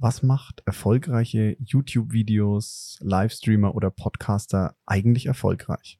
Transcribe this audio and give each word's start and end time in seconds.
Was 0.00 0.22
macht 0.22 0.62
erfolgreiche 0.64 1.56
YouTube-Videos, 1.58 2.98
Livestreamer 3.00 3.74
oder 3.74 3.90
Podcaster 3.90 4.76
eigentlich 4.86 5.26
erfolgreich? 5.26 5.98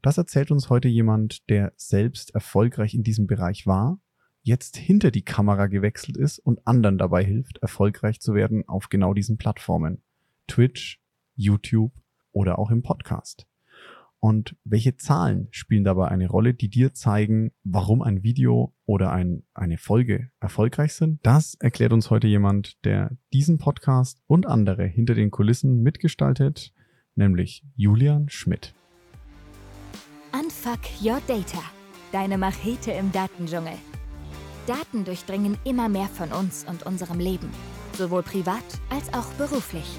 Das 0.00 0.16
erzählt 0.16 0.52
uns 0.52 0.70
heute 0.70 0.86
jemand, 0.86 1.50
der 1.50 1.72
selbst 1.76 2.36
erfolgreich 2.36 2.94
in 2.94 3.02
diesem 3.02 3.26
Bereich 3.26 3.66
war, 3.66 3.98
jetzt 4.42 4.76
hinter 4.76 5.10
die 5.10 5.24
Kamera 5.24 5.66
gewechselt 5.66 6.16
ist 6.16 6.38
und 6.38 6.64
anderen 6.68 6.98
dabei 6.98 7.24
hilft, 7.24 7.58
erfolgreich 7.58 8.20
zu 8.20 8.34
werden 8.34 8.62
auf 8.68 8.90
genau 8.90 9.12
diesen 9.12 9.38
Plattformen. 9.38 10.04
Twitch, 10.46 11.00
YouTube 11.34 11.92
oder 12.30 12.60
auch 12.60 12.70
im 12.70 12.84
Podcast. 12.84 13.48
Und 14.24 14.54
welche 14.62 14.96
Zahlen 14.96 15.48
spielen 15.50 15.82
dabei 15.82 16.06
eine 16.06 16.28
Rolle, 16.28 16.54
die 16.54 16.68
dir 16.68 16.94
zeigen, 16.94 17.50
warum 17.64 18.02
ein 18.02 18.22
Video 18.22 18.72
oder 18.86 19.10
ein, 19.10 19.42
eine 19.52 19.78
Folge 19.78 20.30
erfolgreich 20.38 20.94
sind? 20.94 21.18
Das 21.24 21.56
erklärt 21.56 21.92
uns 21.92 22.08
heute 22.08 22.28
jemand, 22.28 22.84
der 22.84 23.10
diesen 23.32 23.58
Podcast 23.58 24.22
und 24.28 24.46
andere 24.46 24.84
hinter 24.86 25.16
den 25.16 25.32
Kulissen 25.32 25.82
mitgestaltet, 25.82 26.72
nämlich 27.16 27.64
Julian 27.74 28.28
Schmidt. 28.28 28.74
Unfuck 30.32 30.78
Your 31.02 31.20
Data, 31.26 31.62
deine 32.12 32.38
Machete 32.38 32.92
im 32.92 33.10
Datendschungel. 33.10 33.74
Daten 34.68 35.04
durchdringen 35.04 35.58
immer 35.64 35.88
mehr 35.88 36.06
von 36.06 36.30
uns 36.30 36.64
und 36.64 36.84
unserem 36.84 37.18
Leben, 37.18 37.48
sowohl 37.94 38.22
privat 38.22 38.62
als 38.88 39.12
auch 39.12 39.32
beruflich. 39.34 39.98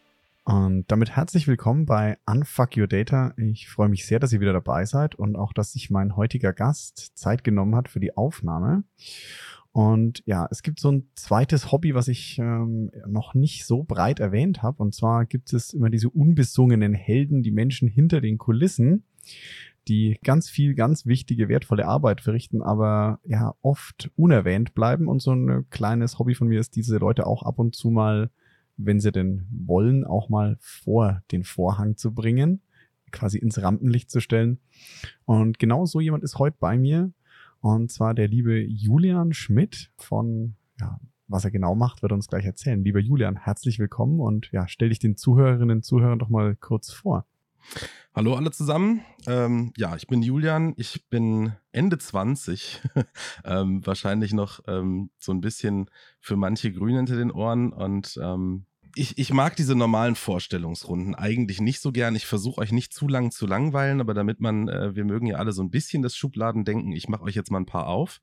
Und 0.43 0.85
damit 0.91 1.11
herzlich 1.11 1.47
willkommen 1.47 1.85
bei 1.85 2.17
Unfuck 2.25 2.75
Your 2.75 2.87
Data. 2.87 3.33
Ich 3.37 3.69
freue 3.69 3.89
mich 3.89 4.07
sehr, 4.07 4.19
dass 4.19 4.33
ihr 4.33 4.39
wieder 4.39 4.53
dabei 4.53 4.85
seid 4.85 5.13
und 5.13 5.35
auch, 5.35 5.53
dass 5.53 5.73
sich 5.73 5.91
mein 5.91 6.15
heutiger 6.15 6.51
Gast 6.51 7.11
Zeit 7.15 7.43
genommen 7.43 7.75
hat 7.75 7.89
für 7.89 7.99
die 7.99 8.17
Aufnahme. 8.17 8.83
Und 9.71 10.23
ja, 10.25 10.47
es 10.49 10.63
gibt 10.63 10.79
so 10.79 10.91
ein 10.91 11.09
zweites 11.13 11.71
Hobby, 11.71 11.93
was 11.93 12.07
ich 12.07 12.39
ähm, 12.39 12.91
noch 13.07 13.35
nicht 13.35 13.65
so 13.65 13.83
breit 13.83 14.19
erwähnt 14.19 14.63
habe. 14.63 14.81
Und 14.81 14.95
zwar 14.95 15.25
gibt 15.25 15.53
es 15.53 15.73
immer 15.73 15.91
diese 15.91 16.09
unbesungenen 16.09 16.95
Helden, 16.95 17.43
die 17.43 17.51
Menschen 17.51 17.87
hinter 17.87 18.19
den 18.19 18.39
Kulissen, 18.39 19.03
die 19.87 20.17
ganz 20.23 20.49
viel, 20.49 20.73
ganz 20.73 21.05
wichtige, 21.05 21.49
wertvolle 21.49 21.85
Arbeit 21.85 22.19
verrichten, 22.19 22.63
aber 22.63 23.19
ja, 23.25 23.53
oft 23.61 24.09
unerwähnt 24.15 24.73
bleiben. 24.73 25.07
Und 25.07 25.21
so 25.21 25.33
ein 25.35 25.69
kleines 25.69 26.17
Hobby 26.17 26.33
von 26.33 26.47
mir 26.47 26.59
ist, 26.59 26.75
diese 26.75 26.97
Leute 26.97 27.27
auch 27.27 27.43
ab 27.43 27.59
und 27.59 27.75
zu 27.75 27.91
mal 27.91 28.31
wenn 28.77 28.99
sie 28.99 29.11
denn 29.11 29.47
wollen, 29.51 30.05
auch 30.05 30.29
mal 30.29 30.57
vor 30.59 31.21
den 31.31 31.43
Vorhang 31.43 31.97
zu 31.97 32.13
bringen, 32.13 32.61
quasi 33.11 33.37
ins 33.37 33.61
Rampenlicht 33.61 34.09
zu 34.09 34.19
stellen. 34.19 34.59
Und 35.25 35.59
genau 35.59 35.85
so 35.85 35.99
jemand 35.99 36.23
ist 36.23 36.39
heute 36.39 36.57
bei 36.59 36.77
mir. 36.77 37.11
Und 37.59 37.91
zwar 37.91 38.13
der 38.13 38.27
liebe 38.27 38.59
Julian 38.59 39.33
Schmidt 39.33 39.91
von, 39.97 40.55
ja, 40.79 40.99
was 41.27 41.45
er 41.45 41.51
genau 41.51 41.75
macht, 41.75 42.01
wird 42.01 42.11
er 42.11 42.15
uns 42.15 42.27
gleich 42.27 42.45
erzählen. 42.45 42.83
Lieber 42.83 42.99
Julian, 42.99 43.37
herzlich 43.37 43.79
willkommen 43.79 44.19
und 44.19 44.51
ja, 44.51 44.67
stell 44.67 44.89
dich 44.89 44.99
den 44.99 45.15
Zuhörerinnen 45.15 45.77
und 45.77 45.83
Zuhörern 45.83 46.19
doch 46.19 46.29
mal 46.29 46.55
kurz 46.55 46.91
vor. 46.91 47.25
Hallo 48.13 48.35
alle 48.35 48.51
zusammen. 48.51 49.01
Ähm, 49.25 49.71
ja, 49.77 49.95
ich 49.95 50.07
bin 50.07 50.21
Julian. 50.21 50.73
Ich 50.75 51.07
bin 51.09 51.53
Ende 51.71 51.97
20. 51.97 52.81
ähm, 53.45 53.85
wahrscheinlich 53.85 54.33
noch 54.33 54.59
ähm, 54.67 55.11
so 55.17 55.31
ein 55.31 55.39
bisschen 55.39 55.89
für 56.19 56.35
manche 56.35 56.73
grün 56.73 56.97
hinter 56.97 57.15
den 57.15 57.31
Ohren 57.31 57.71
und 57.71 58.19
ähm, 58.21 58.65
ich, 58.95 59.17
ich 59.17 59.33
mag 59.33 59.55
diese 59.55 59.75
normalen 59.75 60.15
Vorstellungsrunden 60.15 61.15
eigentlich 61.15 61.61
nicht 61.61 61.79
so 61.81 61.91
gern. 61.91 62.15
Ich 62.15 62.25
versuche 62.25 62.61
euch 62.61 62.71
nicht 62.71 62.93
zu 62.93 63.07
lang 63.07 63.31
zu 63.31 63.47
langweilen, 63.47 64.01
aber 64.01 64.13
damit 64.13 64.39
man, 64.39 64.67
äh, 64.67 64.95
wir 64.95 65.05
mögen 65.05 65.27
ja 65.27 65.37
alle 65.37 65.51
so 65.51 65.61
ein 65.61 65.71
bisschen 65.71 66.01
das 66.01 66.15
Schubladendenken, 66.15 66.91
ich 66.91 67.07
mache 67.07 67.23
euch 67.23 67.35
jetzt 67.35 67.51
mal 67.51 67.59
ein 67.59 67.65
paar 67.65 67.87
auf. 67.87 68.21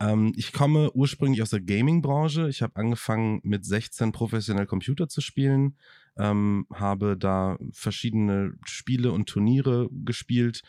Ähm, 0.00 0.32
ich 0.36 0.52
komme 0.52 0.90
ursprünglich 0.92 1.42
aus 1.42 1.50
der 1.50 1.60
Gaming-Branche. 1.60 2.48
Ich 2.48 2.62
habe 2.62 2.76
angefangen 2.76 3.40
mit 3.44 3.64
16 3.64 4.12
professionell 4.12 4.66
Computer 4.66 5.08
zu 5.08 5.20
spielen, 5.20 5.76
ähm, 6.16 6.66
habe 6.72 7.16
da 7.16 7.58
verschiedene 7.72 8.54
Spiele 8.64 9.12
und 9.12 9.28
Turniere 9.28 9.88
gespielt 9.90 10.62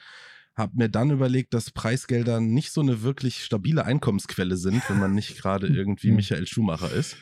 habe 0.55 0.73
mir 0.75 0.89
dann 0.89 1.09
überlegt, 1.09 1.53
dass 1.53 1.71
Preisgelder 1.71 2.39
nicht 2.39 2.71
so 2.71 2.81
eine 2.81 3.01
wirklich 3.01 3.43
stabile 3.43 3.85
Einkommensquelle 3.85 4.55
sind, 4.55 4.87
wenn 4.87 4.99
man 4.99 5.13
nicht 5.13 5.37
gerade 5.37 5.67
irgendwie. 5.75 6.11
Michael 6.11 6.45
Schumacher 6.45 6.91
ist. 6.91 7.17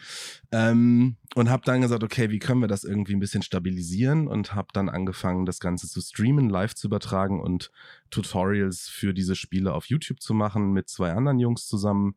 Ähm, 0.52 1.16
und 1.36 1.50
habe 1.50 1.64
dann 1.66 1.82
gesagt, 1.82 2.04
okay, 2.04 2.30
wie 2.30 2.40
können 2.40 2.60
wir 2.60 2.68
das 2.68 2.84
irgendwie 2.84 3.14
ein 3.14 3.20
bisschen 3.20 3.42
stabilisieren? 3.42 4.28
Und 4.28 4.54
habe 4.54 4.68
dann 4.74 4.90
angefangen, 4.90 5.46
das 5.46 5.60
Ganze 5.60 5.88
zu 5.88 6.02
streamen, 6.02 6.50
live 6.50 6.76
zu 6.76 6.88
übertragen 6.88 7.40
und 7.40 7.72
Tutorials 8.10 8.90
für 8.90 9.14
diese 9.14 9.36
Spiele 9.36 9.74
auf 9.74 9.86
YouTube 9.86 10.22
zu 10.22 10.34
machen 10.34 10.74
mit 10.74 10.90
zwei 10.90 11.14
anderen 11.14 11.40
Jungs 11.40 11.68
zusammen. 11.68 12.16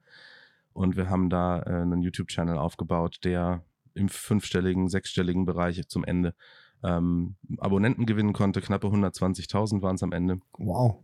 Und 0.73 0.97
wir 0.97 1.09
haben 1.09 1.31
da 1.31 1.61
äh, 1.61 1.83
einen 1.83 2.03
YouTube-Channel 2.03 2.59
aufgebaut, 2.59 3.19
der 3.23 3.65
im 3.95 4.09
fünfstelligen, 4.09 4.89
sechsstelligen 4.89 5.45
Bereich 5.45 5.81
zum 5.87 6.03
Ende 6.05 6.35
ähm, 6.85 7.37
Abonnenten 7.59 8.07
gewinnen 8.07 8.33
konnte. 8.33 8.61
Knappe 8.61 8.87
120.000 8.87 9.83
waren 9.83 9.97
es 9.97 10.03
am 10.03 10.13
Ende. 10.13 10.41
Wow. 10.59 11.03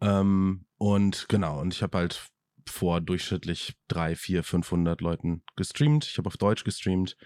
Ähm, 0.00 0.64
und 0.78 1.28
genau, 1.28 1.60
und 1.60 1.74
ich 1.74 1.82
habe 1.82 1.98
halt 1.98 2.30
vor 2.66 3.00
durchschnittlich 3.00 3.74
drei, 3.88 4.14
vier, 4.14 4.44
500 4.44 5.00
Leuten 5.00 5.42
gestreamt. 5.56 6.04
Ich 6.04 6.18
habe 6.18 6.28
auf 6.28 6.36
Deutsch 6.36 6.64
gestreamt 6.64 7.16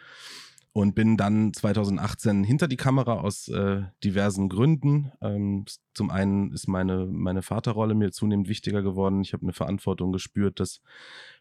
und 0.76 0.94
bin 0.94 1.16
dann 1.16 1.54
2018 1.54 2.44
hinter 2.44 2.68
die 2.68 2.76
Kamera 2.76 3.14
aus 3.20 3.48
äh, 3.48 3.84
diversen 4.04 4.50
Gründen. 4.50 5.10
Ähm, 5.22 5.64
zum 5.94 6.10
einen 6.10 6.52
ist 6.52 6.68
meine, 6.68 7.06
meine 7.06 7.40
Vaterrolle 7.40 7.94
mir 7.94 8.12
zunehmend 8.12 8.46
wichtiger 8.50 8.82
geworden. 8.82 9.22
Ich 9.22 9.32
habe 9.32 9.44
eine 9.44 9.54
Verantwortung 9.54 10.12
gespürt, 10.12 10.60
dass 10.60 10.82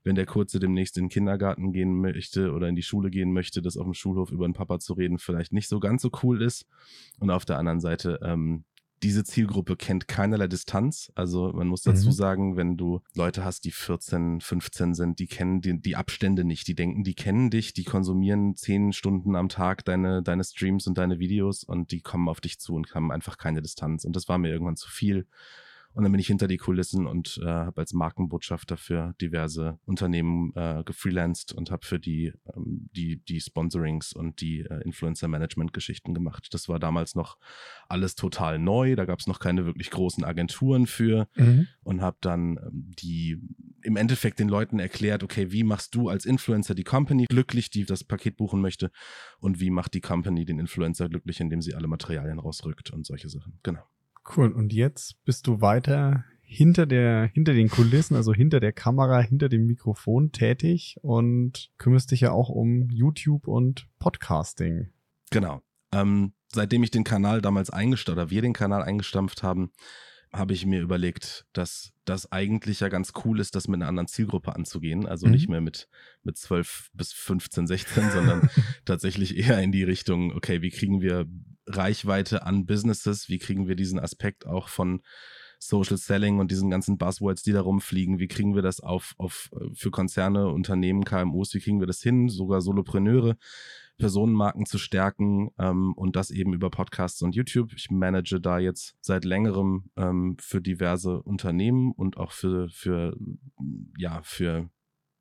wenn 0.06 0.16
der 0.16 0.25
Kurze 0.25 0.59
demnächst 0.59 0.97
in 0.97 1.03
den 1.03 1.09
Kindergarten 1.09 1.74
gehen 1.74 2.00
möchte 2.00 2.53
oder 2.53 2.69
in 2.69 2.78
die 2.78 2.81
Schule 2.81 3.09
gehen 3.09 3.34
möchte, 3.34 3.62
dass 3.62 3.75
auf 3.75 3.84
dem 3.84 3.94
Schulhof 3.94 4.31
über 4.31 4.47
den 4.47 4.53
Papa 4.53 4.79
zu 4.79 4.94
reden 4.94 5.18
vielleicht 5.18 5.51
nicht 5.51 5.68
so 5.68 5.81
ganz 5.81 6.01
so 6.01 6.12
cool 6.24 6.41
ist. 6.41 6.66
Und 7.19 7.29
auf 7.29 7.44
der 7.44 7.59
anderen 7.59 7.81
Seite 7.81 8.22
ähm, 8.24 8.63
diese 9.03 9.23
Zielgruppe 9.23 9.75
kennt 9.75 10.07
keinerlei 10.07 10.47
Distanz. 10.47 11.11
Also 11.16 11.51
man 11.53 11.67
muss 11.67 11.81
dazu 11.81 12.07
mhm. 12.07 12.13
sagen, 12.13 12.57
wenn 12.57 12.78
du 12.78 13.01
Leute 13.13 13.44
hast, 13.44 13.66
die 13.66 13.72
14, 13.72 14.41
15 14.41 14.94
sind, 14.94 15.19
die 15.19 15.28
kennen 15.28 15.61
die, 15.61 15.79
die, 15.79 15.95
Abstände 15.95 16.44
nicht. 16.44 16.67
Die 16.67 16.75
denken, 16.75 17.03
die 17.03 17.13
kennen 17.13 17.50
dich, 17.50 17.73
die 17.73 17.83
konsumieren 17.83 18.56
zehn 18.56 18.94
Stunden 18.94 19.35
am 19.35 19.50
Tag 19.50 19.85
deine, 19.85 20.23
deine 20.23 20.44
Streams 20.44 20.88
und 20.88 20.97
deine 20.97 21.19
Videos 21.19 21.63
und 21.63 21.91
die 21.91 22.01
kommen 22.01 22.29
auf 22.29 22.41
dich 22.41 22.59
zu 22.59 22.73
und 22.73 22.94
haben 22.95 23.11
einfach 23.11 23.38
keine 23.38 23.61
Distanz. 23.61 24.06
Und 24.06 24.16
das 24.16 24.28
war 24.28 24.38
mir 24.38 24.50
irgendwann 24.50 24.78
zu 24.78 24.89
viel. 24.89 25.27
Und 25.95 26.03
dann 26.03 26.11
bin 26.11 26.19
ich 26.19 26.28
hinter 26.28 26.50
die 26.50 26.57
Kulissen 26.57 27.07
und 27.07 27.39
äh, 27.41 27.45
habe 27.45 27.79
als 27.79 27.94
Markenbotschafter 27.94 28.75
für 28.75 29.16
diverse 29.22 29.79
Unternehmen 29.85 30.51
äh, 30.53 30.83
gefreelanced 30.83 31.53
und 31.53 31.72
habe 31.72 31.85
für 31.85 32.00
die, 32.00 32.33
ähm, 32.53 32.89
die, 32.91 33.23
die 33.23 33.39
Sponsorings 33.39 34.11
und 34.11 34.41
die 34.41 34.59
äh, 34.59 34.83
Influencer-Management-Geschichten 34.83 36.13
gemacht. 36.13 36.50
Das 36.51 36.67
war 36.67 36.79
damals 36.79 37.16
noch 37.16 37.38
alles 37.88 38.16
total 38.16 38.59
neu. 38.59 38.97
Da 38.97 39.06
gab 39.06 39.19
es 39.19 39.28
noch 39.28 39.39
keine 39.39 39.66
wirklich 39.66 39.89
großen 39.89 40.25
Agenturen 40.25 40.85
für 40.85 41.29
mhm. 41.38 41.67
und 41.83 42.01
habe 42.01 42.17
dann 42.19 42.57
ähm, 42.57 42.91
die 43.00 43.39
im 43.81 43.95
Endeffekt 43.95 44.39
den 44.39 44.50
Leuten 44.50 44.79
erklärt, 44.79 45.23
okay, 45.23 45.53
wie 45.53 45.63
machst 45.63 45.95
du 45.95 46.09
als 46.09 46.25
Influencer 46.25 46.75
die 46.75 46.83
Company 46.83 47.25
glücklich, 47.29 47.69
die 47.69 47.85
das 47.85 48.03
Paket 48.03 48.35
buchen 48.35 48.59
möchte 48.59 48.91
und 49.39 49.62
wie 49.62 49.69
macht 49.69 49.94
die 49.94 50.01
Company 50.01 50.44
den 50.44 50.59
Influencer 50.59 51.07
glücklich, 51.07 51.39
indem 51.39 51.62
sie 51.62 51.74
alle 51.74 51.88
Materialien 51.88 52.39
rausrückt 52.39 52.92
und 52.92 53.06
solche 53.06 53.30
Sachen. 53.30 53.59
Genau. 53.63 53.83
Cool. 54.25 54.51
Und 54.51 54.74
jetzt 54.74 55.24
bist 55.25 55.48
du 55.48 55.62
weiter 55.62 56.25
hinter 56.42 56.86
der, 56.86 57.25
hinter 57.33 57.54
den 57.54 57.69
Kulissen, 57.69 58.16
also 58.16 58.33
hinter 58.33 58.60
der 58.60 58.72
Kamera, 58.72 59.19
hinter 59.19 59.50
dem 59.50 59.66
Mikrofon 59.66 60.31
tätig 60.31 60.98
und 61.01 61.72
kümmerst 61.77 62.12
dich 62.12 62.22
ja 62.22 62.31
auch 62.31 62.50
um 62.50 62.89
YouTube 62.89 63.48
und 63.48 63.88
Podcasting. 64.00 64.89
Genau. 65.31 65.62
Ähm, 65.92 66.33
seitdem 66.54 66.83
ich 66.83 66.92
den 66.92 67.04
Kanal 67.04 67.42
damals 67.42 67.69
eingestampft, 67.69 68.18
oder 68.18 68.30
wir 68.30 68.42
den 68.42 68.54
Kanal 68.54 68.83
eingestampft 68.83 69.44
haben, 69.44 69.72
habe 70.31 70.54
ich 70.54 70.66
mir 70.66 70.81
überlegt, 70.81 71.45
dass 71.54 71.94
das 72.04 72.31
eigentlich 72.31 72.81
ja 72.81 72.89
ganz 72.89 73.13
cool 73.24 73.39
ist, 73.39 73.56
das 73.56 73.68
mit 73.68 73.81
einer 73.81 73.88
anderen 73.88 74.07
Zielgruppe 74.07 74.54
anzugehen. 74.54 75.06
Also 75.06 75.28
mhm. 75.28 75.31
nicht 75.31 75.50
mehr 75.50 75.62
mit, 75.62 75.88
mit 76.24 76.38
12 76.38 76.92
bis 76.94 77.13
15, 77.13 77.68
16, 77.68 78.12
sondern 78.12 78.50
tatsächlich 78.86 79.38
eher 79.38 79.62
in 79.62 79.71
die 79.71 79.83
Richtung, 79.83 80.33
okay, 80.33 80.62
wie 80.62 80.71
kriegen 80.71 81.01
wir 81.01 81.25
Reichweite 81.67 82.44
an 82.44 82.65
Businesses, 82.65 83.29
wie 83.29 83.39
kriegen 83.39 83.67
wir 83.67 83.75
diesen 83.75 84.00
Aspekt 84.00 84.45
auch 84.45 84.69
von 84.69 85.01
Social 85.59 85.97
Selling 85.97 86.39
und 86.39 86.51
diesen 86.51 86.69
ganzen 86.69 86.97
Buzzwords, 86.97 87.44
die 87.44 87.51
da 87.51 87.62
rumfliegen, 87.62 88.19
wie 88.19 88.27
kriegen 88.27 88.56
wir 88.56 88.62
das 88.62 88.79
auf, 88.79 89.15
auf 89.17 89.50
für 89.73 89.91
Konzerne, 89.91 90.50
Unternehmen, 90.50 91.03
KMUs, 91.03 91.53
wie 91.53 91.59
kriegen 91.59 91.79
wir 91.79 91.88
das 91.88 92.01
hin, 92.01 92.29
sogar 92.29 92.62
Solopreneure, 92.62 93.38
Personenmarken 93.97 94.65
zu 94.65 94.77
stärken 94.77 95.51
ähm, 95.57 95.94
und 95.94 96.15
das 96.15 96.29
eben 96.29 96.53
über 96.53 96.69
Podcasts 96.69 97.21
und 97.21 97.35
YouTube. 97.35 97.73
Ich 97.73 97.89
manage 97.89 98.41
da 98.41 98.59
jetzt 98.59 98.95
seit 99.00 99.23
längerem 99.23 99.85
ähm, 99.95 100.35
für 100.39 100.61
diverse 100.61 101.21
Unternehmen 101.23 101.91
und 101.94 102.18
auch 102.18 102.31
für, 102.31 102.69
für, 102.69 103.15
ja, 103.97 104.21
für 104.23 104.69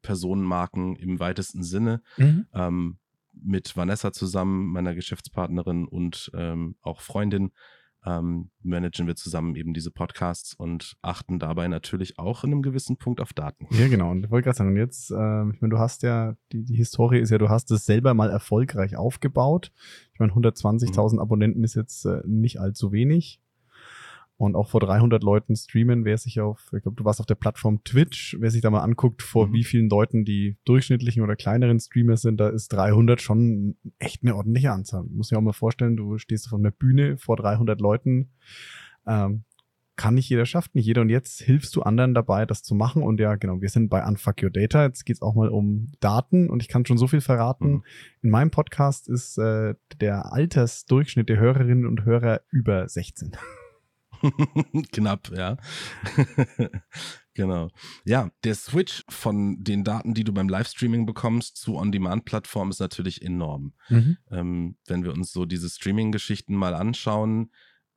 Personenmarken 0.03 0.97
im 0.97 1.21
weitesten 1.21 1.63
Sinne. 1.63 2.03
Mhm. 2.17 2.47
Ähm, 2.53 2.99
mit 3.43 3.77
Vanessa 3.77 4.13
zusammen, 4.13 4.73
meiner 4.73 4.95
Geschäftspartnerin 4.95 5.87
und 5.87 6.31
ähm, 6.35 6.77
auch 6.83 7.01
Freundin, 7.01 7.53
ähm, 8.07 8.51
managen 8.63 9.07
wir 9.07 9.17
zusammen 9.17 9.57
eben 9.57 9.73
diese 9.73 9.91
Podcasts 9.91 10.55
und 10.55 10.97
achten 11.01 11.39
dabei 11.39 11.69
natürlich 11.69 12.19
auch 12.19 12.45
in 12.45 12.53
einem 12.53 12.63
gewissen 12.63 12.99
Punkt 12.99 13.21
auf 13.21 13.33
Daten. 13.33 13.67
Ja, 13.71 13.89
genau. 13.89 14.11
Und 14.11 14.25
ich 14.25 14.31
wollte 14.31 14.45
gerade 14.45 14.59
sagen, 14.59 14.71
und 14.71 14.77
jetzt, 14.77 15.11
äh, 15.11 15.15
ich 15.15 15.61
meine, 15.61 15.71
du 15.71 15.79
hast 15.79 16.03
ja, 16.03 16.37
die, 16.53 16.65
die 16.65 16.77
Historie 16.77 17.21
ist 17.21 17.31
ja, 17.31 17.39
du 17.39 17.49
hast 17.49 17.71
es 17.71 17.87
selber 17.87 18.13
mal 18.15 18.31
erfolgreich 18.31 18.97
aufgebaut. 18.97 19.73
Ich 20.13 20.21
meine, 20.21 20.33
120.000 20.33 21.15
mhm. 21.15 21.19
Abonnenten 21.19 21.65
ist 21.65 21.75
jetzt 21.75 22.05
äh, 22.05 22.21
nicht 22.27 22.61
allzu 22.61 22.93
wenig 22.93 23.41
und 24.37 24.57
auch 24.57 24.69
vor 24.69 24.81
300 24.81 25.23
Leuten 25.23 25.55
streamen, 25.55 26.05
wer 26.05 26.19
sich 26.19 26.41
auf, 26.41 26.71
ich 26.75 26.83
glaube, 26.83 26.97
du 26.97 27.05
warst 27.05 27.21
auf 27.21 27.27
der 27.27 27.37
Plattform 27.37 27.85
Twitch, 27.85 28.37
wer 28.41 28.51
sich 28.51 28.63
da 28.63 28.71
mal 28.71 28.83
anguckt, 28.83 29.23
vor 29.23 29.49
mhm. 29.49 29.53
wie 29.53 29.65
vielen 29.65 29.89
Leuten 29.89 30.25
die 30.25 30.57
durchschnittlichen 30.65 31.23
oder 31.23 31.37
kleineren 31.37 31.79
Streamer 31.79 32.17
sind, 32.17 32.39
da 32.39 32.49
ist 32.49 32.73
300 32.73 33.21
schon 33.21 33.77
echt 33.99 34.23
eine 34.23 34.35
ordentliche 34.35 34.73
Anzahl. 34.73 35.05
Muss 35.05 35.31
ja 35.31 35.39
auch 35.39 35.43
mal 35.43 35.53
vorstellen, 35.53 35.97
du 35.97 36.19
stehst 36.19 36.47
auf 36.53 36.59
einer 36.59 36.73
Bühne 36.73 37.17
vor 37.17 37.37
300 37.37 37.81
Leuten, 37.81 38.31
ähm, 39.07 39.45
kann 39.97 40.15
nicht 40.15 40.29
jeder, 40.29 40.45
schafft 40.45 40.75
nicht 40.75 40.87
jeder. 40.87 41.03
Und 41.03 41.11
jetzt 41.11 41.41
hilfst 41.41 41.77
du 41.77 41.83
anderen 41.83 42.15
dabei, 42.15 42.47
das 42.47 42.65
zu 42.65 42.75
machen. 42.75 43.03
Und 43.03 43.21
ja, 43.21 43.37
genau, 43.37 43.61
wir 43.61 43.69
sind 43.69 43.91
bei 43.91 44.05
Unfuck 44.05 44.43
Your 44.43 44.51
Data. 44.51 44.85
Jetzt 44.85 45.05
geht's 45.05 45.23
auch 45.23 45.37
mal 45.37 45.49
um 45.49 45.93
Daten. 46.01 46.51
Und 46.51 46.63
ich 46.63 46.69
kann 46.69 46.85
schon 46.85 46.99
so 46.99 47.07
viel 47.07 47.21
verraten. 47.21 47.71
Mhm. 47.71 47.83
In 48.23 48.31
meinem 48.31 48.51
Podcast 48.51 49.09
ist 49.09 49.39
äh, 49.39 49.75
der 50.01 50.33
Altersdurchschnitt 50.33 51.29
der 51.29 51.39
Hörerinnen 51.39 51.87
und 51.87 52.05
Hörer 52.05 52.41
über 52.51 52.89
16. 52.89 53.37
Knapp, 54.93 55.31
ja. 55.35 55.57
genau. 57.35 57.71
Ja, 58.05 58.31
der 58.45 58.55
Switch 58.55 59.05
von 59.09 59.63
den 59.63 59.85
Daten, 59.85 60.15
die 60.15 60.25
du 60.25 60.33
beim 60.33 60.49
Livestreaming 60.49 61.07
bekommst, 61.07 61.57
zu 61.57 61.77
On-Demand-Plattformen 61.77 62.71
ist 62.71 62.81
natürlich 62.81 63.23
enorm. 63.23 63.75
Mhm. 63.89 64.17
Ähm, 64.31 64.77
wenn 64.87 65.05
wir 65.05 65.13
uns 65.13 65.33
so 65.33 65.45
diese 65.45 65.69
Streaming-Geschichten 65.69 66.55
mal 66.55 66.75
anschauen, 66.75 67.51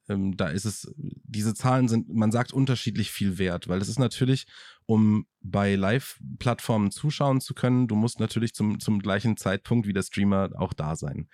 ähm, 0.09 0.37
da 0.37 0.47
ist 0.47 0.65
es, 0.65 0.91
diese 0.95 1.53
Zahlen 1.53 1.87
sind, 1.87 2.13
man 2.13 2.31
sagt 2.31 2.53
unterschiedlich 2.53 3.11
viel 3.11 3.37
wert, 3.37 3.67
weil 3.67 3.81
es 3.81 3.89
ist 3.89 3.99
natürlich, 3.99 4.45
um 4.87 5.27
bei 5.41 5.75
Live-Plattformen 5.75 6.91
zuschauen 6.91 7.41
zu 7.41 7.53
können, 7.53 7.87
du 7.87 7.95
musst 7.95 8.19
natürlich 8.19 8.53
zum, 8.53 8.79
zum 8.79 8.99
gleichen 8.99 9.37
Zeitpunkt 9.37 9.85
wie 9.85 9.93
der 9.93 10.01
Streamer 10.01 10.49
auch 10.55 10.73
da 10.73 10.95
sein. 10.95 11.27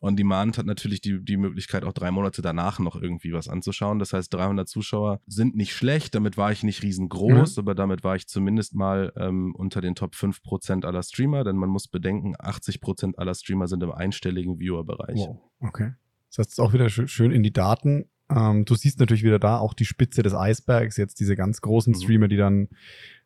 On 0.00 0.16
Demand 0.16 0.58
hat 0.58 0.66
natürlich 0.66 1.00
die, 1.00 1.24
die 1.24 1.36
Möglichkeit, 1.36 1.84
auch 1.84 1.92
drei 1.92 2.10
Monate 2.10 2.42
danach 2.42 2.78
noch 2.80 2.96
irgendwie 3.00 3.32
was 3.32 3.48
anzuschauen. 3.48 4.00
Das 4.00 4.12
heißt, 4.12 4.34
300 4.34 4.68
Zuschauer 4.68 5.20
sind 5.26 5.56
nicht 5.56 5.72
schlecht, 5.72 6.14
damit 6.14 6.36
war 6.36 6.50
ich 6.50 6.64
nicht 6.64 6.82
riesengroß, 6.82 7.56
mhm. 7.56 7.60
aber 7.60 7.74
damit 7.74 8.02
war 8.02 8.16
ich 8.16 8.26
zumindest 8.26 8.74
mal 8.74 9.12
ähm, 9.16 9.54
unter 9.54 9.80
den 9.80 9.94
Top 9.94 10.14
5% 10.14 10.84
aller 10.84 11.02
Streamer, 11.02 11.44
denn 11.44 11.56
man 11.56 11.70
muss 11.70 11.86
bedenken, 11.86 12.36
80% 12.36 13.16
aller 13.16 13.34
Streamer 13.34 13.68
sind 13.68 13.82
im 13.84 13.92
einstelligen 13.92 14.58
Viewer-Bereich. 14.58 15.16
Wow, 15.16 15.40
okay. 15.60 15.92
Das 16.28 16.38
heißt, 16.38 16.60
auch 16.60 16.72
wieder 16.72 16.88
schön 16.90 17.30
in 17.30 17.44
die 17.44 17.52
Daten 17.52 18.10
ähm, 18.28 18.64
du 18.64 18.74
siehst 18.74 18.98
natürlich 18.98 19.22
wieder 19.22 19.38
da 19.38 19.58
auch 19.58 19.74
die 19.74 19.84
Spitze 19.84 20.22
des 20.22 20.34
Eisbergs, 20.34 20.96
jetzt 20.96 21.20
diese 21.20 21.36
ganz 21.36 21.60
großen 21.60 21.92
mhm. 21.92 22.00
Streamer, 22.00 22.28
die 22.28 22.36
dann 22.36 22.68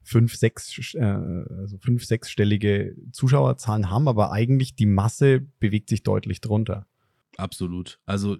fünf, 0.03 0.35
sechs, 0.37 0.95
äh, 0.95 1.05
also 1.05 1.79
fünf, 1.79 2.05
sechsstellige 2.05 2.95
Zuschauerzahlen 3.13 3.91
haben, 3.91 4.09
aber 4.09 4.33
eigentlich 4.33 4.75
die 4.75 4.87
Masse 4.87 5.41
bewegt 5.59 5.89
sich 5.89 6.03
deutlich 6.03 6.41
drunter. 6.41 6.87
Absolut. 7.37 8.01
Also 8.07 8.37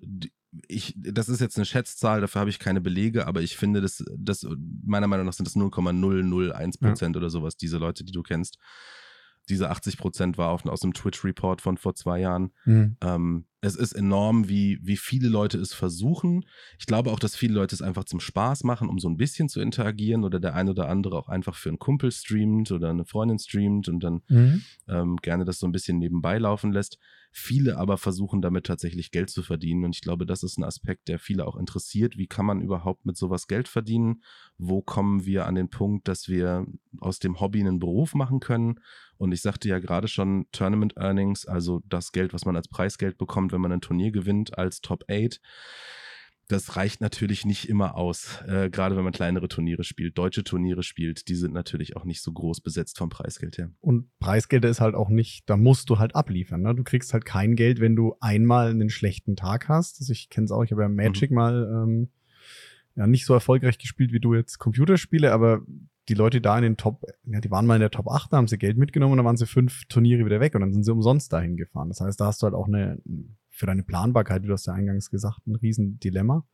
ich, 0.67 0.95
das 0.97 1.29
ist 1.29 1.41
jetzt 1.41 1.57
eine 1.57 1.65
Schätzzahl, 1.65 2.21
dafür 2.21 2.41
habe 2.41 2.51
ich 2.51 2.59
keine 2.59 2.81
Belege, 2.81 3.27
aber 3.27 3.41
ich 3.41 3.57
finde, 3.57 3.81
das, 3.81 4.05
das 4.17 4.47
meiner 4.85 5.07
Meinung 5.07 5.27
nach 5.27 5.33
sind 5.33 5.47
das 5.47 5.57
0,001 5.57 6.79
Prozent 6.79 7.15
ja. 7.15 7.21
oder 7.21 7.31
sowas, 7.31 7.57
diese 7.57 7.79
Leute, 7.79 8.05
die 8.05 8.13
du 8.13 8.23
kennst 8.23 8.59
diese 9.51 9.69
80 9.71 9.99
Prozent 9.99 10.39
war 10.39 10.49
auf, 10.51 10.65
aus 10.65 10.83
einem 10.83 10.95
Twitch-Report 10.95 11.61
von 11.61 11.77
vor 11.77 11.95
zwei 11.95 12.21
Jahren. 12.21 12.53
Mhm. 12.65 12.97
Ähm, 13.03 13.45
es 13.63 13.77
ist 13.77 13.93
enorm, 13.93 14.49
wie, 14.49 14.79
wie 14.83 14.97
viele 14.97 15.29
Leute 15.29 15.59
es 15.59 15.75
versuchen. 15.75 16.47
Ich 16.79 16.87
glaube 16.87 17.11
auch, 17.11 17.19
dass 17.19 17.37
viele 17.37 17.55
Leute 17.55 17.75
es 17.75 17.83
einfach 17.83 18.05
zum 18.05 18.21
Spaß 18.21 18.65
machen, 18.65 18.89
um 18.89 18.99
so 18.99 19.09
ein 19.09 19.19
bisschen 19.19 19.49
zu 19.49 19.61
interagieren 19.61 20.25
oder 20.25 20.41
der 20.41 20.55
ein 20.55 20.69
oder 20.69 20.89
andere 20.89 21.19
auch 21.19 21.29
einfach 21.29 21.55
für 21.55 21.69
einen 21.69 21.79
Kumpel 21.79 22.11
streamt 22.11 22.73
oder 22.73 22.91
eine 22.91 23.05
Freundin 23.05 23.39
streamt 23.39 23.89
und 23.89 24.03
dann 24.03 24.23
mhm. 24.29 24.63
ähm, 24.89 25.17
gerne 25.17 25.45
das 25.45 25.59
so 25.59 25.67
ein 25.67 25.73
bisschen 25.73 25.99
nebenbei 25.99 26.39
laufen 26.39 26.73
lässt. 26.73 26.99
Viele 27.33 27.77
aber 27.77 27.97
versuchen 27.97 28.43
damit 28.43 28.67
tatsächlich 28.67 29.13
Geld 29.13 29.31
zu 29.31 29.43
verdienen 29.43 29.85
und 29.85 29.95
ich 29.95 30.01
glaube, 30.01 30.27
das 30.27 30.43
ist 30.43 30.59
ein 30.59 30.65
Aspekt, 30.65 31.07
der 31.07 31.19
viele 31.19 31.47
auch 31.47 31.57
interessiert. 31.57 32.17
Wie 32.17 32.27
kann 32.27 32.47
man 32.47 32.61
überhaupt 32.61 33.07
mit 33.07 33.17
sowas 33.17 33.47
Geld 33.47 33.69
verdienen? 33.69 34.23
Wo 34.59 34.83
kommen 34.83 35.27
wir 35.27 35.47
an 35.47 35.55
den 35.55 35.69
Punkt, 35.69 36.09
dass 36.09 36.29
wir 36.29 36.67
aus 36.99 37.21
dem 37.21 37.39
Hobby 37.39 37.61
einen 37.61 37.79
Beruf 37.79 38.15
machen 38.15 38.41
können? 38.41 38.81
Und 39.21 39.33
ich 39.33 39.43
sagte 39.43 39.69
ja 39.69 39.81
gerade 39.81 40.09
schon, 40.09 40.47
Tournament 40.51 40.97
Earnings, 40.97 41.45
also 41.45 41.83
das 41.87 42.11
Geld, 42.13 42.33
was 42.33 42.47
man 42.47 42.57
als 42.57 42.69
Preisgeld 42.69 43.19
bekommt, 43.19 43.53
wenn 43.53 43.61
man 43.61 43.71
ein 43.71 43.83
Turnier 43.83 44.13
gewinnt 44.13 44.57
als 44.57 44.81
Top 44.81 45.05
8, 45.11 45.43
das 46.49 46.75
reicht 46.77 47.03
natürlich 47.03 47.45
nicht 47.45 47.69
immer 47.69 47.97
aus, 47.97 48.41
äh, 48.49 48.71
gerade 48.71 48.97
wenn 48.97 49.05
man 49.05 49.13
kleinere 49.13 49.49
Turniere 49.49 49.85
spielt. 49.85 50.17
Deutsche 50.17 50.43
Turniere 50.43 50.83
spielt, 50.83 51.29
die 51.29 51.35
sind 51.35 51.53
natürlich 51.53 51.97
auch 51.97 52.07
nicht 52.07 52.23
so 52.23 52.33
groß 52.33 52.63
besetzt 52.63 52.97
vom 52.97 53.11
Preisgeld 53.11 53.59
her. 53.59 53.71
Und 53.81 54.09
Preisgeld 54.21 54.65
ist 54.65 54.81
halt 54.81 54.95
auch 54.95 55.11
nicht, 55.11 55.43
da 55.51 55.59
musst 55.59 55.91
du 55.91 55.99
halt 55.99 56.17
abliefern. 56.17 56.63
Ne? 56.63 56.75
Du 56.75 56.83
kriegst 56.83 57.13
halt 57.13 57.27
kein 57.27 57.57
Geld, 57.57 57.79
wenn 57.79 57.97
du 57.97 58.17
einmal 58.21 58.71
einen 58.71 58.89
schlechten 58.89 59.37
Tag 59.37 59.69
hast. 59.69 60.01
Also 60.01 60.13
ich 60.13 60.31
kenne 60.31 60.47
es 60.47 60.51
auch, 60.51 60.65
ich 60.65 60.73
habe 60.73 60.81
ja 60.81 60.89
Magic 60.89 61.31
mhm. 61.31 61.37
mal 61.37 61.85
ähm, 61.85 62.09
ja, 62.97 63.07
nicht 63.07 63.27
so 63.27 63.35
erfolgreich 63.35 63.77
gespielt 63.77 64.13
wie 64.13 64.21
du 64.21 64.35
jetzt 64.35 64.59
Computerspiele, 64.59 65.31
aber 65.31 65.61
die 66.11 66.15
Leute 66.15 66.41
da 66.41 66.57
in 66.57 66.63
den 66.63 66.77
Top, 66.77 67.07
ja, 67.25 67.41
die 67.41 67.51
waren 67.53 67.67
mal 67.67 67.77
in 67.77 67.81
der 67.81 67.93
Top 67.93 68.09
8, 68.09 68.33
da 68.33 68.37
haben 68.37 68.49
sie 68.49 68.59
Geld 68.59 68.77
mitgenommen 68.77 69.13
und 69.13 69.19
dann 69.19 69.27
waren 69.27 69.37
sie 69.37 69.47
fünf 69.47 69.85
Turniere 69.85 70.27
wieder 70.27 70.41
weg 70.41 70.57
und 70.57 70.61
dann 70.61 70.73
sind 70.73 70.83
sie 70.83 70.93
umsonst 70.93 71.33
dahin 71.33 71.57
gefahren. 71.57 71.89
Das 71.89 72.01
heißt, 72.01 72.21
da 72.21 72.27
hast 72.27 72.43
du 72.43 72.47
halt 72.47 72.55
auch 72.55 72.67
eine, 72.67 73.01
für 73.49 73.67
deine 73.67 73.85
Planbarkeit, 73.85 74.43
wie 74.43 74.49
du 74.49 74.53
hast 74.53 74.67
ja 74.67 74.73
eingangs 74.73 75.11
gesagt, 75.11 75.47
ein 75.47 75.55
Riesendilemma. 75.55 76.45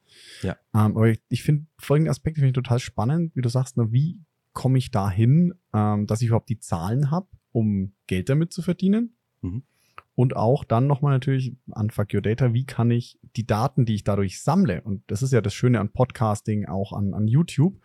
Ja. 0.42 0.56
Ähm, 0.74 0.96
aber 0.96 1.08
ich, 1.08 1.20
ich 1.30 1.42
finde 1.42 1.66
folgende 1.78 2.10
Aspekte 2.10 2.40
finde 2.40 2.50
ich 2.50 2.54
total 2.54 2.78
spannend, 2.80 3.34
wie 3.34 3.40
du 3.40 3.48
sagst, 3.48 3.78
na, 3.78 3.90
wie 3.90 4.20
komme 4.52 4.76
ich 4.76 4.90
dahin, 4.90 5.54
ähm, 5.72 6.06
dass 6.06 6.20
ich 6.20 6.28
überhaupt 6.28 6.50
die 6.50 6.60
Zahlen 6.60 7.10
habe, 7.10 7.28
um 7.52 7.92
Geld 8.06 8.28
damit 8.28 8.52
zu 8.52 8.60
verdienen? 8.60 9.16
Mhm. 9.40 9.62
Und 10.14 10.36
auch 10.36 10.64
dann 10.64 10.86
nochmal 10.86 11.12
natürlich 11.12 11.56
an 11.70 11.90
Fuck 11.90 12.12
Your 12.12 12.22
Data, 12.22 12.52
wie 12.52 12.64
kann 12.64 12.90
ich 12.90 13.18
die 13.36 13.46
Daten, 13.46 13.86
die 13.86 13.94
ich 13.94 14.04
dadurch 14.04 14.42
sammle, 14.42 14.82
und 14.82 15.02
das 15.06 15.22
ist 15.22 15.32
ja 15.32 15.40
das 15.40 15.54
Schöne 15.54 15.80
an 15.80 15.90
Podcasting, 15.90 16.66
auch 16.66 16.92
an, 16.92 17.14
an 17.14 17.26
YouTube, 17.26 17.78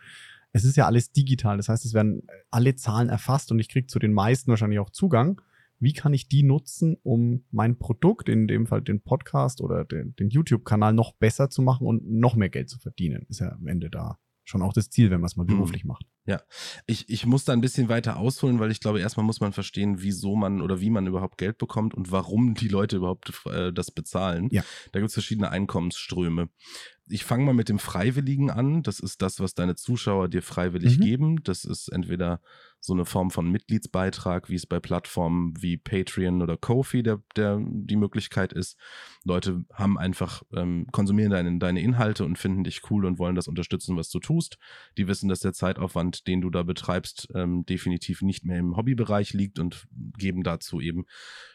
es 0.54 0.66
ist 0.66 0.78
ja 0.78 0.86
alles 0.86 1.12
digital. 1.12 1.58
Das 1.58 1.70
heißt, 1.70 1.86
es 1.86 1.94
werden 1.94 2.24
alle 2.50 2.76
Zahlen 2.76 3.10
erfasst 3.10 3.52
und 3.52 3.60
ich 3.60 3.70
kriege 3.70 3.88
zu 3.88 4.00
den 4.00 4.14
meisten 4.14 4.50
wahrscheinlich 4.50 4.80
auch 4.80 4.90
Zugang. 4.90 5.42
Wie 5.80 5.94
kann 5.94 6.14
ich 6.14 6.28
die 6.28 6.44
nutzen, 6.44 6.98
um 7.02 7.44
mein 7.50 7.80
Produkt, 7.80 8.30
in 8.30 8.48
dem 8.48 8.68
Fall 8.68 8.84
den 8.84 9.02
Podcast 9.02 9.62
oder 9.62 9.84
den, 9.84 10.16
den 10.16 10.30
YouTube-Kanal, 10.30 10.94
noch 10.94 11.16
besser 11.16 11.50
zu 11.50 11.64
machen 11.64 11.88
und 11.88 12.08
noch 12.08 12.36
mehr 12.36 12.50
Geld 12.50 12.70
zu 12.70 12.78
verdienen? 12.78 13.26
Ist 13.30 13.40
ja 13.40 13.52
am 13.52 13.68
Ende 13.68 13.90
da 13.90 14.20
schon 14.44 14.62
auch 14.62 14.74
das 14.74 14.90
Ziel, 14.90 15.10
wenn 15.10 15.22
man 15.22 15.28
es 15.28 15.36
mal 15.36 15.44
mhm. 15.44 15.56
beruflich 15.56 15.86
macht. 15.86 16.06
Ja, 16.26 16.42
ich, 16.86 17.10
ich 17.10 17.26
muss 17.26 17.46
da 17.46 17.54
ein 17.54 17.62
bisschen 17.62 17.90
weiter 17.90 18.18
ausholen, 18.18 18.60
weil 18.60 18.70
ich 18.70 18.80
glaube, 18.80 19.00
erstmal 19.00 19.26
muss 19.26 19.40
man 19.40 19.54
verstehen, 19.54 20.02
wieso 20.02 20.36
man 20.36 20.62
oder 20.62 20.80
wie 20.80 20.92
man 20.92 21.08
überhaupt 21.08 21.38
Geld 21.38 21.58
bekommt 21.58 21.96
und 21.96 22.12
warum 22.12 22.54
die 22.54 22.68
Leute 22.68 22.98
überhaupt 22.98 23.34
äh, 23.46 23.74
das 23.74 23.90
bezahlen. 23.90 24.50
Ja. 24.52 24.64
Da 24.92 25.00
gibt 25.00 25.08
es 25.08 25.14
verschiedene 25.14 25.50
Einkommensströme 25.50 26.50
ich 27.12 27.26
fange 27.26 27.46
mal 27.46 27.54
mit 27.54 27.70
dem 27.70 27.80
Freiwilligen 27.80 28.50
an. 28.50 28.84
Das 28.84 29.00
ist 29.00 29.22
das, 29.22 29.40
was 29.40 29.54
deine 29.54 29.76
Zuschauer 29.76 30.30
dir 30.30 30.42
freiwillig 30.42 30.98
mhm. 30.98 31.04
geben. 31.04 31.44
Das 31.44 31.66
ist 31.66 31.90
entweder 31.90 32.42
so 32.80 32.94
eine 32.94 33.06
Form 33.06 33.30
von 33.30 33.50
Mitgliedsbeitrag, 33.52 34.50
wie 34.50 34.56
es 34.56 34.66
bei 34.66 34.80
Plattformen 34.80 35.54
wie 35.60 35.78
Patreon 35.78 36.42
oder 36.42 36.58
Kofi 36.58 37.04
der, 37.04 37.22
der 37.36 37.60
die 37.62 37.96
Möglichkeit 37.96 38.54
ist. 38.54 38.76
Leute 39.24 39.64
haben 39.74 40.00
einfach, 40.00 40.42
ähm, 40.56 40.88
konsumieren 40.92 41.32
deine, 41.32 41.60
deine 41.60 41.82
Inhalte 41.82 42.26
und 42.26 42.40
finden 42.40 42.64
dich 42.64 42.90
cool 42.90 43.06
und 43.06 43.20
wollen 43.20 43.36
das 43.36 43.48
unterstützen, 43.48 43.98
was 43.98 44.10
du 44.10 44.20
tust. 44.20 44.58
Die 44.98 45.08
wissen, 45.08 45.30
dass 45.30 45.42
der 45.42 45.54
Zeitaufwand, 45.54 46.26
den 46.28 46.42
du 46.42 46.50
da 46.50 46.64
betreibst, 46.64 47.28
ähm, 47.36 47.66
definitiv 47.66 48.24
nicht 48.24 48.46
mehr 48.46 48.58
im 48.58 48.76
Hobbybereich 48.76 49.34
liegt 49.34 49.60
und 49.60 49.88
geben 50.18 50.42
dazu 50.42 50.82
eben 50.82 51.06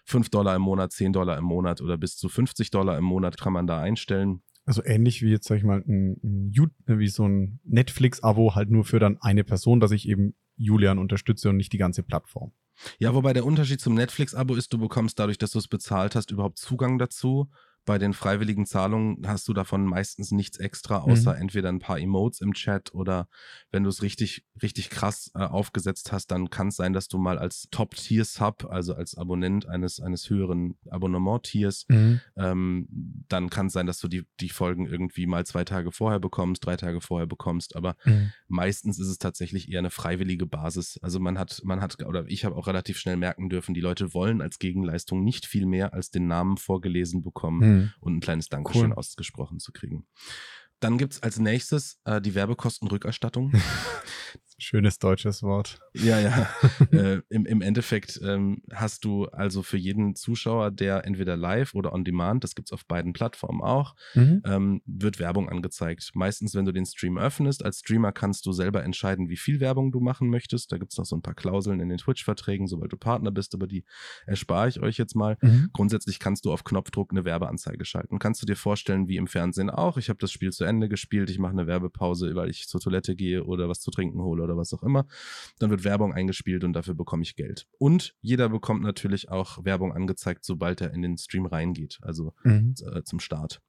5 0.05 0.29
Dollar 0.29 0.55
im 0.55 0.63
Monat, 0.63 0.93
10 0.93 1.13
Dollar 1.13 1.39
im 1.39 1.45
Monat 1.45 1.81
oder 1.81 1.97
bis 1.97 2.17
zu 2.17 2.29
50 2.29 2.71
Dollar 2.71 2.97
im 2.99 3.05
Monat 3.05 3.41
kann 3.41 3.53
man 3.53 3.67
da 3.67 3.81
einstellen. 3.81 4.43
Also 4.67 4.85
ähnlich 4.85 5.23
wie 5.23 5.31
jetzt, 5.31 5.47
sag 5.47 5.57
ich 5.57 5.65
mal, 5.65 5.83
ein, 5.87 6.19
ein 6.23 6.53
wie 6.87 7.09
so 7.09 7.27
ein 7.27 7.61
Netflix-Abo 7.65 8.55
halt 8.55 8.71
nur 8.71 8.85
für 8.85 8.99
dann 8.99 9.17
eine 9.21 9.45
Person, 9.45 9.81
dass 9.81 9.93
ich 9.93 10.09
eben 10.09 10.35
Julian 10.57 10.99
unterstütze 10.99 11.51
und 11.51 11.57
nicht 11.57 11.73
die 11.73 11.79
ganze 11.79 12.03
Plattform. 12.03 12.53
Ja, 12.99 13.15
wobei 13.15 13.33
der 13.33 13.47
Unterschied 13.47 13.81
zum 13.81 13.95
Netflix-Abo 13.95 14.55
ist, 14.55 14.73
du 14.73 14.79
bekommst 14.79 15.19
dadurch, 15.19 15.39
dass 15.39 15.53
du 15.53 15.59
es 15.59 15.69
bezahlt 15.69 16.15
hast, 16.15 16.31
überhaupt 16.31 16.59
Zugang 16.59 16.99
dazu 16.99 17.49
Bei 17.87 17.99
den 17.99 18.13
freiwilligen 18.13 18.67
Zahlungen 18.67 19.23
hast 19.27 19.47
du 19.49 19.55
davon 19.55 19.87
meistens 19.87 20.33
nichts 20.33 20.59
extra, 20.59 20.99
außer 20.99 21.35
Mhm. 21.35 21.41
entweder 21.41 21.69
ein 21.71 21.79
paar 21.79 21.99
Emotes 22.01 22.41
im 22.41 22.53
Chat 22.53 22.93
oder 22.93 23.29
wenn 23.71 23.85
du 23.85 23.89
es 23.89 24.03
richtig, 24.03 24.45
richtig 24.61 24.91
krass 24.91 25.31
äh, 25.35 25.39
aufgesetzt 25.45 26.11
hast, 26.13 26.33
dann 26.33 26.51
kann 26.51 26.69
es 26.69 26.77
sein, 26.77 26.93
dass 26.93 27.07
du 27.09 27.17
mal 27.17 27.39
als 27.39 27.69
Top-Tier-Sub, 27.71 28.67
also 28.69 28.95
als 28.95 29.17
Abonnent 29.17 29.69
eines, 29.69 30.01
eines 30.01 30.29
höheren 30.29 30.77
Abonnement-Tiers, 30.91 31.87
Mhm. 31.89 32.21
ähm, 32.37 32.89
dann 33.29 33.51
kann 33.51 33.67
es 33.69 33.73
sein, 33.73 33.87
dass 33.87 34.01
du 34.01 34.09
die, 34.09 34.25
die 34.41 34.49
Folgen 34.49 34.87
irgendwie 34.87 35.27
mal 35.27 35.47
zwei 35.47 35.65
Tage 35.65 35.93
vorher 35.93 36.19
bekommst, 36.21 36.67
drei 36.67 36.77
Tage 36.77 37.01
vorher 37.01 37.27
bekommst, 37.27 37.77
aber 37.77 37.95
Mhm. 38.05 38.33
meistens 38.49 38.99
ist 38.99 39.09
es 39.09 39.19
tatsächlich 39.19 39.71
eher 39.71 39.79
eine 39.79 39.91
freiwillige 39.91 40.47
Basis. 40.47 40.99
Also 41.03 41.21
man 41.21 41.39
hat, 41.39 41.61
man 41.65 41.81
hat, 41.81 42.05
oder 42.05 42.25
ich 42.27 42.45
habe 42.45 42.57
auch 42.57 42.67
relativ 42.67 42.99
schnell 42.99 43.17
merken 43.17 43.49
dürfen, 43.49 43.75
die 43.75 43.81
Leute 43.81 44.13
wollen 44.13 44.41
als 44.41 44.59
Gegenleistung 44.59 45.23
nicht 45.23 45.47
viel 45.47 45.67
mehr 45.67 45.95
als 45.95 46.11
den 46.11 46.27
Namen 46.27 46.57
vorgelesen 46.57 47.23
bekommen 47.23 47.63
Mhm. 47.77 47.93
und 48.01 48.17
ein 48.17 48.21
kleines 48.21 48.49
Dankeschön 48.49 48.91
Cool. 48.91 48.95
ausgesprochen 48.95 49.59
zu 49.61 49.73
kriegen. 49.73 50.07
Dann 50.81 50.99
gibt 50.99 51.15
es 51.15 51.23
als 51.23 51.39
nächstes 51.39 52.01
äh, 52.05 52.21
die 52.21 52.35
Werbekostenrückerstattung. 52.35 53.53
Schönes 54.59 54.99
deutsches 54.99 55.43
Wort. 55.43 55.79
Ja, 55.95 56.19
ja. 56.19 56.49
äh, 56.93 57.21
im, 57.29 57.45
Im 57.45 57.61
Endeffekt 57.61 58.19
ähm, 58.25 58.63
hast 58.73 59.05
du 59.05 59.27
also 59.27 59.63
für 59.63 59.77
jeden 59.77 60.15
Zuschauer, 60.15 60.71
der 60.71 61.05
entweder 61.05 61.37
live 61.37 61.75
oder 61.75 61.93
on 61.93 62.05
demand, 62.05 62.43
das 62.43 62.55
gibt 62.55 62.69
es 62.69 62.73
auf 62.73 62.87
beiden 62.87 63.13
Plattformen 63.13 63.61
auch, 63.61 63.95
Mhm. 64.15 64.43
ähm, 64.47 64.83
wird 64.87 65.19
Werbung 65.19 65.49
angezeigt. 65.51 66.11
Meistens, 66.15 66.55
wenn 66.55 66.65
du 66.65 66.73
den 66.73 66.87
Stream 66.87 67.19
öffnest, 67.19 67.65
als 67.65 67.81
Streamer 67.81 68.13
kannst 68.13 68.47
du 68.47 68.53
selber 68.53 68.83
entscheiden, 68.83 69.29
wie 69.29 69.37
viel 69.37 69.61
Werbung 69.61 69.93
du 69.93 70.01
machen 70.01 70.31
möchtest. 70.31 70.73
Da 70.73 70.79
gibt 70.79 70.93
es 70.93 70.99
noch 70.99 71.05
so 71.05 71.17
ein 71.17 71.23
paar 71.23 71.35
Klauseln 71.35 71.81
in 71.81 71.91
den 71.91 71.99
Twitch-Verträgen, 71.99 72.67
sobald 72.67 72.93
du 72.93 72.97
Partner 72.97 73.31
bist, 73.31 73.55
aber 73.55 73.67
die 73.67 73.85
erspare 74.27 74.69
ich 74.69 74.81
euch 74.81 74.97
jetzt 74.97 75.15
mal. 75.15 75.37
Mhm. 75.43 75.69
Grundsätzlich 75.75 76.19
kannst 76.19 76.47
du 76.47 76.53
auf 76.53 76.65
Knopfdruck 76.65 77.11
eine 77.13 77.25
Werbeanzeige 77.27 77.85
schalten. 77.85 78.19
Kannst 78.19 78.41
du 78.41 78.47
dir 78.47 78.57
vorstellen, 78.57 79.07
wie 79.09 79.17
im 79.19 79.27
Fernsehen 79.27 79.69
auch. 79.69 79.99
Ich 79.99 80.09
habe 80.09 80.19
das 80.19 80.33
Spiel 80.33 80.51
zu 80.53 80.65
Ende 80.65 80.89
gespielt, 80.89 81.29
ich 81.29 81.39
mache 81.39 81.53
eine 81.53 81.67
Werbepause, 81.67 82.35
weil 82.35 82.49
ich 82.49 82.69
zur 82.69 82.81
Toilette 82.81 83.15
gehe 83.17 83.45
oder 83.45 83.69
was 83.69 83.81
zu 83.81 83.91
trinken 83.91 84.23
hole 84.23 84.46
oder 84.47 84.57
was 84.57 84.73
auch 84.73 84.83
immer. 84.83 85.07
Dann 85.59 85.71
wird 85.71 85.85
Werbung 85.85 86.15
eingespielt 86.15 86.65
und 86.65 86.73
dafür 86.73 86.95
bekomme 86.95 87.23
ich 87.23 87.37
Geld. 87.37 87.67
Und 87.79 88.15
jeder 88.23 88.49
bekommt 88.49 88.83
natürlich 88.83 89.29
auch 89.29 89.65
Werbung 89.65 89.93
angezeigt, 89.93 90.45
sobald 90.45 90.81
er 90.81 90.95
in 90.95 91.03
den 91.03 91.19
Stream 91.19 91.47
reingeht, 91.47 91.99
also 92.03 92.33
Mhm. 92.45 92.75
äh, 92.93 93.03
zum 93.03 93.21
Start. 93.21 93.61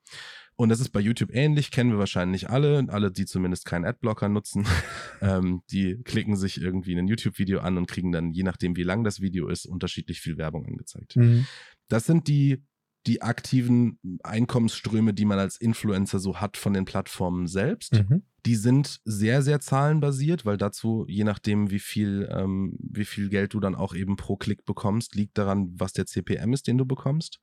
Und 0.56 0.70
das 0.70 0.80
ist 0.80 0.90
bei 0.90 1.00
YouTube 1.00 1.30
ähnlich, 1.34 1.70
kennen 1.70 1.92
wir 1.92 2.00
wahrscheinlich 2.00 2.50
alle, 2.50 2.86
alle, 2.90 3.12
die 3.12 3.26
zumindest 3.26 3.66
keinen 3.66 3.86
Adblocker 3.86 4.28
nutzen. 4.28 4.66
ähm, 5.22 5.62
die 5.70 6.02
klicken 6.04 6.36
sich 6.36 6.60
irgendwie 6.60 6.98
ein 6.98 7.08
YouTube-Video 7.08 7.60
an 7.60 7.78
und 7.78 7.88
kriegen 7.88 8.12
dann, 8.12 8.32
je 8.32 8.42
nachdem 8.44 8.76
wie 8.76 8.84
lang 8.84 9.04
das 9.04 9.22
Video 9.22 9.50
ist, 9.50 9.66
unterschiedlich 9.68 10.20
viel 10.20 10.38
Werbung 10.38 10.66
angezeigt. 10.66 11.16
Mhm. 11.16 11.46
Das 11.90 12.06
sind 12.06 12.28
die, 12.28 12.64
die 13.08 13.22
aktiven 13.22 14.00
Einkommensströme, 14.24 15.14
die 15.14 15.26
man 15.26 15.40
als 15.40 15.58
Influencer 15.58 16.20
so 16.20 16.38
hat 16.38 16.58
von 16.58 16.74
den 16.74 16.86
Plattformen 16.86 17.48
selbst. 17.48 17.94
Mhm. 17.94 18.24
Die 18.46 18.56
sind 18.56 19.00
sehr, 19.06 19.42
sehr 19.42 19.60
zahlenbasiert, 19.60 20.46
weil 20.46 20.58
dazu, 20.58 21.06
je 21.08 21.24
nachdem, 21.24 21.72
wie 21.72 21.80
viel, 21.80 22.30
ähm, 22.32 22.78
wie 22.80 23.06
viel 23.06 23.30
Geld 23.30 23.54
du 23.54 23.60
dann 23.60 23.76
auch 23.76 23.96
eben 23.96 24.18
pro 24.18 24.36
Klick 24.36 24.66
bekommst, 24.66 25.16
liegt 25.16 25.38
daran, 25.38 25.74
was 25.76 25.94
der 25.94 26.06
CPM 26.06 26.54
ist, 26.54 26.68
den 26.68 26.78
du 26.78 26.86
bekommst. 26.86 27.40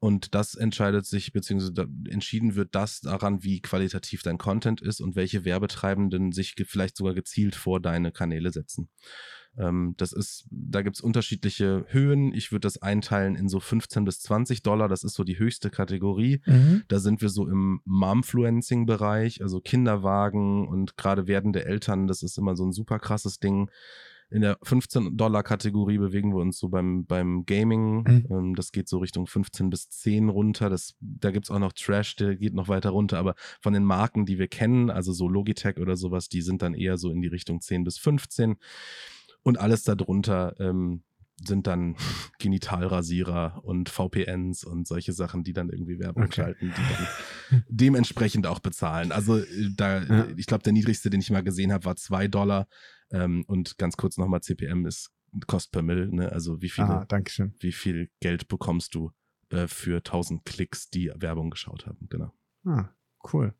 Und 0.00 0.34
das 0.34 0.54
entscheidet 0.54 1.06
sich, 1.06 1.32
beziehungsweise 1.32 1.88
entschieden 2.10 2.56
wird 2.56 2.74
das 2.74 3.00
daran, 3.00 3.42
wie 3.42 3.62
qualitativ 3.62 4.22
dein 4.22 4.38
Content 4.38 4.82
ist 4.82 5.00
und 5.00 5.16
welche 5.16 5.44
Werbetreibenden 5.44 6.32
sich 6.32 6.56
vielleicht 6.66 6.96
sogar 6.96 7.14
gezielt 7.14 7.54
vor 7.54 7.80
deine 7.80 8.12
Kanäle 8.12 8.52
setzen. 8.52 8.90
Ähm, 9.58 9.94
das 9.96 10.12
ist, 10.12 10.46
da 10.50 10.82
gibt 10.82 10.96
es 10.96 11.02
unterschiedliche 11.02 11.84
Höhen. 11.88 12.32
Ich 12.34 12.52
würde 12.52 12.60
das 12.60 12.80
einteilen 12.82 13.36
in 13.36 13.48
so 13.48 13.60
15 13.60 14.04
bis 14.04 14.20
20 14.20 14.62
Dollar. 14.62 14.88
Das 14.88 15.04
ist 15.04 15.14
so 15.14 15.24
die 15.24 15.38
höchste 15.38 15.70
Kategorie. 15.70 16.42
Mhm. 16.46 16.82
Da 16.88 16.98
sind 16.98 17.22
wir 17.22 17.28
so 17.28 17.48
im 17.48 17.80
Momfluencing-Bereich, 17.84 19.42
also 19.42 19.60
Kinderwagen 19.60 20.66
und 20.66 20.96
gerade 20.96 21.26
werdende 21.26 21.64
Eltern. 21.64 22.06
Das 22.06 22.22
ist 22.22 22.38
immer 22.38 22.56
so 22.56 22.64
ein 22.64 22.72
super 22.72 22.98
krasses 22.98 23.38
Ding. 23.38 23.70
In 24.30 24.40
der 24.40 24.58
15-Dollar-Kategorie 24.60 25.98
bewegen 25.98 26.34
wir 26.34 26.40
uns 26.40 26.58
so 26.58 26.68
beim, 26.68 27.04
beim 27.06 27.44
Gaming. 27.46 28.02
Mhm. 28.02 28.26
Ähm, 28.30 28.54
das 28.56 28.72
geht 28.72 28.88
so 28.88 28.98
Richtung 28.98 29.26
15 29.26 29.70
bis 29.70 29.90
10 29.90 30.28
runter. 30.28 30.70
Das, 30.70 30.96
da 31.00 31.30
gibt 31.30 31.46
es 31.46 31.50
auch 31.50 31.58
noch 31.58 31.72
Trash, 31.72 32.16
der 32.16 32.34
geht 32.34 32.54
noch 32.54 32.68
weiter 32.68 32.90
runter. 32.90 33.18
Aber 33.18 33.36
von 33.60 33.74
den 33.74 33.84
Marken, 33.84 34.26
die 34.26 34.38
wir 34.38 34.48
kennen, 34.48 34.90
also 34.90 35.12
so 35.12 35.28
Logitech 35.28 35.78
oder 35.78 35.96
sowas, 35.96 36.28
die 36.28 36.42
sind 36.42 36.62
dann 36.62 36.74
eher 36.74 36.96
so 36.96 37.10
in 37.10 37.20
die 37.20 37.28
Richtung 37.28 37.60
10 37.60 37.84
bis 37.84 37.98
15. 37.98 38.56
Und 39.44 39.58
alles 39.58 39.84
darunter 39.84 40.58
ähm, 40.58 41.04
sind 41.44 41.66
dann 41.66 41.96
Genitalrasierer 42.38 43.60
und 43.64 43.88
VPNs 43.88 44.64
und 44.64 44.86
solche 44.86 45.12
Sachen, 45.12 45.44
die 45.44 45.52
dann 45.52 45.68
irgendwie 45.68 45.98
Werbung 45.98 46.24
Okay. 46.24 46.42
schalten, 46.42 46.72
die 46.72 46.82
dann 46.82 47.62
dementsprechend 47.68 48.46
auch 48.46 48.60
bezahlen. 48.60 49.12
Also 49.12 49.38
äh, 49.38 49.70
da, 49.76 50.02
Ja. 50.02 50.26
ich 50.36 50.46
glaube, 50.46 50.62
der 50.62 50.72
niedrigste, 50.72 51.10
den 51.10 51.20
ich 51.20 51.30
mal 51.30 51.42
gesehen 51.42 51.72
habe, 51.72 51.84
war 51.84 51.96
2 51.96 52.28
Dollar. 52.28 52.66
Ähm, 53.10 53.44
und 53.46 53.78
ganz 53.78 53.96
kurz 53.96 54.16
nochmal, 54.16 54.40
CPM 54.40 54.86
ist 54.86 55.10
Cost 55.46 55.72
per 55.72 55.82
Mill, 55.82 56.08
ne? 56.08 56.30
Also 56.32 56.62
wie 56.62 56.70
viele, 56.70 57.06
Ah, 57.08 57.18
wie 57.60 57.72
viel 57.72 58.10
Geld 58.20 58.48
bekommst 58.48 58.94
du 58.94 59.10
äh, 59.50 59.66
für 59.66 59.96
1000 59.98 60.44
Klicks, 60.44 60.88
die 60.90 61.10
Werbung 61.16 61.50
geschaut 61.50 61.86
haben, 61.86 62.06
genau. 62.08 62.32
Ah, 62.64 62.88
cool. 63.32 63.54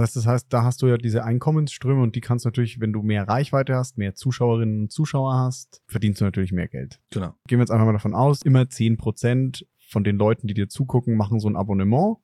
Das 0.00 0.08
heißt, 0.08 0.16
das 0.16 0.26
heißt, 0.26 0.52
da 0.52 0.64
hast 0.64 0.80
du 0.80 0.86
ja 0.86 0.96
diese 0.96 1.24
Einkommensströme 1.24 2.02
und 2.02 2.16
die 2.16 2.20
kannst 2.20 2.44
du 2.44 2.48
natürlich, 2.48 2.80
wenn 2.80 2.92
du 2.92 3.02
mehr 3.02 3.28
Reichweite 3.28 3.74
hast, 3.74 3.98
mehr 3.98 4.14
Zuschauerinnen 4.14 4.82
und 4.82 4.92
Zuschauer 4.92 5.34
hast, 5.34 5.82
verdienst 5.86 6.20
du 6.20 6.24
natürlich 6.24 6.52
mehr 6.52 6.68
Geld. 6.68 7.00
Genau. 7.10 7.34
Gehen 7.46 7.58
wir 7.58 7.62
jetzt 7.62 7.70
einfach 7.70 7.86
mal 7.86 7.92
davon 7.92 8.14
aus, 8.14 8.42
immer 8.42 8.62
10% 8.62 9.64
von 9.78 10.04
den 10.04 10.16
Leuten, 10.16 10.46
die 10.46 10.54
dir 10.54 10.68
zugucken, 10.68 11.16
machen 11.16 11.38
so 11.38 11.48
ein 11.48 11.56
Abonnement. 11.56 12.16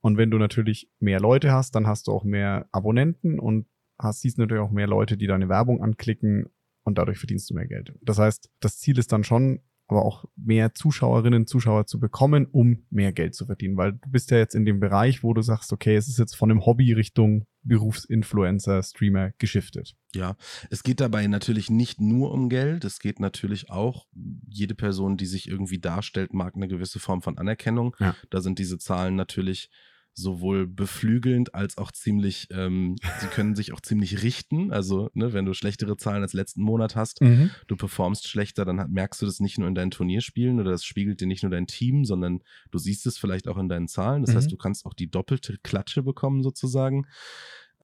Und 0.00 0.18
wenn 0.18 0.30
du 0.30 0.38
natürlich 0.38 0.90
mehr 1.00 1.18
Leute 1.18 1.52
hast, 1.52 1.74
dann 1.74 1.86
hast 1.86 2.08
du 2.08 2.12
auch 2.12 2.24
mehr 2.24 2.68
Abonnenten 2.70 3.38
und 3.38 3.66
hast, 3.98 4.20
siehst 4.20 4.38
natürlich 4.38 4.62
auch 4.62 4.70
mehr 4.70 4.86
Leute, 4.86 5.16
die 5.16 5.26
deine 5.26 5.48
Werbung 5.48 5.82
anklicken 5.82 6.50
und 6.84 6.98
dadurch 6.98 7.18
verdienst 7.18 7.48
du 7.48 7.54
mehr 7.54 7.66
Geld. 7.66 7.94
Das 8.02 8.18
heißt, 8.18 8.50
das 8.60 8.78
Ziel 8.78 8.98
ist 8.98 9.10
dann 9.10 9.24
schon, 9.24 9.60
aber 9.88 10.04
auch 10.04 10.24
mehr 10.36 10.74
Zuschauerinnen, 10.74 11.46
Zuschauer 11.46 11.86
zu 11.86 12.00
bekommen, 12.00 12.46
um 12.46 12.84
mehr 12.90 13.12
Geld 13.12 13.34
zu 13.34 13.46
verdienen. 13.46 13.76
Weil 13.76 13.92
du 13.92 14.10
bist 14.10 14.30
ja 14.30 14.38
jetzt 14.38 14.54
in 14.54 14.64
dem 14.64 14.80
Bereich, 14.80 15.22
wo 15.22 15.32
du 15.32 15.42
sagst, 15.42 15.72
okay, 15.72 15.96
es 15.96 16.08
ist 16.08 16.18
jetzt 16.18 16.34
von 16.34 16.50
einem 16.50 16.66
Hobby 16.66 16.92
Richtung 16.92 17.46
Berufsinfluencer, 17.62 18.82
Streamer 18.82 19.32
geschiftet. 19.38 19.96
Ja, 20.14 20.36
es 20.70 20.82
geht 20.82 21.00
dabei 21.00 21.26
natürlich 21.26 21.68
nicht 21.68 22.00
nur 22.00 22.32
um 22.32 22.48
Geld, 22.48 22.84
es 22.84 23.00
geht 23.00 23.20
natürlich 23.20 23.70
auch, 23.70 24.06
jede 24.48 24.74
Person, 24.74 25.16
die 25.16 25.26
sich 25.26 25.48
irgendwie 25.48 25.78
darstellt, 25.78 26.32
mag 26.32 26.54
eine 26.54 26.68
gewisse 26.68 27.00
Form 27.00 27.22
von 27.22 27.38
Anerkennung. 27.38 27.94
Ja. 27.98 28.14
Da 28.30 28.40
sind 28.40 28.58
diese 28.58 28.78
Zahlen 28.78 29.16
natürlich 29.16 29.70
sowohl 30.18 30.66
beflügelnd 30.66 31.54
als 31.54 31.76
auch 31.78 31.92
ziemlich, 31.92 32.48
ähm, 32.50 32.96
sie 33.20 33.28
können 33.28 33.54
sich 33.54 33.72
auch 33.72 33.80
ziemlich 33.82 34.22
richten. 34.22 34.72
Also, 34.72 35.10
ne, 35.14 35.32
wenn 35.34 35.44
du 35.44 35.52
schlechtere 35.52 35.96
Zahlen 35.98 36.22
als 36.22 36.32
letzten 36.32 36.62
Monat 36.62 36.96
hast, 36.96 37.20
Mhm. 37.20 37.50
du 37.66 37.76
performst 37.76 38.26
schlechter, 38.26 38.64
dann 38.64 38.90
merkst 38.90 39.20
du 39.20 39.26
das 39.26 39.40
nicht 39.40 39.58
nur 39.58 39.68
in 39.68 39.74
deinen 39.74 39.90
Turnierspielen 39.90 40.58
oder 40.58 40.70
das 40.70 40.84
spiegelt 40.84 41.20
dir 41.20 41.26
nicht 41.26 41.42
nur 41.42 41.50
dein 41.50 41.66
Team, 41.66 42.04
sondern 42.06 42.40
du 42.70 42.78
siehst 42.78 43.06
es 43.06 43.18
vielleicht 43.18 43.46
auch 43.46 43.58
in 43.58 43.68
deinen 43.68 43.88
Zahlen. 43.88 44.22
Das 44.22 44.32
Mhm. 44.32 44.36
heißt, 44.38 44.52
du 44.52 44.56
kannst 44.56 44.86
auch 44.86 44.94
die 44.94 45.10
doppelte 45.10 45.58
Klatsche 45.62 46.02
bekommen 46.02 46.42
sozusagen. 46.42 47.06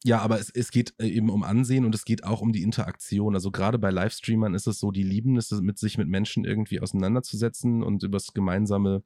Ja, 0.04 0.20
aber 0.20 0.40
es, 0.40 0.50
es 0.50 0.70
geht 0.70 0.94
äh, 0.98 1.06
eben 1.06 1.30
um 1.30 1.42
Ansehen 1.42 1.84
und 1.84 1.94
es 1.94 2.04
geht 2.04 2.24
auch 2.24 2.40
um 2.40 2.52
die 2.52 2.62
Interaktion. 2.62 3.34
Also 3.34 3.50
gerade 3.50 3.78
bei 3.78 3.90
Livestreamern 3.90 4.54
ist 4.54 4.66
es 4.66 4.78
so, 4.78 4.90
die 4.90 5.02
lieben 5.02 5.36
es, 5.36 5.50
mit 5.50 5.78
sich 5.78 5.98
mit 5.98 6.08
Menschen 6.08 6.44
irgendwie 6.44 6.80
auseinanderzusetzen 6.80 7.82
und 7.82 8.02
über 8.02 8.16
das 8.16 8.32
gemeinsame 8.32 9.04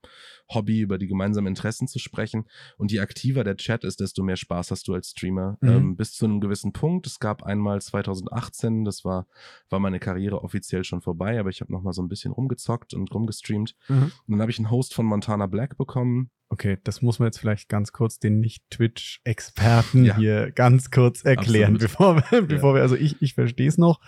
Hobby, 0.48 0.80
über 0.80 0.98
die 0.98 1.06
gemeinsamen 1.06 1.48
Interessen 1.48 1.86
zu 1.86 1.98
sprechen. 1.98 2.46
Und 2.78 2.92
je 2.92 3.00
aktiver 3.00 3.44
der 3.44 3.56
Chat 3.56 3.84
ist, 3.84 4.00
desto 4.00 4.22
mehr 4.22 4.36
Spaß 4.36 4.70
hast 4.70 4.88
du 4.88 4.94
als 4.94 5.10
Streamer. 5.10 5.58
Mhm. 5.60 5.68
Ähm, 5.68 5.96
bis 5.96 6.12
zu 6.12 6.24
einem 6.24 6.40
gewissen 6.40 6.72
Punkt. 6.72 7.06
Es 7.06 7.18
gab 7.18 7.42
einmal 7.42 7.80
2018, 7.80 8.84
das 8.84 9.04
war, 9.04 9.26
war 9.68 9.80
meine 9.80 9.98
Karriere 9.98 10.42
offiziell 10.42 10.84
schon 10.84 11.02
vorbei, 11.02 11.38
aber 11.38 11.50
ich 11.50 11.60
habe 11.60 11.72
noch 11.72 11.82
mal 11.82 11.92
so 11.92 12.02
ein 12.02 12.08
bisschen 12.08 12.32
rumgezockt 12.32 12.94
und 12.94 13.12
rumgestreamt. 13.12 13.74
Mhm. 13.88 14.12
Und 14.26 14.32
dann 14.32 14.40
habe 14.40 14.50
ich 14.50 14.58
einen 14.58 14.70
Host 14.70 14.94
von 14.94 15.06
Montana 15.06 15.46
Black 15.46 15.76
bekommen. 15.76 16.30
Okay, 16.48 16.78
das 16.84 17.02
muss 17.02 17.18
man 17.18 17.26
jetzt 17.26 17.38
vielleicht 17.38 17.68
ganz 17.68 17.92
kurz 17.92 18.20
den 18.20 18.38
Nicht-Twitch-Experten 18.38 20.04
Ja. 20.04 20.16
hier 20.16 20.52
ganz 20.52 20.92
kurz 20.92 21.24
erklären, 21.24 21.74
Absolut. 21.74 21.80
bevor 21.80 22.16
wir, 22.30 22.42
bevor 22.42 22.74
wir, 22.74 22.82
also 22.82 22.94
ich, 22.94 23.20
ich 23.20 23.34
verstehe 23.34 23.68
es 23.68 23.78
noch. 23.78 24.00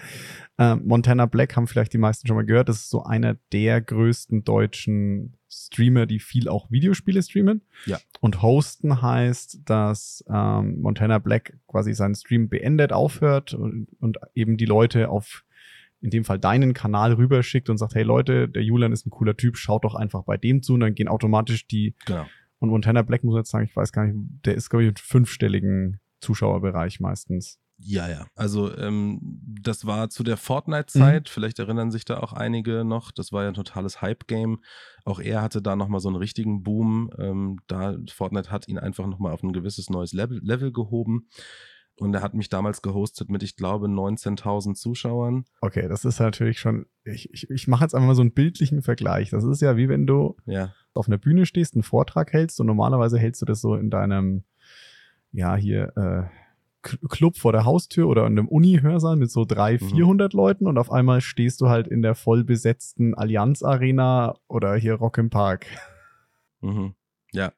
Ähm, 0.56 0.82
Montana 0.86 1.26
Black 1.26 1.56
haben 1.56 1.66
vielleicht 1.66 1.92
die 1.92 1.98
meisten 1.98 2.28
schon 2.28 2.36
mal 2.36 2.46
gehört. 2.46 2.68
Das 2.68 2.76
ist 2.76 2.90
so 2.90 3.02
einer 3.02 3.36
der 3.52 3.80
größten 3.80 4.44
deutschen 4.44 5.36
Streamer, 5.50 6.06
die 6.06 6.20
viel 6.20 6.48
auch 6.48 6.70
Videospiele 6.70 7.22
streamen. 7.22 7.62
Ja. 7.86 7.98
Und 8.20 8.42
hosten 8.42 9.02
heißt, 9.02 9.62
dass 9.64 10.24
ähm, 10.32 10.80
Montana 10.80 11.18
Black 11.18 11.58
quasi 11.66 11.92
seinen 11.92 12.14
Stream 12.14 12.48
beendet, 12.48 12.92
aufhört 12.92 13.54
und, 13.54 13.88
und 13.98 14.18
eben 14.34 14.56
die 14.56 14.66
Leute 14.66 15.08
auf 15.08 15.44
in 16.00 16.10
dem 16.10 16.24
Fall 16.24 16.38
deinen 16.38 16.74
Kanal 16.74 17.14
rüberschickt 17.14 17.70
und 17.70 17.78
sagt, 17.78 17.94
hey 17.94 18.02
Leute, 18.04 18.48
der 18.48 18.62
Julian 18.62 18.92
ist 18.92 19.06
ein 19.06 19.10
cooler 19.10 19.36
Typ, 19.36 19.56
schaut 19.56 19.84
doch 19.84 19.94
einfach 19.94 20.24
bei 20.24 20.36
dem 20.36 20.62
zu 20.62 20.74
und 20.74 20.80
dann 20.80 20.94
gehen 20.94 21.08
automatisch 21.08 21.66
die 21.66 21.94
Genau. 22.06 22.26
und 22.60 22.68
Montana 22.70 23.02
Black 23.02 23.24
muss 23.24 23.36
jetzt 23.36 23.50
sagen, 23.50 23.64
ich 23.64 23.74
weiß 23.74 23.92
gar 23.92 24.06
nicht, 24.06 24.16
der 24.44 24.54
ist, 24.54 24.70
glaube 24.70 24.84
ich, 24.84 24.88
im 24.90 24.96
fünfstelligen 24.96 26.00
Zuschauerbereich 26.20 27.00
meistens. 27.00 27.58
Ja, 27.80 28.08
ja. 28.08 28.26
Also 28.34 28.76
ähm, 28.76 29.20
das 29.62 29.86
war 29.86 30.10
zu 30.10 30.24
der 30.24 30.36
Fortnite-Zeit. 30.36 31.24
Mhm. 31.26 31.28
Vielleicht 31.30 31.60
erinnern 31.60 31.92
sich 31.92 32.04
da 32.04 32.18
auch 32.18 32.32
einige 32.32 32.84
noch. 32.84 33.12
Das 33.12 33.30
war 33.30 33.44
ja 33.44 33.48
ein 33.48 33.54
totales 33.54 34.02
Hype-Game. 34.02 34.58
Auch 35.04 35.20
er 35.20 35.42
hatte 35.42 35.62
da 35.62 35.76
nochmal 35.76 36.00
so 36.00 36.08
einen 36.08 36.16
richtigen 36.16 36.64
Boom. 36.64 37.10
Ähm, 37.18 37.58
da 37.68 37.96
Fortnite 38.12 38.50
hat 38.50 38.66
ihn 38.66 38.78
einfach 38.78 39.06
nochmal 39.06 39.32
auf 39.32 39.44
ein 39.44 39.52
gewisses 39.52 39.90
neues 39.90 40.12
Level, 40.12 40.40
Level 40.42 40.72
gehoben. 40.72 41.28
Und 41.98 42.14
er 42.14 42.22
hat 42.22 42.34
mich 42.34 42.48
damals 42.48 42.80
gehostet 42.82 43.28
mit, 43.28 43.42
ich 43.42 43.56
glaube, 43.56 43.86
19.000 43.88 44.74
Zuschauern. 44.74 45.44
Okay, 45.60 45.88
das 45.88 46.04
ist 46.04 46.20
natürlich 46.20 46.60
schon, 46.60 46.86
ich, 47.04 47.32
ich, 47.32 47.50
ich 47.50 47.66
mache 47.68 47.84
jetzt 47.84 47.94
einfach 47.94 48.06
mal 48.06 48.14
so 48.14 48.22
einen 48.22 48.32
bildlichen 48.32 48.82
Vergleich. 48.82 49.30
Das 49.30 49.44
ist 49.44 49.60
ja 49.62 49.76
wie 49.76 49.88
wenn 49.88 50.06
du 50.06 50.36
Ja, 50.46 50.72
auf 50.94 51.08
einer 51.08 51.18
Bühne 51.18 51.44
stehst, 51.46 51.74
einen 51.74 51.82
Vortrag 51.82 52.32
hältst 52.32 52.60
und 52.60 52.66
normalerweise 52.66 53.18
hältst 53.18 53.42
du 53.42 53.46
das 53.46 53.60
so 53.60 53.74
in 53.74 53.90
deinem, 53.90 54.44
ja, 55.32 55.56
hier, 55.56 55.92
äh, 55.96 56.22
Club 57.08 57.36
vor 57.36 57.50
der 57.52 57.64
Haustür 57.64 58.06
oder 58.08 58.24
in 58.26 58.38
einem 58.38 58.46
Uni-Hörsaal 58.48 59.16
mit 59.16 59.32
so 59.32 59.44
drei, 59.44 59.74
Mhm. 59.74 59.88
400 59.88 60.32
Leuten 60.32 60.66
und 60.68 60.78
auf 60.78 60.92
einmal 60.92 61.20
stehst 61.20 61.60
du 61.60 61.68
halt 61.68 61.88
in 61.88 62.02
der 62.02 62.14
voll 62.14 62.44
besetzten 62.44 63.14
Allianz 63.14 63.64
Arena 63.64 64.36
oder 64.46 64.76
hier 64.76 64.94
Rock 64.94 65.18
im 65.18 65.28
Park. 65.28 65.66
Mhm. 66.60 66.94
Ja, 67.32 67.52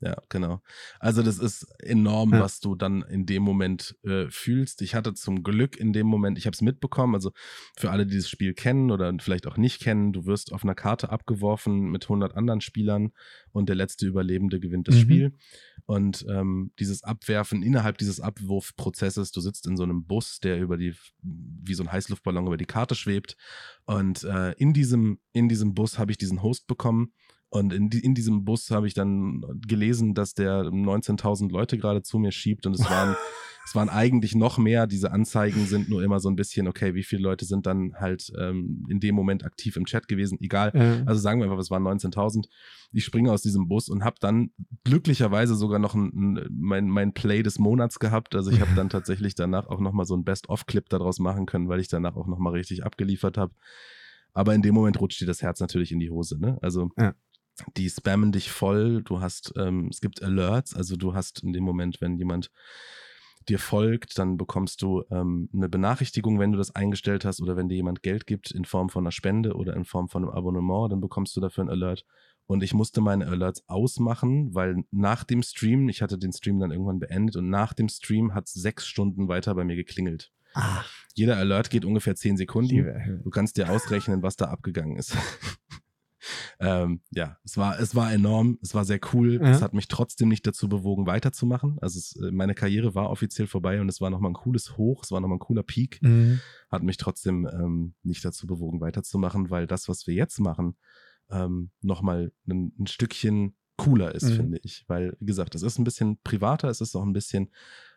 ja, 0.00 0.16
genau. 0.28 0.60
Also 1.00 1.22
das 1.22 1.38
ist 1.38 1.64
enorm, 1.80 2.32
Ja. 2.34 2.40
was 2.40 2.60
du 2.60 2.74
dann 2.74 3.02
in 3.02 3.24
dem 3.24 3.42
Moment 3.42 3.96
äh, 4.04 4.26
fühlst. 4.28 4.82
Ich 4.82 4.94
hatte 4.94 5.14
zum 5.14 5.42
Glück 5.42 5.76
in 5.76 5.92
dem 5.92 6.06
Moment, 6.06 6.36
ich 6.38 6.46
habe 6.46 6.54
es 6.54 6.60
mitbekommen, 6.60 7.14
also 7.14 7.32
für 7.78 7.90
alle, 7.90 8.06
die 8.06 8.16
das 8.16 8.28
Spiel 8.28 8.52
kennen 8.52 8.90
oder 8.90 9.12
vielleicht 9.20 9.46
auch 9.46 9.56
nicht 9.56 9.80
kennen, 9.80 10.12
du 10.12 10.26
wirst 10.26 10.52
auf 10.52 10.64
einer 10.64 10.74
Karte 10.74 11.10
abgeworfen 11.10 11.90
mit 11.90 12.04
100 12.04 12.34
anderen 12.36 12.60
Spielern 12.60 13.12
und 13.52 13.68
der 13.68 13.76
letzte 13.76 14.06
Überlebende 14.06 14.60
gewinnt 14.60 14.88
das 14.88 14.96
Mhm. 14.96 15.00
Spiel. 15.00 15.38
Und 15.86 16.26
ähm, 16.28 16.72
dieses 16.78 17.02
Abwerfen 17.04 17.62
innerhalb 17.62 17.96
dieses 17.98 18.20
Abwurfprozesses, 18.20 19.30
du 19.30 19.40
sitzt 19.40 19.66
in 19.66 19.76
so 19.76 19.82
einem 19.84 20.04
Bus, 20.04 20.40
der 20.40 20.60
über 20.60 20.76
die, 20.76 20.94
wie 21.22 21.74
so 21.74 21.82
ein 21.84 21.92
Heißluftballon 21.92 22.46
über 22.46 22.56
die 22.56 22.66
Karte 22.66 22.94
schwebt. 22.94 23.36
Und 23.84 24.24
äh, 24.24 24.52
in, 24.58 24.72
diesem, 24.72 25.20
in 25.32 25.48
diesem 25.48 25.74
Bus 25.74 25.98
habe 25.98 26.10
ich 26.10 26.18
diesen 26.18 26.42
Host 26.42 26.66
bekommen. 26.66 27.12
Und 27.56 27.72
in, 27.72 27.90
in 27.90 28.14
diesem 28.14 28.44
Bus 28.44 28.70
habe 28.70 28.86
ich 28.86 28.94
dann 28.94 29.42
gelesen, 29.66 30.14
dass 30.14 30.34
der 30.34 30.62
19.000 30.62 31.50
Leute 31.50 31.78
gerade 31.78 32.02
zu 32.02 32.18
mir 32.18 32.32
schiebt. 32.32 32.66
Und 32.66 32.74
es 32.74 32.88
waren, 32.88 33.16
es 33.64 33.74
waren 33.74 33.88
eigentlich 33.88 34.34
noch 34.34 34.58
mehr. 34.58 34.86
Diese 34.86 35.10
Anzeigen 35.10 35.66
sind 35.66 35.88
nur 35.88 36.02
immer 36.02 36.20
so 36.20 36.28
ein 36.28 36.36
bisschen, 36.36 36.68
okay, 36.68 36.94
wie 36.94 37.02
viele 37.02 37.22
Leute 37.22 37.44
sind 37.44 37.66
dann 37.66 37.94
halt 37.96 38.30
ähm, 38.38 38.86
in 38.90 39.00
dem 39.00 39.14
Moment 39.14 39.44
aktiv 39.44 39.76
im 39.76 39.86
Chat 39.86 40.08
gewesen? 40.08 40.38
Egal. 40.40 40.70
Also 41.06 41.20
sagen 41.20 41.40
wir 41.40 41.44
einfach, 41.44 41.58
es 41.58 41.70
waren 41.70 41.82
19.000. 41.82 42.46
Ich 42.92 43.04
springe 43.04 43.32
aus 43.32 43.42
diesem 43.42 43.68
Bus 43.68 43.88
und 43.88 44.04
habe 44.04 44.16
dann 44.20 44.50
glücklicherweise 44.84 45.54
sogar 45.54 45.78
noch 45.78 45.94
ein, 45.94 46.12
ein, 46.14 46.46
mein, 46.50 46.88
mein 46.88 47.12
Play 47.12 47.42
des 47.42 47.58
Monats 47.58 47.98
gehabt. 47.98 48.34
Also 48.34 48.50
ich 48.50 48.60
habe 48.60 48.74
dann 48.76 48.88
tatsächlich 48.90 49.34
danach 49.34 49.66
auch 49.66 49.80
nochmal 49.80 50.06
so 50.06 50.16
ein 50.16 50.24
Best-of-Clip 50.24 50.88
daraus 50.88 51.18
machen 51.18 51.46
können, 51.46 51.68
weil 51.68 51.80
ich 51.80 51.88
danach 51.88 52.16
auch 52.16 52.26
nochmal 52.26 52.52
richtig 52.52 52.84
abgeliefert 52.84 53.38
habe. 53.38 53.54
Aber 54.36 54.54
in 54.54 54.60
dem 54.60 54.74
Moment 54.74 55.00
rutscht 55.00 55.20
dir 55.22 55.26
das 55.26 55.40
Herz 55.40 55.60
natürlich 55.60 55.92
in 55.92 55.98
die 55.98 56.10
Hose. 56.10 56.38
Ne? 56.38 56.58
Also 56.60 56.90
Ja. 56.98 57.14
Die 57.76 57.88
spammen 57.88 58.32
dich 58.32 58.50
voll. 58.50 59.02
Du 59.02 59.20
hast, 59.20 59.54
ähm, 59.56 59.88
es 59.90 60.00
gibt 60.00 60.22
Alerts. 60.22 60.74
Also 60.74 60.96
du 60.96 61.14
hast 61.14 61.42
in 61.42 61.52
dem 61.52 61.64
Moment, 61.64 62.00
wenn 62.00 62.16
jemand 62.16 62.50
dir 63.48 63.58
folgt, 63.58 64.18
dann 64.18 64.36
bekommst 64.36 64.82
du 64.82 65.04
ähm, 65.10 65.48
eine 65.52 65.68
Benachrichtigung, 65.68 66.38
wenn 66.38 66.52
du 66.52 66.58
das 66.58 66.74
eingestellt 66.74 67.24
hast 67.24 67.40
oder 67.40 67.56
wenn 67.56 67.68
dir 67.68 67.76
jemand 67.76 68.02
Geld 68.02 68.26
gibt 68.26 68.50
in 68.50 68.64
Form 68.64 68.88
von 68.88 69.04
einer 69.04 69.12
Spende 69.12 69.54
oder 69.54 69.74
in 69.74 69.84
Form 69.84 70.08
von 70.08 70.24
einem 70.24 70.32
Abonnement, 70.32 70.90
dann 70.90 71.00
bekommst 71.00 71.36
du 71.36 71.40
dafür 71.40 71.64
ein 71.64 71.70
Alert. 71.70 72.04
Und 72.48 72.62
ich 72.62 72.74
musste 72.74 73.00
meine 73.00 73.26
Alerts 73.26 73.64
ausmachen, 73.68 74.54
weil 74.54 74.84
nach 74.90 75.24
dem 75.24 75.42
Stream, 75.42 75.88
ich 75.88 76.00
hatte 76.02 76.18
den 76.18 76.32
Stream 76.32 76.60
dann 76.60 76.70
irgendwann 76.70 77.00
beendet 77.00 77.36
und 77.36 77.50
nach 77.50 77.72
dem 77.72 77.88
Stream 77.88 78.34
hat 78.34 78.46
es 78.46 78.54
sechs 78.54 78.86
Stunden 78.86 79.28
weiter 79.28 79.54
bei 79.54 79.64
mir 79.64 79.76
geklingelt. 79.76 80.32
Ah, 80.54 80.84
Jeder 81.14 81.36
Alert 81.36 81.70
geht 81.70 81.84
ungefähr 81.84 82.14
zehn 82.14 82.36
Sekunden. 82.36 82.68
Du 83.24 83.30
kannst 83.30 83.56
dir 83.56 83.68
ausrechnen, 83.70 84.22
was 84.22 84.36
da 84.36 84.46
abgegangen 84.46 84.96
ist. 84.96 85.16
ähm, 86.58 87.00
ja, 87.10 87.38
es 87.44 87.56
war, 87.56 87.78
es 87.78 87.94
war 87.94 88.12
enorm, 88.12 88.58
es 88.62 88.74
war 88.74 88.84
sehr 88.84 89.00
cool. 89.12 89.34
Ja. 89.34 89.50
Es 89.50 89.62
hat 89.62 89.74
mich 89.74 89.88
trotzdem 89.88 90.28
nicht 90.28 90.46
dazu 90.46 90.68
bewogen, 90.68 91.06
weiterzumachen. 91.06 91.78
Also 91.80 91.98
es, 91.98 92.16
äh, 92.16 92.30
meine 92.30 92.54
Karriere 92.54 92.94
war 92.94 93.10
offiziell 93.10 93.46
vorbei 93.46 93.80
und 93.80 93.88
es 93.88 94.00
war 94.00 94.10
nochmal 94.10 94.30
ein 94.30 94.34
cooles 94.34 94.76
Hoch, 94.76 95.04
es 95.04 95.10
war 95.10 95.20
nochmal 95.20 95.36
ein 95.36 95.40
cooler 95.40 95.62
Peak. 95.62 96.00
Mhm. 96.02 96.40
Hat 96.70 96.82
mich 96.82 96.96
trotzdem 96.96 97.46
ähm, 97.46 97.94
nicht 98.02 98.24
dazu 98.24 98.46
bewogen, 98.46 98.80
weiterzumachen, 98.80 99.50
weil 99.50 99.66
das, 99.66 99.88
was 99.88 100.06
wir 100.06 100.14
jetzt 100.14 100.40
machen, 100.40 100.76
ähm, 101.30 101.70
nochmal 101.82 102.32
ein, 102.48 102.72
ein 102.78 102.86
Stückchen 102.86 103.54
cooler 103.76 104.14
ist, 104.14 104.24
Mhm. 104.30 104.36
finde 104.36 104.60
ich. 104.62 104.84
Weil, 104.88 105.16
wie 105.20 105.26
gesagt, 105.26 105.54
es 105.54 105.62
ist 105.62 105.78
ein 105.78 105.84
bisschen 105.84 106.18
privater, 106.22 106.68
es 106.68 106.80
ist 106.80 106.94
auch 106.96 107.02
ein 107.04 107.12
bisschen 107.12 107.50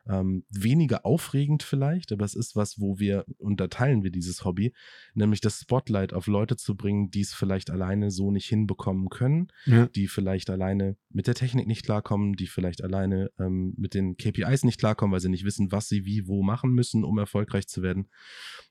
ähm, 0.08 0.44
weniger 0.50 1.06
aufregend 1.06 1.62
vielleicht, 1.62 2.12
aber 2.12 2.26
es 2.26 2.34
ist 2.34 2.56
was, 2.56 2.80
wo 2.80 2.98
wir, 3.00 3.26
und 3.38 3.60
da 3.60 3.68
teilen 3.68 4.02
wir 4.02 4.10
dieses 4.10 4.44
Hobby, 4.44 4.74
nämlich 5.14 5.40
das 5.40 5.60
Spotlight 5.60 6.14
auf 6.14 6.26
Leute 6.26 6.56
zu 6.56 6.76
bringen, 6.76 7.12
die 7.12 7.22
es 7.22 7.34
vielleicht 7.34 7.70
alleine 7.70 8.10
so 8.10 8.32
nicht 8.32 8.48
hinbekommen 8.48 9.10
können, 9.10 9.50
Ja. 9.66 9.86
die 9.88 10.08
vielleicht 10.08 10.50
alleine 10.50 10.98
mit 11.10 11.28
der 11.28 11.36
Technik 11.36 11.68
nicht 11.68 11.84
klarkommen, 11.86 12.34
die 12.34 12.48
vielleicht 12.48 12.84
alleine 12.84 13.30
ähm, 13.38 13.74
mit 13.78 13.94
den 13.94 14.18
KPIs 14.18 14.64
nicht 14.64 14.80
klarkommen, 14.80 15.14
weil 15.14 15.20
sie 15.20 15.30
nicht 15.30 15.46
wissen, 15.46 15.72
was 15.72 15.88
sie 15.88 16.06
wie 16.06 16.26
wo 16.28 16.42
machen 16.44 16.72
müssen, 16.72 17.04
um 17.04 17.18
erfolgreich 17.20 17.68
zu 17.68 17.84
werden. 17.84 18.10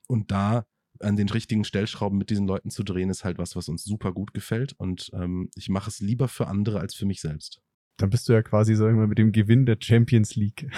Und 0.07 0.31
da 0.31 0.65
an 0.99 1.15
den 1.15 1.29
richtigen 1.29 1.63
Stellschrauben 1.63 2.17
mit 2.17 2.29
diesen 2.29 2.47
Leuten 2.47 2.69
zu 2.69 2.83
drehen, 2.83 3.09
ist 3.09 3.23
halt 3.23 3.37
was, 3.37 3.55
was 3.55 3.69
uns 3.69 3.83
super 3.83 4.11
gut 4.11 4.33
gefällt. 4.33 4.73
Und 4.73 5.09
ähm, 5.13 5.49
ich 5.55 5.69
mache 5.69 5.89
es 5.89 5.99
lieber 5.99 6.27
für 6.27 6.47
andere 6.47 6.79
als 6.79 6.95
für 6.95 7.05
mich 7.05 7.21
selbst. 7.21 7.61
Dann 7.97 8.09
bist 8.09 8.29
du 8.29 8.33
ja 8.33 8.41
quasi, 8.41 8.75
sagen 8.75 8.99
wir, 8.99 9.07
mit 9.07 9.17
dem 9.17 9.31
Gewinn 9.31 9.65
der 9.65 9.77
Champions 9.79 10.35
League. 10.35 10.69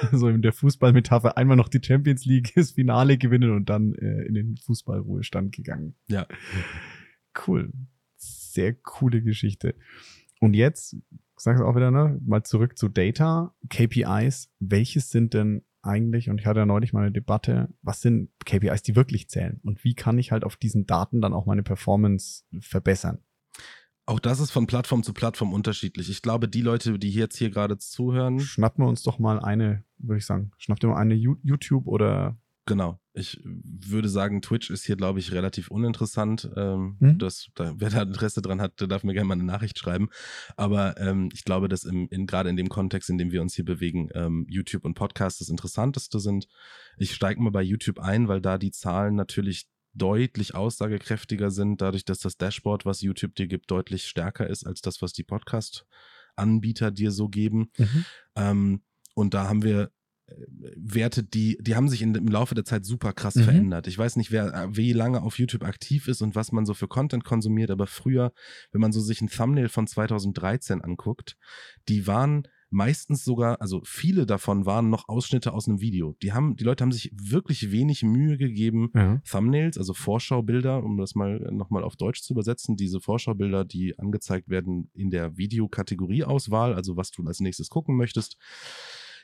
so 0.12 0.28
in 0.28 0.42
der 0.42 0.52
Fußballmetapher 0.52 1.36
einmal 1.36 1.56
noch 1.56 1.68
die 1.68 1.80
Champions 1.82 2.24
League, 2.24 2.52
das 2.56 2.72
Finale 2.72 3.18
gewinnen 3.18 3.52
und 3.52 3.68
dann 3.68 3.94
äh, 3.94 4.22
in 4.22 4.34
den 4.34 4.56
Fußballruhestand 4.56 5.52
gegangen. 5.54 5.94
Ja. 6.08 6.26
Cool. 7.46 7.72
Sehr 8.16 8.74
coole 8.74 9.22
Geschichte. 9.22 9.74
Und 10.40 10.54
jetzt, 10.54 10.96
sag's 11.36 11.60
auch 11.60 11.76
wieder, 11.76 11.90
ne, 11.90 12.18
mal 12.24 12.42
zurück 12.42 12.78
zu 12.78 12.88
Data, 12.88 13.54
KPIs. 13.68 14.50
Welches 14.58 15.10
sind 15.10 15.34
denn 15.34 15.62
eigentlich, 15.82 16.28
und 16.30 16.40
ich 16.40 16.46
hatte 16.46 16.60
ja 16.60 16.66
neulich 16.66 16.92
mal 16.92 17.00
eine 17.00 17.12
Debatte, 17.12 17.68
was 17.82 18.00
sind 18.00 18.30
KPIs, 18.44 18.82
die 18.82 18.96
wirklich 18.96 19.28
zählen? 19.28 19.60
Und 19.62 19.82
wie 19.84 19.94
kann 19.94 20.18
ich 20.18 20.32
halt 20.32 20.44
auf 20.44 20.56
diesen 20.56 20.86
Daten 20.86 21.20
dann 21.20 21.32
auch 21.32 21.46
meine 21.46 21.62
Performance 21.62 22.44
verbessern? 22.60 23.18
Auch 24.06 24.20
das 24.20 24.40
ist 24.40 24.50
von 24.50 24.66
Plattform 24.66 25.02
zu 25.02 25.12
Plattform 25.12 25.52
unterschiedlich. 25.52 26.10
Ich 26.10 26.22
glaube, 26.22 26.48
die 26.48 26.62
Leute, 26.62 26.98
die 26.98 27.10
jetzt 27.10 27.36
hier 27.36 27.50
gerade 27.50 27.78
zuhören, 27.78 28.40
Schnappen 28.40 28.84
wir 28.84 28.88
uns 28.88 29.02
doch 29.02 29.18
mal 29.18 29.40
eine, 29.40 29.84
würde 29.98 30.18
ich 30.18 30.26
sagen, 30.26 30.50
schnappt 30.58 30.84
ihr 30.84 30.88
mal 30.88 30.96
eine 30.96 31.14
YouTube 31.14 31.86
oder 31.86 32.36
genau. 32.66 32.99
Ich 33.12 33.40
würde 33.44 34.08
sagen, 34.08 34.40
Twitch 34.40 34.70
ist 34.70 34.84
hier, 34.84 34.96
glaube 34.96 35.18
ich, 35.18 35.32
relativ 35.32 35.68
uninteressant. 35.70 36.48
Ähm, 36.56 36.96
Mhm. 37.00 37.18
das, 37.18 37.48
da, 37.56 37.74
wer 37.76 37.90
da 37.90 38.02
Interesse 38.02 38.40
dran 38.40 38.60
hat, 38.60 38.80
der 38.80 38.86
darf 38.86 39.02
mir 39.02 39.12
gerne 39.14 39.26
mal 39.26 39.34
eine 39.34 39.42
Nachricht 39.44 39.78
schreiben. 39.78 40.08
Aber 40.56 40.96
ähm, 40.98 41.28
ich 41.32 41.44
glaube, 41.44 41.68
dass 41.68 41.82
im, 41.84 42.06
in, 42.10 42.26
gerade 42.26 42.50
in 42.50 42.56
dem 42.56 42.68
Kontext, 42.68 43.10
in 43.10 43.18
dem 43.18 43.32
wir 43.32 43.42
uns 43.42 43.54
hier 43.54 43.64
bewegen, 43.64 44.10
ähm, 44.14 44.46
YouTube 44.48 44.84
und 44.84 44.94
Podcast 44.94 45.40
das 45.40 45.48
Interessanteste 45.48 46.20
sind. 46.20 46.46
Ich 46.98 47.12
steige 47.14 47.42
mal 47.42 47.50
bei 47.50 47.62
YouTube 47.62 47.98
ein, 47.98 48.28
weil 48.28 48.40
da 48.40 48.58
die 48.58 48.70
Zahlen 48.70 49.16
natürlich 49.16 49.66
deutlich 49.92 50.54
aussagekräftiger 50.54 51.50
sind, 51.50 51.80
dadurch, 51.80 52.04
dass 52.04 52.20
das 52.20 52.36
Dashboard, 52.36 52.86
was 52.86 53.00
YouTube 53.00 53.34
dir 53.34 53.48
gibt, 53.48 53.68
deutlich 53.72 54.06
stärker 54.06 54.48
ist 54.48 54.64
als 54.64 54.82
das, 54.82 55.02
was 55.02 55.12
die 55.12 55.24
Podcast-Anbieter 55.24 56.90
dir 56.90 57.10
so 57.10 57.28
geben. 57.28 57.70
Ähm, 58.36 58.82
und 59.14 59.34
da 59.34 59.48
haben 59.48 59.62
wir 59.64 59.90
Werte, 60.76 61.22
die, 61.22 61.58
die 61.60 61.76
haben 61.76 61.88
sich 61.88 62.02
in, 62.02 62.14
im 62.14 62.28
Laufe 62.28 62.54
der 62.54 62.64
Zeit 62.64 62.84
super 62.84 63.12
krass 63.12 63.34
Mhm. 63.36 63.42
verändert. 63.44 63.86
Ich 63.86 63.96
weiß 63.98 64.16
nicht, 64.16 64.30
wer 64.32 64.68
wie 64.72 64.92
lange 64.92 65.22
auf 65.22 65.38
YouTube 65.38 65.64
aktiv 65.64 66.08
ist 66.08 66.22
und 66.22 66.34
was 66.34 66.52
man 66.52 66.66
so 66.66 66.74
für 66.74 66.88
Content 66.88 67.24
konsumiert, 67.24 67.70
aber 67.70 67.86
früher, 67.86 68.32
wenn 68.72 68.80
man 68.80 68.92
so 68.92 69.00
sich 69.00 69.20
ein 69.20 69.28
Thumbnail 69.28 69.68
von 69.68 69.86
2013 69.86 70.80
anguckt, 70.82 71.36
die 71.88 72.06
waren 72.06 72.46
meistens 72.72 73.24
sogar, 73.24 73.60
also 73.60 73.80
viele 73.84 74.26
davon 74.26 74.64
waren 74.64 74.90
noch 74.90 75.08
Ausschnitte 75.08 75.52
aus 75.52 75.66
einem 75.66 75.80
Video. 75.80 76.14
Die 76.22 76.32
haben, 76.32 76.54
die 76.54 76.62
Leute 76.62 76.84
haben 76.84 76.92
sich 76.92 77.10
wirklich 77.20 77.72
wenig 77.72 78.04
Mühe 78.04 78.38
gegeben, 78.38 78.90
ja. 78.94 79.20
Thumbnails, 79.28 79.76
also 79.76 79.92
Vorschaubilder, 79.92 80.84
um 80.84 80.96
das 80.96 81.16
mal 81.16 81.40
nochmal 81.50 81.82
auf 81.82 81.96
Deutsch 81.96 82.22
zu 82.22 82.32
übersetzen, 82.32 82.76
diese 82.76 83.00
Vorschaubilder, 83.00 83.64
die 83.64 83.98
angezeigt 83.98 84.48
werden 84.50 84.88
in 84.94 85.10
der 85.10 85.36
Videokategorieauswahl, 85.36 86.74
also 86.74 86.96
was 86.96 87.10
du 87.10 87.24
als 87.26 87.40
nächstes 87.40 87.70
gucken 87.70 87.96
möchtest, 87.96 88.36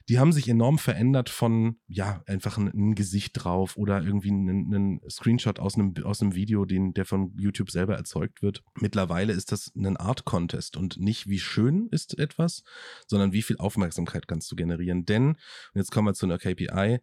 die 0.09 0.19
haben 0.19 0.33
sich 0.33 0.49
enorm 0.49 0.79
verändert 0.79 1.29
von, 1.29 1.79
ja, 1.89 2.23
einfach 2.27 2.59
ein, 2.59 2.69
ein 2.69 2.95
Gesicht 2.95 3.33
drauf 3.35 3.77
oder 3.77 4.03
irgendwie 4.03 4.31
einen, 4.31 5.01
Screenshot 5.11 5.59
aus 5.59 5.75
einem, 5.75 5.95
aus 6.05 6.23
einem 6.23 6.35
Video, 6.35 6.65
den, 6.65 6.95
der 6.95 7.05
von 7.05 7.33
YouTube 7.37 7.71
selber 7.71 7.97
erzeugt 7.97 8.41
wird. 8.41 8.63
Mittlerweile 8.81 9.33
ist 9.33 9.51
das 9.51 9.73
ein 9.75 9.97
Art-Contest 9.97 10.77
und 10.77 10.99
nicht 10.99 11.29
wie 11.29 11.41
schön 11.41 11.89
ist 11.91 12.19
etwas, 12.19 12.63
sondern 13.09 13.33
wie 13.33 13.43
viel 13.43 13.57
Aufmerksamkeit 13.57 14.29
kannst 14.29 14.51
du 14.53 14.57
generieren. 14.57 15.07
Denn, 15.07 15.31
und 15.31 15.37
jetzt 15.75 15.91
kommen 15.91 16.07
wir 16.07 16.15
zu 16.15 16.27
einer 16.27 16.39
KPI, 16.39 17.01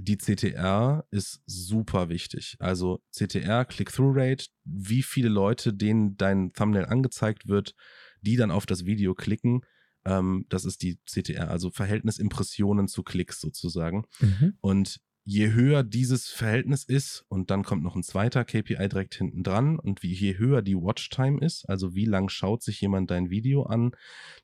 die 0.00 0.16
CTR 0.16 1.04
ist 1.10 1.42
super 1.46 2.08
wichtig. 2.08 2.56
Also 2.60 3.02
CTR, 3.10 3.64
Click-Through-Rate, 3.64 4.46
wie 4.64 5.02
viele 5.02 5.28
Leute, 5.28 5.74
denen 5.74 6.16
dein 6.16 6.52
Thumbnail 6.52 6.86
angezeigt 6.86 7.48
wird, 7.48 7.74
die 8.20 8.36
dann 8.36 8.52
auf 8.52 8.64
das 8.64 8.86
Video 8.86 9.14
klicken, 9.14 9.62
Ähm, 10.08 10.46
das 10.48 10.64
ist 10.64 10.82
die 10.82 10.98
CTR, 11.04 11.50
also 11.50 11.70
Verhältnis 11.70 12.18
Impressionen 12.18 12.88
zu 12.88 13.02
Klicks 13.02 13.40
sozusagen. 13.40 14.06
Mhm. 14.20 14.54
Und 14.60 15.00
je 15.24 15.52
höher 15.52 15.82
dieses 15.82 16.28
Verhältnis 16.28 16.84
ist, 16.84 17.26
und 17.28 17.50
dann 17.50 17.62
kommt 17.62 17.82
noch 17.82 17.94
ein 17.94 18.02
zweiter 18.02 18.46
KPI 18.46 18.88
direkt 18.88 19.14
hinten 19.14 19.42
dran, 19.42 19.78
und 19.78 20.02
wie, 20.02 20.14
je 20.14 20.38
höher 20.38 20.62
die 20.62 20.74
Watchtime 20.74 21.44
ist, 21.44 21.68
also 21.68 21.94
wie 21.94 22.06
lang 22.06 22.30
schaut 22.30 22.62
sich 22.62 22.80
jemand 22.80 23.10
dein 23.10 23.28
Video 23.28 23.64
an, 23.64 23.90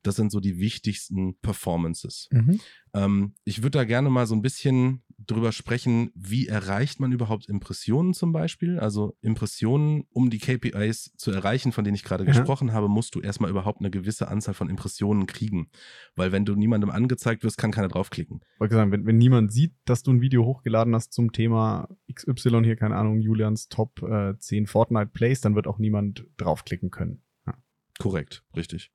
das 0.02 0.16
sind 0.16 0.30
so 0.30 0.40
die 0.40 0.58
wichtigsten 0.58 1.38
Performances. 1.40 2.28
Mhm. 2.30 2.60
Ähm, 2.92 3.34
ich 3.44 3.62
würde 3.62 3.78
da 3.78 3.84
gerne 3.84 4.10
mal 4.10 4.26
so 4.26 4.34
ein 4.34 4.42
bisschen 4.42 5.02
drüber 5.18 5.52
sprechen, 5.52 6.10
wie 6.14 6.46
erreicht 6.46 7.00
man 7.00 7.12
überhaupt 7.12 7.48
Impressionen 7.48 8.14
zum 8.14 8.32
Beispiel. 8.32 8.78
Also 8.78 9.16
Impressionen, 9.20 10.04
um 10.10 10.30
die 10.30 10.38
KPIs 10.38 11.12
zu 11.16 11.30
erreichen, 11.30 11.72
von 11.72 11.84
denen 11.84 11.94
ich 11.94 12.04
gerade 12.04 12.24
ja. 12.24 12.32
gesprochen 12.32 12.72
habe, 12.72 12.88
musst 12.88 13.14
du 13.14 13.20
erstmal 13.20 13.50
überhaupt 13.50 13.80
eine 13.80 13.90
gewisse 13.90 14.28
Anzahl 14.28 14.54
von 14.54 14.68
Impressionen 14.68 15.26
kriegen. 15.26 15.68
Weil 16.14 16.32
wenn 16.32 16.44
du 16.44 16.54
niemandem 16.54 16.90
angezeigt 16.90 17.44
wirst, 17.44 17.58
kann 17.58 17.70
keiner 17.70 17.88
draufklicken. 17.88 18.40
Ich 18.54 18.60
wollte 18.60 18.74
sagen, 18.74 18.92
wenn, 18.92 19.06
wenn 19.06 19.16
niemand 19.16 19.52
sieht, 19.52 19.74
dass 19.84 20.02
du 20.02 20.12
ein 20.12 20.20
Video 20.20 20.44
hochgeladen 20.44 20.94
hast 20.94 21.12
zum 21.12 21.32
Thema 21.32 21.88
XY 22.12 22.62
hier, 22.64 22.76
keine 22.76 22.96
Ahnung, 22.96 23.20
Julians 23.20 23.68
Top 23.68 24.02
äh, 24.02 24.36
10 24.38 24.66
Fortnite 24.66 25.10
Plays, 25.12 25.40
dann 25.40 25.54
wird 25.54 25.66
auch 25.66 25.78
niemand 25.78 26.26
draufklicken 26.36 26.90
können. 26.90 27.24
Korrekt, 27.98 28.42
richtig. 28.56 28.90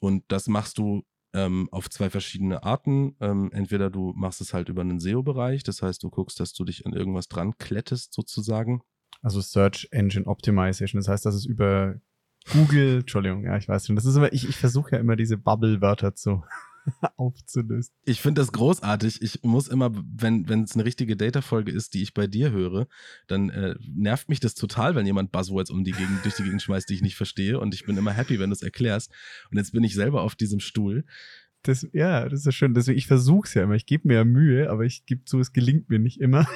Und 0.00 0.24
das 0.28 0.46
machst 0.46 0.78
du 0.78 1.04
ähm, 1.34 1.68
auf 1.70 1.90
zwei 1.90 2.08
verschiedene 2.08 2.62
Arten. 2.62 3.16
Ähm, 3.20 3.50
entweder 3.52 3.90
du 3.90 4.12
machst 4.16 4.40
es 4.40 4.54
halt 4.54 4.68
über 4.68 4.82
einen 4.82 5.00
SEO-Bereich, 5.00 5.62
das 5.62 5.82
heißt, 5.82 6.02
du 6.02 6.10
guckst, 6.10 6.40
dass 6.40 6.52
du 6.52 6.64
dich 6.64 6.86
an 6.86 6.92
irgendwas 6.92 7.28
dran 7.28 7.58
klettest 7.58 8.14
sozusagen. 8.14 8.82
Also 9.22 9.40
Search 9.40 9.88
Engine 9.90 10.26
Optimization, 10.26 11.00
das 11.00 11.08
heißt, 11.08 11.26
dass 11.26 11.34
es 11.34 11.44
über 11.44 11.96
Google, 12.52 13.00
Entschuldigung, 13.00 13.44
ja, 13.44 13.56
ich 13.56 13.68
weiß 13.68 13.86
schon, 13.86 13.96
das 13.96 14.04
ist 14.04 14.16
immer, 14.16 14.32
ich, 14.32 14.48
ich 14.48 14.56
versuche 14.56 14.92
ja 14.92 14.98
immer 14.98 15.16
diese 15.16 15.36
Bubble-Wörter 15.36 16.14
zu 16.14 16.44
aufzulösen. 17.16 17.94
Ich 18.04 18.20
finde 18.20 18.40
das 18.40 18.52
großartig. 18.52 19.22
Ich 19.22 19.42
muss 19.42 19.68
immer, 19.68 19.90
wenn 19.94 20.44
es 20.64 20.74
eine 20.74 20.84
richtige 20.84 21.16
Data-Folge 21.16 21.72
ist, 21.72 21.94
die 21.94 22.02
ich 22.02 22.14
bei 22.14 22.26
dir 22.26 22.50
höre, 22.50 22.86
dann 23.26 23.50
äh, 23.50 23.74
nervt 23.80 24.28
mich 24.28 24.40
das 24.40 24.54
total, 24.54 24.94
wenn 24.94 25.06
jemand 25.06 25.32
Buzzwords 25.32 25.70
um 25.70 25.84
die 25.84 25.92
Gegend, 25.92 26.24
durch 26.24 26.36
die 26.36 26.44
Gegend 26.44 26.62
schmeißt, 26.62 26.88
die 26.88 26.94
ich 26.94 27.02
nicht 27.02 27.16
verstehe. 27.16 27.58
Und 27.58 27.74
ich 27.74 27.84
bin 27.84 27.96
immer 27.96 28.12
happy, 28.12 28.38
wenn 28.38 28.50
du 28.50 28.54
es 28.54 28.62
erklärst. 28.62 29.10
Und 29.50 29.58
jetzt 29.58 29.72
bin 29.72 29.84
ich 29.84 29.94
selber 29.94 30.22
auf 30.22 30.34
diesem 30.34 30.60
Stuhl. 30.60 31.04
Das, 31.64 31.88
ja, 31.92 32.28
das 32.28 32.44
ist 32.44 32.54
schön. 32.54 32.74
Deswegen, 32.74 32.98
ich 32.98 33.06
versuche 33.06 33.46
es 33.46 33.54
ja 33.54 33.62
immer. 33.62 33.74
Ich 33.74 33.86
gebe 33.86 34.06
mir 34.06 34.14
ja 34.14 34.24
Mühe, 34.24 34.70
aber 34.70 34.84
ich 34.84 35.06
gebe 35.06 35.24
zu, 35.24 35.40
es 35.40 35.52
gelingt 35.52 35.88
mir 35.88 35.98
nicht 35.98 36.20
immer. 36.20 36.46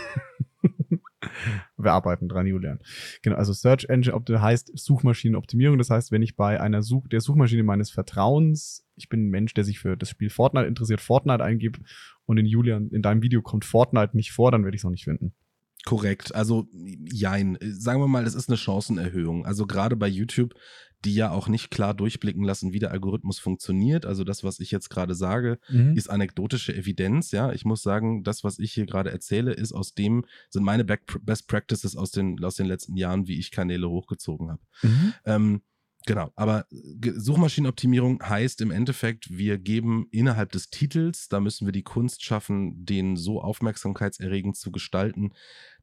Wir 1.76 1.92
arbeiten 1.92 2.28
dran, 2.28 2.46
Julian. 2.46 2.80
Genau, 3.22 3.36
also 3.36 3.52
Search 3.52 3.86
Engine 3.88 4.14
Optimierung 4.14 4.44
heißt 4.44 4.72
Suchmaschinenoptimierung. 4.74 5.78
Das 5.78 5.90
heißt, 5.90 6.12
wenn 6.12 6.22
ich 6.22 6.36
bei 6.36 6.60
einer 6.60 6.82
Such 6.82 7.08
der 7.08 7.20
Suchmaschine 7.20 7.62
meines 7.62 7.90
Vertrauens, 7.90 8.84
ich 8.96 9.08
bin 9.08 9.26
ein 9.26 9.30
Mensch, 9.30 9.54
der 9.54 9.64
sich 9.64 9.78
für 9.78 9.96
das 9.96 10.10
Spiel 10.10 10.30
Fortnite 10.30 10.66
interessiert, 10.66 11.00
Fortnite 11.00 11.42
eingebe 11.42 11.80
und 12.26 12.36
in 12.36 12.46
Julian, 12.46 12.90
in 12.90 13.02
deinem 13.02 13.22
Video 13.22 13.40
kommt 13.40 13.64
Fortnite 13.64 14.16
nicht 14.16 14.32
vor, 14.32 14.50
dann 14.50 14.64
werde 14.64 14.74
ich 14.74 14.82
es 14.82 14.84
auch 14.84 14.90
nicht 14.90 15.04
finden. 15.04 15.32
Korrekt. 15.84 16.34
Also, 16.34 16.68
jein. 17.10 17.56
Sagen 17.62 18.00
wir 18.00 18.08
mal, 18.08 18.26
es 18.26 18.34
ist 18.34 18.48
eine 18.48 18.58
Chancenerhöhung. 18.58 19.46
Also 19.46 19.66
gerade 19.66 19.96
bei 19.96 20.08
YouTube 20.08 20.54
die 21.04 21.14
ja 21.14 21.30
auch 21.30 21.48
nicht 21.48 21.70
klar 21.70 21.94
durchblicken 21.94 22.42
lassen, 22.42 22.72
wie 22.72 22.78
der 22.78 22.90
Algorithmus 22.90 23.38
funktioniert. 23.38 24.04
Also 24.04 24.24
das, 24.24 24.42
was 24.42 24.58
ich 24.58 24.70
jetzt 24.70 24.88
gerade 24.90 25.14
sage, 25.14 25.58
mhm. 25.68 25.96
ist 25.96 26.10
anekdotische 26.10 26.74
Evidenz. 26.74 27.30
Ja, 27.30 27.52
ich 27.52 27.64
muss 27.64 27.82
sagen, 27.82 28.24
das, 28.24 28.42
was 28.42 28.58
ich 28.58 28.72
hier 28.72 28.86
gerade 28.86 29.10
erzähle, 29.10 29.52
ist 29.52 29.72
aus 29.72 29.94
dem, 29.94 30.24
sind 30.50 30.64
meine 30.64 30.84
Best 30.84 31.46
Practices 31.46 31.96
aus 31.96 32.10
den, 32.10 32.42
aus 32.42 32.56
den 32.56 32.66
letzten 32.66 32.96
Jahren, 32.96 33.28
wie 33.28 33.38
ich 33.38 33.50
Kanäle 33.50 33.88
hochgezogen 33.88 34.50
habe. 34.50 34.62
Mhm. 34.82 35.14
Ähm, 35.24 35.62
Genau, 36.06 36.32
aber 36.36 36.64
Suchmaschinenoptimierung 36.70 38.22
heißt 38.22 38.60
im 38.62 38.70
Endeffekt, 38.70 39.36
wir 39.36 39.58
geben 39.58 40.06
innerhalb 40.10 40.52
des 40.52 40.70
Titels, 40.70 41.28
da 41.28 41.40
müssen 41.40 41.66
wir 41.66 41.72
die 41.72 41.82
Kunst 41.82 42.24
schaffen, 42.24 42.84
den 42.84 43.16
so 43.16 43.42
aufmerksamkeitserregend 43.42 44.56
zu 44.56 44.70
gestalten, 44.70 45.32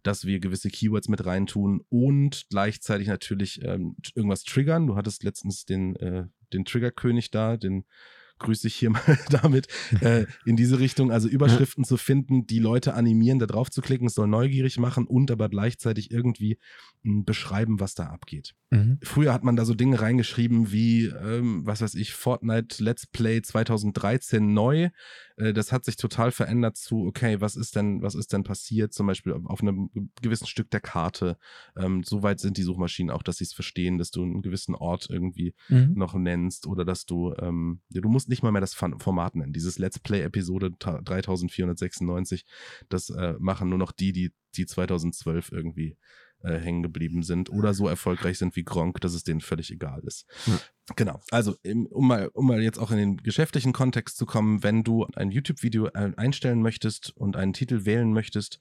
dass 0.03 0.25
wir 0.25 0.39
gewisse 0.39 0.69
Keywords 0.69 1.09
mit 1.09 1.25
reintun 1.25 1.81
und 1.89 2.47
gleichzeitig 2.49 3.07
natürlich 3.07 3.61
ähm, 3.63 3.97
irgendwas 4.15 4.43
triggern. 4.43 4.87
Du 4.87 4.95
hattest 4.95 5.23
letztens 5.23 5.65
den, 5.65 5.95
äh, 5.97 6.25
den 6.53 6.65
Triggerkönig 6.65 7.29
da, 7.29 7.57
den 7.57 7.85
grüße 8.39 8.67
ich 8.67 8.75
hier 8.75 8.89
mal 8.89 9.01
damit, 9.29 9.67
äh, 10.01 10.25
in 10.45 10.55
diese 10.55 10.79
Richtung, 10.79 11.11
also 11.11 11.27
Überschriften 11.27 11.83
zu 11.83 11.97
finden, 11.97 12.45
die 12.47 12.59
Leute 12.59 12.93
animieren, 12.93 13.39
da 13.39 13.45
drauf 13.45 13.71
zu 13.71 13.81
klicken, 13.81 14.07
es 14.07 14.15
soll 14.15 14.27
neugierig 14.27 14.77
machen 14.77 15.07
und 15.07 15.31
aber 15.31 15.49
gleichzeitig 15.49 16.11
irgendwie 16.11 16.57
mh, 17.03 17.11
hm, 17.11 17.25
beschreiben, 17.25 17.79
was 17.79 17.95
da 17.95 18.07
abgeht. 18.07 18.53
Mhm. 18.71 18.99
Früher 19.03 19.33
hat 19.33 19.43
man 19.43 19.55
da 19.55 19.65
so 19.65 19.73
Dinge 19.73 20.01
reingeschrieben 20.01 20.71
wie, 20.71 21.05
ähm, 21.05 21.65
was 21.65 21.81
weiß 21.81 21.95
ich, 21.95 22.13
Fortnite 22.13 22.83
Let's 22.83 23.07
Play 23.07 23.41
2013 23.41 24.53
neu. 24.53 24.89
Äh, 25.37 25.53
das 25.53 25.71
hat 25.71 25.85
sich 25.85 25.95
total 25.95 26.31
verändert 26.31 26.77
zu, 26.77 27.05
okay, 27.05 27.41
was 27.41 27.55
ist 27.55 27.75
denn, 27.75 28.01
was 28.01 28.15
ist 28.15 28.33
denn 28.33 28.43
passiert, 28.43 28.93
zum 28.93 29.07
Beispiel 29.07 29.33
auf 29.33 29.61
einem 29.61 29.89
gewissen 30.21 30.47
Stück 30.47 30.69
der 30.71 30.81
Karte. 30.81 31.37
Ähm, 31.77 32.03
Soweit 32.03 32.39
sind 32.39 32.57
die 32.57 32.63
Suchmaschinen 32.63 33.11
auch, 33.11 33.23
dass 33.23 33.37
sie 33.37 33.45
es 33.45 33.53
verstehen, 33.53 33.97
dass 33.97 34.11
du 34.11 34.23
einen 34.23 34.41
gewissen 34.41 34.75
Ort 34.75 35.07
irgendwie 35.09 35.53
mhm. 35.69 35.93
noch 35.95 36.13
nennst 36.15 36.67
oder 36.67 36.85
dass 36.85 37.05
du, 37.05 37.33
ähm, 37.39 37.81
du 37.89 38.09
musst 38.09 38.24
nicht 38.27 38.43
mal 38.43 38.51
mehr 38.51 38.61
das 38.61 38.73
Format 38.73 39.35
nennen. 39.35 39.53
Dieses 39.53 39.77
Let's 39.77 39.99
Play 39.99 40.21
Episode 40.21 40.71
3496, 40.71 42.45
das 42.89 43.09
äh, 43.09 43.35
machen 43.39 43.69
nur 43.69 43.77
noch 43.77 43.91
die, 43.91 44.13
die, 44.13 44.31
die 44.55 44.65
2012 44.65 45.51
irgendwie 45.51 45.97
äh, 46.43 46.59
hängen 46.59 46.83
geblieben 46.83 47.23
sind 47.23 47.49
oder 47.49 47.73
so 47.73 47.87
erfolgreich 47.87 48.37
sind 48.37 48.55
wie 48.55 48.63
Gronk, 48.63 49.01
dass 49.01 49.13
es 49.13 49.23
denen 49.23 49.41
völlig 49.41 49.71
egal 49.71 50.01
ist. 50.05 50.25
Ja. 50.45 50.59
Genau. 50.95 51.19
Also, 51.31 51.55
um 51.63 52.07
mal, 52.07 52.29
um 52.33 52.47
mal 52.47 52.61
jetzt 52.61 52.77
auch 52.77 52.91
in 52.91 52.97
den 52.97 53.17
geschäftlichen 53.17 53.73
Kontext 53.73 54.17
zu 54.17 54.25
kommen, 54.25 54.61
wenn 54.61 54.83
du 54.83 55.05
ein 55.15 55.31
YouTube-Video 55.31 55.87
äh, 55.87 56.11
einstellen 56.15 56.61
möchtest 56.61 57.11
und 57.17 57.35
einen 57.35 57.53
Titel 57.53 57.85
wählen 57.85 58.13
möchtest, 58.13 58.59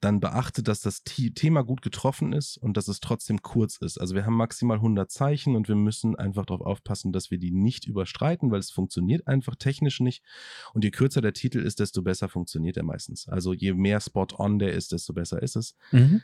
dann 0.00 0.20
beachte, 0.20 0.62
dass 0.62 0.80
das 0.80 1.02
Thema 1.02 1.62
gut 1.62 1.82
getroffen 1.82 2.32
ist 2.32 2.56
und 2.56 2.76
dass 2.76 2.88
es 2.88 3.00
trotzdem 3.00 3.42
kurz 3.42 3.76
ist. 3.76 3.98
Also 3.98 4.14
wir 4.14 4.24
haben 4.24 4.36
maximal 4.36 4.78
100 4.78 5.10
Zeichen 5.10 5.56
und 5.56 5.68
wir 5.68 5.76
müssen 5.76 6.16
einfach 6.16 6.46
darauf 6.46 6.62
aufpassen, 6.62 7.12
dass 7.12 7.30
wir 7.30 7.38
die 7.38 7.50
nicht 7.50 7.86
überstreiten, 7.86 8.50
weil 8.50 8.60
es 8.60 8.70
funktioniert 8.70 9.26
einfach 9.26 9.56
technisch 9.56 10.00
nicht. 10.00 10.24
Und 10.72 10.84
je 10.84 10.90
kürzer 10.90 11.20
der 11.20 11.34
Titel 11.34 11.58
ist, 11.58 11.80
desto 11.80 12.02
besser 12.02 12.28
funktioniert 12.28 12.76
er 12.76 12.84
meistens. 12.84 13.28
Also 13.28 13.52
je 13.52 13.74
mehr 13.74 14.00
Spot-on 14.00 14.58
der 14.58 14.72
ist, 14.72 14.92
desto 14.92 15.12
besser 15.12 15.42
ist 15.42 15.56
es. 15.56 15.76
Mhm. 15.92 16.22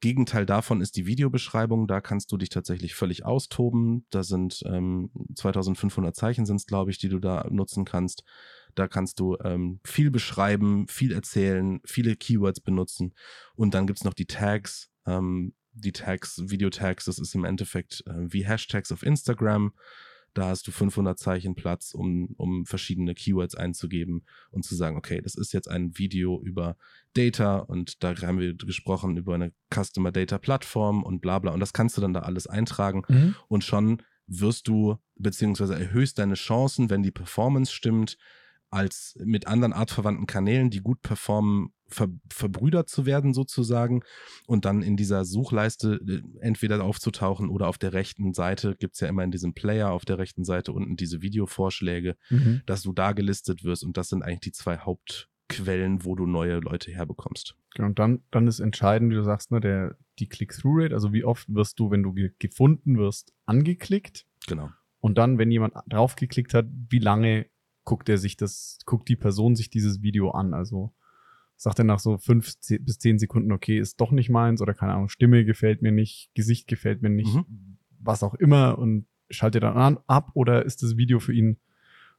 Gegenteil 0.00 0.46
davon 0.46 0.80
ist 0.80 0.96
die 0.96 1.06
Videobeschreibung. 1.06 1.88
Da 1.88 2.00
kannst 2.00 2.30
du 2.30 2.36
dich 2.36 2.50
tatsächlich 2.50 2.94
völlig 2.94 3.24
austoben. 3.24 4.06
Da 4.10 4.22
sind 4.22 4.62
ähm, 4.64 5.10
2500 5.34 6.14
Zeichen 6.14 6.46
sind 6.46 6.56
es, 6.56 6.66
glaube 6.66 6.92
ich, 6.92 6.98
die 6.98 7.08
du 7.08 7.18
da 7.18 7.46
nutzen 7.50 7.84
kannst. 7.84 8.22
Da 8.78 8.86
kannst 8.86 9.18
du 9.18 9.36
ähm, 9.42 9.80
viel 9.84 10.10
beschreiben, 10.10 10.86
viel 10.88 11.12
erzählen, 11.12 11.80
viele 11.84 12.14
Keywords 12.14 12.60
benutzen. 12.60 13.12
Und 13.56 13.74
dann 13.74 13.86
gibt 13.86 13.98
es 13.98 14.04
noch 14.04 14.14
die 14.14 14.26
Tags. 14.26 14.90
Ähm, 15.06 15.54
die 15.72 15.92
Tags, 15.92 16.42
Videotags, 16.46 17.04
das 17.04 17.18
ist 17.18 17.34
im 17.34 17.44
Endeffekt 17.44 18.02
äh, 18.06 18.32
wie 18.32 18.46
Hashtags 18.46 18.92
auf 18.92 19.02
Instagram. 19.02 19.72
Da 20.34 20.46
hast 20.48 20.66
du 20.66 20.70
500 20.70 21.18
Zeichen 21.18 21.54
Platz, 21.54 21.92
um, 21.92 22.34
um 22.36 22.66
verschiedene 22.66 23.14
Keywords 23.14 23.54
einzugeben 23.54 24.24
und 24.50 24.64
zu 24.64 24.76
sagen, 24.76 24.96
okay, 24.96 25.20
das 25.20 25.34
ist 25.34 25.52
jetzt 25.52 25.68
ein 25.68 25.98
Video 25.98 26.40
über 26.42 26.76
Data 27.14 27.58
und 27.58 28.02
da 28.04 28.14
haben 28.20 28.38
wir 28.38 28.54
gesprochen 28.54 29.16
über 29.16 29.34
eine 29.34 29.52
Customer 29.74 30.12
Data 30.12 30.38
Plattform 30.38 31.02
und 31.02 31.20
bla 31.20 31.38
bla. 31.40 31.52
Und 31.52 31.60
das 31.60 31.72
kannst 31.72 31.96
du 31.96 32.00
dann 32.00 32.12
da 32.12 32.20
alles 32.20 32.46
eintragen 32.46 33.02
mhm. 33.08 33.34
und 33.48 33.64
schon 33.64 34.02
wirst 34.28 34.68
du 34.68 34.98
beziehungsweise 35.16 35.74
erhöhst 35.74 36.18
deine 36.18 36.34
Chancen, 36.34 36.90
wenn 36.90 37.02
die 37.02 37.10
Performance 37.10 37.72
stimmt, 37.72 38.18
als 38.70 39.18
mit 39.24 39.46
anderen 39.46 39.72
artverwandten 39.72 40.26
Kanälen, 40.26 40.70
die 40.70 40.80
gut 40.80 41.02
performen, 41.02 41.72
ver 41.88 42.08
verbrüdert 42.30 42.88
zu 42.88 43.06
werden 43.06 43.32
sozusagen 43.32 44.02
und 44.46 44.66
dann 44.66 44.82
in 44.82 44.96
dieser 44.96 45.24
Suchleiste 45.24 46.00
äh, 46.06 46.20
entweder 46.40 46.82
aufzutauchen 46.84 47.48
oder 47.48 47.66
auf 47.66 47.78
der 47.78 47.94
rechten 47.94 48.34
Seite 48.34 48.76
gibt 48.76 48.94
es 48.94 49.00
ja 49.00 49.08
immer 49.08 49.24
in 49.24 49.30
diesem 49.30 49.54
Player 49.54 49.90
auf 49.90 50.04
der 50.04 50.18
rechten 50.18 50.44
Seite 50.44 50.72
unten 50.72 50.96
diese 50.96 51.22
Videovorschläge, 51.22 52.16
mhm. 52.28 52.60
dass 52.66 52.82
du 52.82 52.92
da 52.92 53.12
gelistet 53.12 53.64
wirst 53.64 53.84
und 53.84 53.96
das 53.96 54.08
sind 54.08 54.22
eigentlich 54.22 54.40
die 54.40 54.52
zwei 54.52 54.78
Hauptquellen, 54.78 56.04
wo 56.04 56.14
du 56.14 56.26
neue 56.26 56.58
Leute 56.58 56.92
herbekommst. 56.92 57.56
Genau, 57.74 57.88
und 57.88 57.98
dann, 57.98 58.22
dann 58.30 58.46
ist 58.46 58.60
entscheidend, 58.60 59.10
wie 59.10 59.16
du 59.16 59.24
sagst, 59.24 59.50
ne, 59.50 59.60
der, 59.60 59.96
die 60.18 60.28
Click-Through-Rate, 60.28 60.94
also 60.94 61.12
wie 61.14 61.24
oft 61.24 61.48
wirst 61.54 61.80
du, 61.80 61.90
wenn 61.90 62.02
du 62.02 62.12
ge 62.12 62.32
gefunden 62.38 62.98
wirst, 62.98 63.32
angeklickt. 63.46 64.26
Genau. 64.46 64.68
Und 65.00 65.16
dann, 65.16 65.38
wenn 65.38 65.50
jemand 65.50 65.74
draufgeklickt 65.86 66.54
hat, 66.54 66.66
wie 66.90 66.98
lange 66.98 67.46
guckt 67.88 68.10
er 68.10 68.18
sich 68.18 68.36
das, 68.36 68.76
guckt 68.84 69.08
die 69.08 69.16
Person 69.16 69.56
sich 69.56 69.70
dieses 69.70 70.02
Video 70.02 70.32
an. 70.32 70.52
Also 70.52 70.92
sagt 71.56 71.78
er 71.78 71.86
nach 71.86 72.00
so 72.00 72.18
fünf 72.18 72.52
bis 72.68 72.98
zehn 72.98 73.18
Sekunden, 73.18 73.50
okay, 73.50 73.78
ist 73.78 73.98
doch 73.98 74.10
nicht 74.10 74.28
meins 74.28 74.60
oder 74.60 74.74
keine 74.74 74.92
Ahnung, 74.92 75.08
Stimme 75.08 75.46
gefällt 75.46 75.80
mir 75.80 75.90
nicht, 75.90 76.30
Gesicht 76.34 76.68
gefällt 76.68 77.00
mir 77.00 77.08
nicht, 77.08 77.34
mhm. 77.34 77.78
was 77.98 78.22
auch 78.22 78.34
immer 78.34 78.76
und 78.76 79.06
schaltet 79.30 79.62
dann 79.62 79.78
an, 79.78 79.98
ab 80.06 80.32
oder 80.34 80.66
ist 80.66 80.82
das 80.82 80.98
Video 80.98 81.18
für 81.18 81.32
ihn 81.32 81.56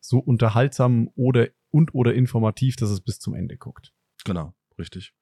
so 0.01 0.17
unterhaltsam 0.17 1.11
oder 1.13 1.49
und 1.69 1.93
oder 1.93 2.15
informativ, 2.15 2.75
dass 2.75 2.89
es 2.89 3.01
bis 3.01 3.19
zum 3.19 3.35
Ende 3.35 3.55
guckt. 3.55 3.93
Genau, 4.25 4.55
richtig. 4.79 5.13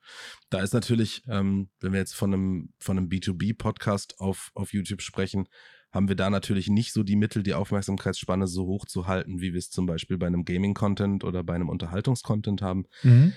Da 0.50 0.62
ist 0.62 0.74
natürlich, 0.74 1.24
ähm, 1.28 1.68
wenn 1.82 1.92
wir 1.92 2.00
jetzt 2.00 2.16
von 2.16 2.34
einem, 2.34 2.74
von 2.80 2.98
einem 2.98 3.10
B2B-Podcast 3.10 4.22
auf, 4.22 4.52
auf 4.54 4.72
YouTube 4.72 5.02
sprechen, 5.02 5.50
haben 5.92 6.10
wir 6.10 6.16
da 6.16 6.30
natürlich 6.30 6.70
nicht 6.70 6.94
so 6.94 7.04
die 7.04 7.16
Mittel, 7.16 7.44
die 7.44 7.54
Aufmerksamkeitsspanne 7.54 8.48
so 8.48 8.66
hoch 8.66 8.86
zu 8.86 9.08
halten, 9.08 9.40
wie 9.40 9.54
wir 9.54 9.60
es 9.60 9.70
zum 9.70 9.86
Beispiel 9.86 10.18
bei 10.18 10.28
einem 10.28 10.46
Gaming-Content 10.46 11.24
oder 11.24 11.44
bei 11.44 11.56
einem 11.56 11.70
Unterhaltungscontent 11.70 12.62
haben. 12.62 12.86
Mhm. 13.04 13.34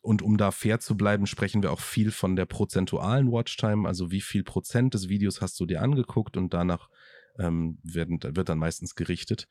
Und 0.00 0.22
um 0.22 0.36
da 0.36 0.50
fair 0.50 0.80
zu 0.80 0.96
bleiben, 0.96 1.26
sprechen 1.26 1.62
wir 1.62 1.72
auch 1.72 1.80
viel 1.80 2.10
von 2.10 2.36
der 2.36 2.44
prozentualen 2.44 3.30
Watchtime, 3.30 3.86
also 3.86 4.10
wie 4.10 4.20
viel 4.20 4.42
Prozent 4.42 4.94
des 4.94 5.08
Videos 5.08 5.40
hast 5.40 5.58
du 5.60 5.66
dir 5.66 5.80
angeguckt 5.80 6.36
und 6.36 6.52
danach 6.52 6.88
ähm, 7.38 7.78
werden, 7.82 8.18
wird 8.22 8.48
dann 8.48 8.58
meistens 8.58 8.94
gerichtet. 8.94 9.46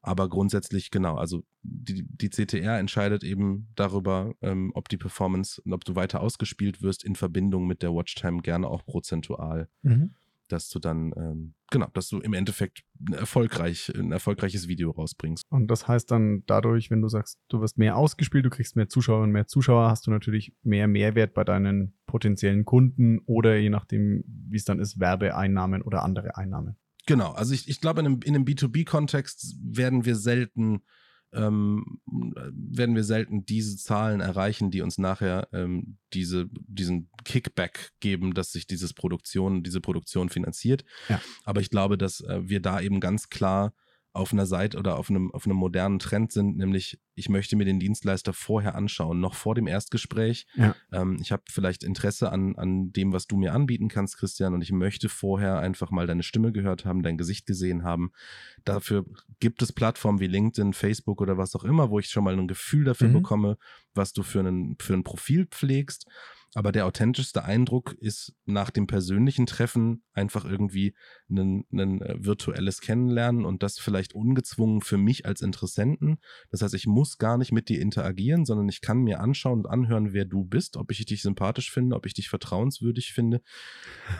Aber 0.00 0.28
grundsätzlich 0.28 0.90
genau, 0.90 1.16
also 1.16 1.44
die, 1.62 2.04
die 2.08 2.30
CTR 2.30 2.78
entscheidet 2.78 3.24
eben 3.24 3.68
darüber, 3.74 4.34
ähm, 4.42 4.70
ob 4.74 4.88
die 4.88 4.96
Performance, 4.96 5.60
ob 5.68 5.84
du 5.84 5.96
weiter 5.96 6.20
ausgespielt 6.20 6.82
wirst 6.82 7.04
in 7.04 7.16
Verbindung 7.16 7.66
mit 7.66 7.82
der 7.82 7.92
Watchtime, 7.92 8.42
gerne 8.42 8.68
auch 8.68 8.84
prozentual. 8.84 9.68
Mhm. 9.82 10.14
Dass 10.48 10.68
du 10.68 10.78
dann, 10.78 11.12
ähm, 11.16 11.54
genau, 11.70 11.88
dass 11.92 12.08
du 12.08 12.20
im 12.20 12.32
Endeffekt 12.32 12.82
ein, 13.06 13.14
erfolgreich, 13.14 13.92
ein 13.94 14.12
erfolgreiches 14.12 14.68
Video 14.68 14.90
rausbringst. 14.90 15.44
Und 15.50 15.68
das 15.68 15.86
heißt 15.86 16.10
dann 16.10 16.42
dadurch, 16.46 16.90
wenn 16.90 17.02
du 17.02 17.08
sagst, 17.08 17.38
du 17.48 17.60
wirst 17.60 17.78
mehr 17.78 17.96
ausgespielt, 17.96 18.44
du 18.44 18.50
kriegst 18.50 18.74
mehr 18.76 18.88
Zuschauer 18.88 19.22
und 19.22 19.32
mehr 19.32 19.46
Zuschauer, 19.46 19.90
hast 19.90 20.06
du 20.06 20.10
natürlich 20.10 20.54
mehr 20.62 20.88
Mehrwert 20.88 21.34
bei 21.34 21.44
deinen 21.44 21.94
potenziellen 22.06 22.64
Kunden 22.64 23.20
oder 23.26 23.56
je 23.56 23.70
nachdem, 23.70 24.24
wie 24.26 24.56
es 24.56 24.64
dann 24.64 24.80
ist, 24.80 24.98
Werbeeinnahmen 24.98 25.82
oder 25.82 26.02
andere 26.02 26.36
Einnahmen. 26.36 26.76
Genau, 27.06 27.32
also 27.32 27.54
ich, 27.54 27.68
ich 27.68 27.80
glaube, 27.80 28.00
in 28.00 28.06
einem, 28.06 28.20
in 28.22 28.34
einem 28.34 28.44
B2B-Kontext 28.44 29.56
werden 29.62 30.04
wir 30.04 30.14
selten 30.14 30.82
ähm, 31.32 32.00
werden 32.06 32.94
wir 32.94 33.04
selten 33.04 33.44
diese 33.44 33.76
Zahlen 33.76 34.20
erreichen, 34.20 34.70
die 34.70 34.80
uns 34.80 34.98
nachher 34.98 35.48
ähm, 35.52 35.98
diese, 36.12 36.48
diesen 36.52 37.10
Kickback 37.24 37.92
geben, 38.00 38.34
dass 38.34 38.52
sich 38.52 38.66
dieses 38.66 38.94
Produktion, 38.94 39.62
diese 39.62 39.80
Produktion 39.80 40.28
finanziert. 40.28 40.84
Ja. 41.08 41.20
Aber 41.44 41.60
ich 41.60 41.70
glaube, 41.70 41.98
dass 41.98 42.20
äh, 42.20 42.40
wir 42.42 42.60
da 42.60 42.80
eben 42.80 43.00
ganz 43.00 43.28
klar 43.28 43.74
auf 44.18 44.32
einer 44.32 44.46
Seite 44.46 44.78
oder 44.78 44.98
auf 44.98 45.10
einem, 45.10 45.30
auf 45.32 45.46
einem 45.46 45.56
modernen 45.56 45.98
Trend 45.98 46.32
sind, 46.32 46.56
nämlich 46.56 46.98
ich 47.14 47.28
möchte 47.28 47.56
mir 47.56 47.64
den 47.64 47.80
Dienstleister 47.80 48.32
vorher 48.32 48.74
anschauen, 48.74 49.20
noch 49.20 49.34
vor 49.34 49.54
dem 49.54 49.66
Erstgespräch. 49.66 50.46
Ja. 50.54 50.74
Ähm, 50.92 51.18
ich 51.20 51.32
habe 51.32 51.42
vielleicht 51.50 51.82
Interesse 51.82 52.30
an, 52.30 52.56
an 52.56 52.92
dem, 52.92 53.12
was 53.12 53.26
du 53.26 53.36
mir 53.36 53.54
anbieten 53.54 53.88
kannst, 53.88 54.18
Christian, 54.18 54.54
und 54.54 54.62
ich 54.62 54.72
möchte 54.72 55.08
vorher 55.08 55.58
einfach 55.58 55.90
mal 55.90 56.06
deine 56.06 56.22
Stimme 56.22 56.52
gehört 56.52 56.84
haben, 56.84 57.02
dein 57.02 57.16
Gesicht 57.16 57.46
gesehen 57.46 57.84
haben. 57.84 58.12
Dafür 58.64 59.04
gibt 59.40 59.62
es 59.62 59.72
Plattformen 59.72 60.20
wie 60.20 60.26
LinkedIn, 60.26 60.74
Facebook 60.74 61.20
oder 61.20 61.38
was 61.38 61.54
auch 61.54 61.64
immer, 61.64 61.90
wo 61.90 61.98
ich 61.98 62.08
schon 62.08 62.24
mal 62.24 62.36
ein 62.36 62.48
Gefühl 62.48 62.84
dafür 62.84 63.08
mhm. 63.08 63.14
bekomme, 63.14 63.58
was 63.94 64.12
du 64.12 64.22
für, 64.22 64.40
einen, 64.40 64.76
für 64.80 64.94
ein 64.94 65.04
Profil 65.04 65.46
pflegst. 65.46 66.06
Aber 66.58 66.72
der 66.72 66.86
authentischste 66.86 67.44
Eindruck 67.44 67.94
ist 68.00 68.34
nach 68.44 68.70
dem 68.70 68.88
persönlichen 68.88 69.46
Treffen 69.46 70.02
einfach 70.12 70.44
irgendwie 70.44 70.96
ein, 71.30 71.64
ein 71.72 72.02
äh, 72.02 72.16
virtuelles 72.18 72.80
Kennenlernen 72.80 73.44
und 73.44 73.62
das 73.62 73.78
vielleicht 73.78 74.12
ungezwungen 74.12 74.80
für 74.80 74.98
mich 74.98 75.24
als 75.24 75.40
Interessenten. 75.40 76.18
Das 76.50 76.60
heißt, 76.60 76.74
ich 76.74 76.88
muss 76.88 77.18
gar 77.18 77.38
nicht 77.38 77.52
mit 77.52 77.68
dir 77.68 77.80
interagieren, 77.80 78.44
sondern 78.44 78.68
ich 78.68 78.80
kann 78.80 79.02
mir 79.02 79.20
anschauen 79.20 79.60
und 79.60 79.66
anhören, 79.66 80.12
wer 80.12 80.24
du 80.24 80.42
bist, 80.42 80.76
ob 80.76 80.90
ich 80.90 81.06
dich 81.06 81.22
sympathisch 81.22 81.70
finde, 81.70 81.94
ob 81.94 82.06
ich 82.06 82.14
dich 82.14 82.28
vertrauenswürdig 82.28 83.12
finde. 83.12 83.40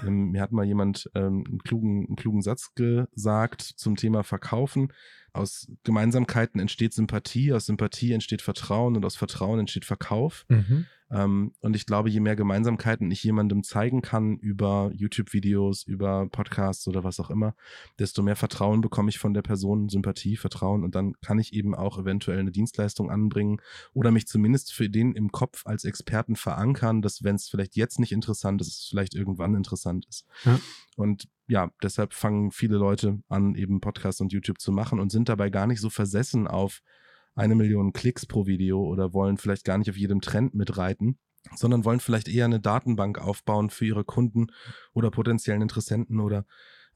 Ähm, 0.07 0.31
mir 0.31 0.41
hat 0.41 0.53
mal 0.53 0.65
jemand 0.65 1.11
ähm, 1.17 1.43
einen, 1.45 1.59
klugen, 1.59 2.07
einen 2.07 2.15
klugen 2.15 2.43
Satz 2.43 2.73
gesagt 2.77 3.63
zum 3.63 3.97
Thema 3.97 4.23
Verkaufen. 4.23 4.93
Aus 5.39 5.69
Gemeinsamkeiten 5.85 6.61
entsteht 6.61 6.93
Sympathie, 6.93 7.53
aus 7.53 7.67
Sympathie 7.67 8.13
entsteht 8.13 8.43
Vertrauen 8.43 8.97
und 8.97 9.05
aus 9.05 9.17
Vertrauen 9.17 9.61
entsteht 9.61 9.85
Verkauf. 9.85 10.45
Mhm. 10.49 10.87
Ähm, 11.11 11.53
und 11.61 11.75
ich 11.75 11.87
glaube, 11.87 12.11
je 12.11 12.21
mehr 12.21 12.37
Gemeinsamkeiten 12.37 13.11
ich 13.11 13.23
jemandem 13.25 13.63
zeigen 13.63 14.03
kann 14.03 14.37
über 14.39 14.91
YouTube-Videos, 14.95 15.85
über 15.85 16.29
Podcasts 16.29 16.87
oder 16.87 17.05
was 17.05 17.19
auch 17.21 17.31
immer, 17.31 17.55
desto 17.99 18.23
mehr 18.23 18.37
Vertrauen 18.37 18.81
bekomme 18.81 19.09
ich 19.09 19.19
von 19.19 19.33
der 19.33 19.43
Person, 19.43 19.89
Sympathie, 19.89 20.37
Vertrauen 20.37 20.85
und 20.85 20.95
dann 20.95 21.15
kann 21.21 21.39
ich 21.39 21.53
eben 21.55 21.75
auch 21.75 21.99
eventuell 21.99 22.39
eine 22.39 22.53
Dienstleistung 22.53 23.11
anbringen 23.11 23.61
oder 23.95 24.11
mich 24.11 24.27
zumindest 24.27 24.73
für 24.73 24.91
den 24.91 25.15
im 25.15 25.33
Kopf 25.33 25.67
als 25.67 25.85
Experten 25.85 26.37
verankern, 26.37 27.01
dass 27.01 27.25
wenn 27.25 27.37
es 27.37 27.49
vielleicht 27.49 27.77
jetzt 27.77 27.99
nicht 27.99 28.13
interessant 28.13 28.61
ist, 28.61 28.69
es 28.69 28.87
vielleicht 28.89 29.15
irgendwann 29.15 29.55
interessant 29.55 30.07
ist. 30.09 30.27
Ja. 30.45 30.61
Und 30.97 31.29
ja, 31.49 31.71
deshalb 31.83 32.13
fangen 32.13 32.51
viele 32.51 32.77
Leute 32.77 33.21
an, 33.29 33.55
eben 33.55 33.81
Podcasts 33.81 34.21
und 34.21 34.33
YouTube 34.33 34.61
zu 34.61 34.71
machen 34.71 35.01
und 35.01 35.11
sind 35.11 35.29
dabei 35.29 35.49
gar 35.51 35.67
nicht 35.67 35.81
so 35.81 35.91
versessen 35.91 36.47
auf 36.47 36.83
eine 37.35 37.55
Million 37.55 37.93
Klicks 37.93 38.27
pro 38.27 38.47
Video 38.47 38.83
oder 38.83 39.15
wollen 39.15 39.39
vielleicht 39.39 39.65
gar 39.65 39.79
nicht 39.79 39.89
auf 39.89 39.97
jedem 39.97 40.21
Trend 40.21 40.55
mitreiten, 40.55 41.19
sondern 41.55 41.85
wollen 41.85 42.01
vielleicht 42.01 42.29
eher 42.29 42.45
eine 42.45 42.61
Datenbank 42.61 43.19
aufbauen 43.19 43.71
für 43.71 43.87
ihre 43.87 44.05
Kunden 44.05 44.49
oder 44.93 45.11
potenziellen 45.11 45.63
Interessenten 45.63 46.21
oder 46.21 46.45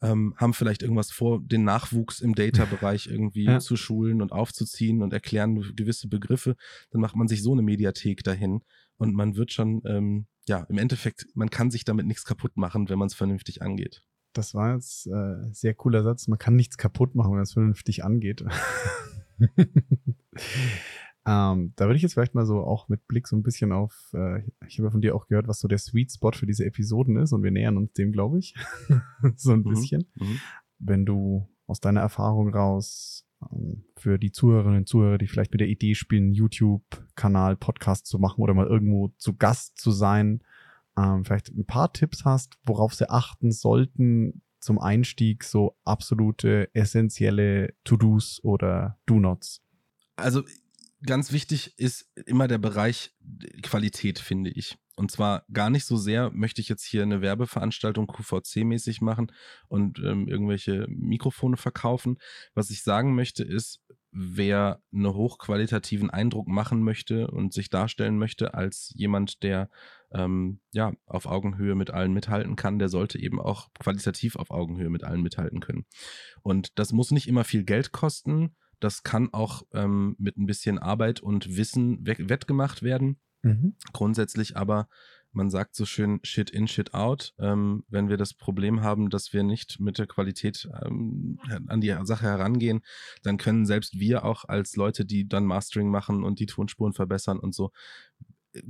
ähm, 0.03 0.35
haben 0.37 0.53
vielleicht 0.53 0.83
irgendwas 0.83 1.13
vor, 1.13 1.41
den 1.41 1.65
Nachwuchs 1.65 2.21
im 2.21 2.35
Data-Bereich 2.35 3.07
irgendwie 3.11 3.45
ja. 3.45 3.61
zu 3.61 3.77
schulen 3.77 4.21
und 4.21 4.33
aufzuziehen 4.33 5.01
und 5.01 5.13
erklären 5.13 5.75
gewisse 5.77 6.09
Begriffe. 6.09 6.57
Dann 6.91 7.01
macht 7.01 7.17
man 7.17 7.29
sich 7.29 7.43
so 7.43 7.53
eine 7.53 7.63
Mediathek 7.63 8.23
dahin 8.25 8.63
und 8.97 9.15
man 9.15 9.37
wird 9.37 9.53
schon, 9.53 9.81
ähm, 9.87 10.27
ja, 10.49 10.67
im 10.69 10.77
Endeffekt, 10.77 11.27
man 11.35 11.51
kann 11.51 11.71
sich 11.71 11.85
damit 11.85 12.07
nichts 12.07 12.25
kaputt 12.25 12.57
machen, 12.57 12.89
wenn 12.89 12.99
man 12.99 13.07
es 13.07 13.15
vernünftig 13.15 13.63
angeht. 13.63 14.03
Das 14.33 14.55
war 14.55 14.75
jetzt 14.75 15.07
äh, 15.07 15.37
sehr 15.51 15.75
cooler 15.75 16.03
Satz. 16.03 16.29
Man 16.29 16.39
kann 16.39 16.57
nichts 16.57 16.79
kaputt 16.79 17.15
machen, 17.15 17.35
wenn 17.35 17.43
es 17.43 17.53
vernünftig 17.53 18.05
angeht. 18.05 18.45
ähm, 21.27 21.73
da 21.77 21.85
würde 21.87 21.97
ich 21.97 22.03
jetzt 22.03 22.15
vielleicht 22.15 22.35
mal 22.35 22.47
so 22.47 22.61
auch 22.65 22.89
mit 22.89 23.07
Blick 23.09 23.29
so 23.29 23.37
ein 23.37 23.43
bisschen 23.43 23.73
auf, 23.73 24.11
äh, 24.15 24.43
ich 24.67 24.79
habe 24.79 24.87
ja 24.87 24.91
von 24.91 25.01
dir 25.01 25.15
auch 25.15 25.27
gehört, 25.27 25.49
was 25.49 25.61
so 25.61 25.69
der 25.69 25.79
Sweet 25.79 26.13
Spot 26.13 26.33
für 26.33 26.47
diese 26.47 26.65
Episoden 26.65 27.17
ist 27.17 27.33
und 27.33 27.43
wir 27.43 27.51
nähern 27.51 27.77
uns 27.77 27.93
dem, 27.93 28.13
glaube 28.13 28.39
ich, 28.39 28.55
so 29.37 29.53
ein 29.53 29.61
mhm. 29.61 29.69
bisschen. 29.69 30.11
Mhm. 30.15 30.41
Wenn 30.79 31.05
du 31.07 31.49
aus 31.67 31.81
deiner 31.81 32.01
Erfahrung 32.01 32.55
raus 32.55 33.27
ähm, 33.51 33.85
für 33.97 34.19
die 34.19 34.33
Zuhörerinnen 34.33 34.79
und 34.79 34.89
Zuhörer, 34.89 35.19
die 35.19 35.27
vielleicht 35.27 35.53
mit 35.53 35.61
der 35.61 35.69
Idee 35.69 35.95
spielen, 35.95 36.33
YouTube-Kanal, 36.33 37.57
Podcast 37.57 38.07
zu 38.07 38.19
machen 38.19 38.41
oder 38.41 38.55
mal 38.55 38.67
irgendwo 38.67 39.13
zu 39.19 39.37
Gast 39.37 39.79
zu 39.79 39.91
sein, 39.91 40.43
ähm, 40.97 41.25
vielleicht 41.25 41.49
ein 41.49 41.67
paar 41.67 41.93
Tipps 41.93 42.25
hast, 42.25 42.59
worauf 42.65 42.95
sie 42.95 43.09
achten 43.09 43.53
sollten, 43.53 44.43
zum 44.61 44.79
Einstieg 44.79 45.45
so 45.45 45.77
absolute 45.85 46.71
essentielle 46.75 47.75
To-Dos 47.85 48.41
oder 48.43 48.99
Do-Nots? 49.07 49.61
Also 50.17 50.43
ganz 51.05 51.33
wichtig 51.33 51.79
ist 51.79 52.11
immer 52.27 52.49
der 52.49 52.59
Bereich 52.59 53.15
Qualität, 53.63 54.19
finde 54.19 54.51
ich. 54.51 54.79
Und 54.95 55.11
zwar 55.11 55.45
gar 55.53 55.71
nicht 55.71 55.87
so 55.87 55.97
sehr 55.97 56.31
möchte 56.31 56.61
ich 56.61 56.69
jetzt 56.69 56.85
hier 56.85 57.03
eine 57.03 57.23
Werbeveranstaltung 57.23 58.07
QVC-mäßig 58.07 59.03
machen 59.03 59.33
und 59.69 59.99
ähm, 59.99 60.29
irgendwelche 60.29 60.87
Mikrofone 60.89 61.57
verkaufen. 61.57 62.19
Was 62.55 62.71
ich 62.71 62.83
sagen 62.83 63.15
möchte 63.15 63.43
ist, 63.43 63.81
wer 64.13 64.83
einen 64.93 65.15
hochqualitativen 65.15 66.11
Eindruck 66.11 66.47
machen 66.47 66.83
möchte 66.83 67.29
und 67.29 67.53
sich 67.53 67.71
darstellen 67.71 68.19
möchte 68.19 68.55
als 68.55 68.93
jemand, 68.95 69.43
der 69.43 69.71
ähm, 70.13 70.61
ja 70.71 70.93
auf 71.07 71.27
Augenhöhe 71.27 71.75
mit 71.75 71.91
allen 71.91 72.13
mithalten 72.13 72.55
kann, 72.55 72.79
der 72.79 72.91
sollte 72.91 73.19
eben 73.19 73.41
auch 73.41 73.73
qualitativ 73.73 74.37
auf 74.37 74.51
Augenhöhe 74.51 74.91
mit 74.91 75.03
allen 75.03 75.23
mithalten 75.23 75.61
können. 75.61 75.87
Und 76.43 76.79
das 76.79 76.93
muss 76.93 77.11
nicht 77.11 77.27
immer 77.27 77.45
viel 77.45 77.65
Geld 77.65 77.93
kosten. 77.93 78.55
Das 78.81 79.03
kann 79.03 79.33
auch 79.33 79.63
ähm, 79.73 80.15
mit 80.19 80.37
ein 80.37 80.47
bisschen 80.47 80.79
Arbeit 80.79 81.21
und 81.21 81.57
Wissen 81.57 82.05
wettgemacht 82.05 82.83
werden. 82.83 83.19
Mhm. 83.43 83.77
Grundsätzlich 83.93 84.57
aber 84.57 84.89
man 85.33 85.51
sagt 85.51 85.75
so 85.75 85.85
schön 85.85 86.21
Shit 86.23 86.51
in, 86.51 86.69
Shit 86.69 86.95
out. 86.95 87.35
Ähm, 87.39 87.85
wenn 87.89 88.09
wir 88.09 88.17
das 88.17 88.35
Problem 88.35 88.83
haben, 88.83 89.11
dass 89.11 89.33
wir 89.33 89.43
nicht 89.43 89.81
mit 89.81 89.99
der 89.99 90.07
Qualität 90.07 90.69
ähm, 90.85 91.39
an 91.67 91.81
die 91.81 91.97
Sache 92.03 92.27
herangehen, 92.27 92.81
dann 93.23 93.37
können 93.37 93.67
selbst 93.67 93.99
wir 93.99 94.25
auch 94.25 94.45
als 94.45 94.77
Leute, 94.77 95.05
die 95.05 95.29
dann 95.29 95.45
Mastering 95.45 95.91
machen 95.91 96.25
und 96.25 96.39
die 96.39 96.47
Tonspuren 96.47 96.93
verbessern 96.93 97.39
und 97.39 97.55
so, 97.55 97.71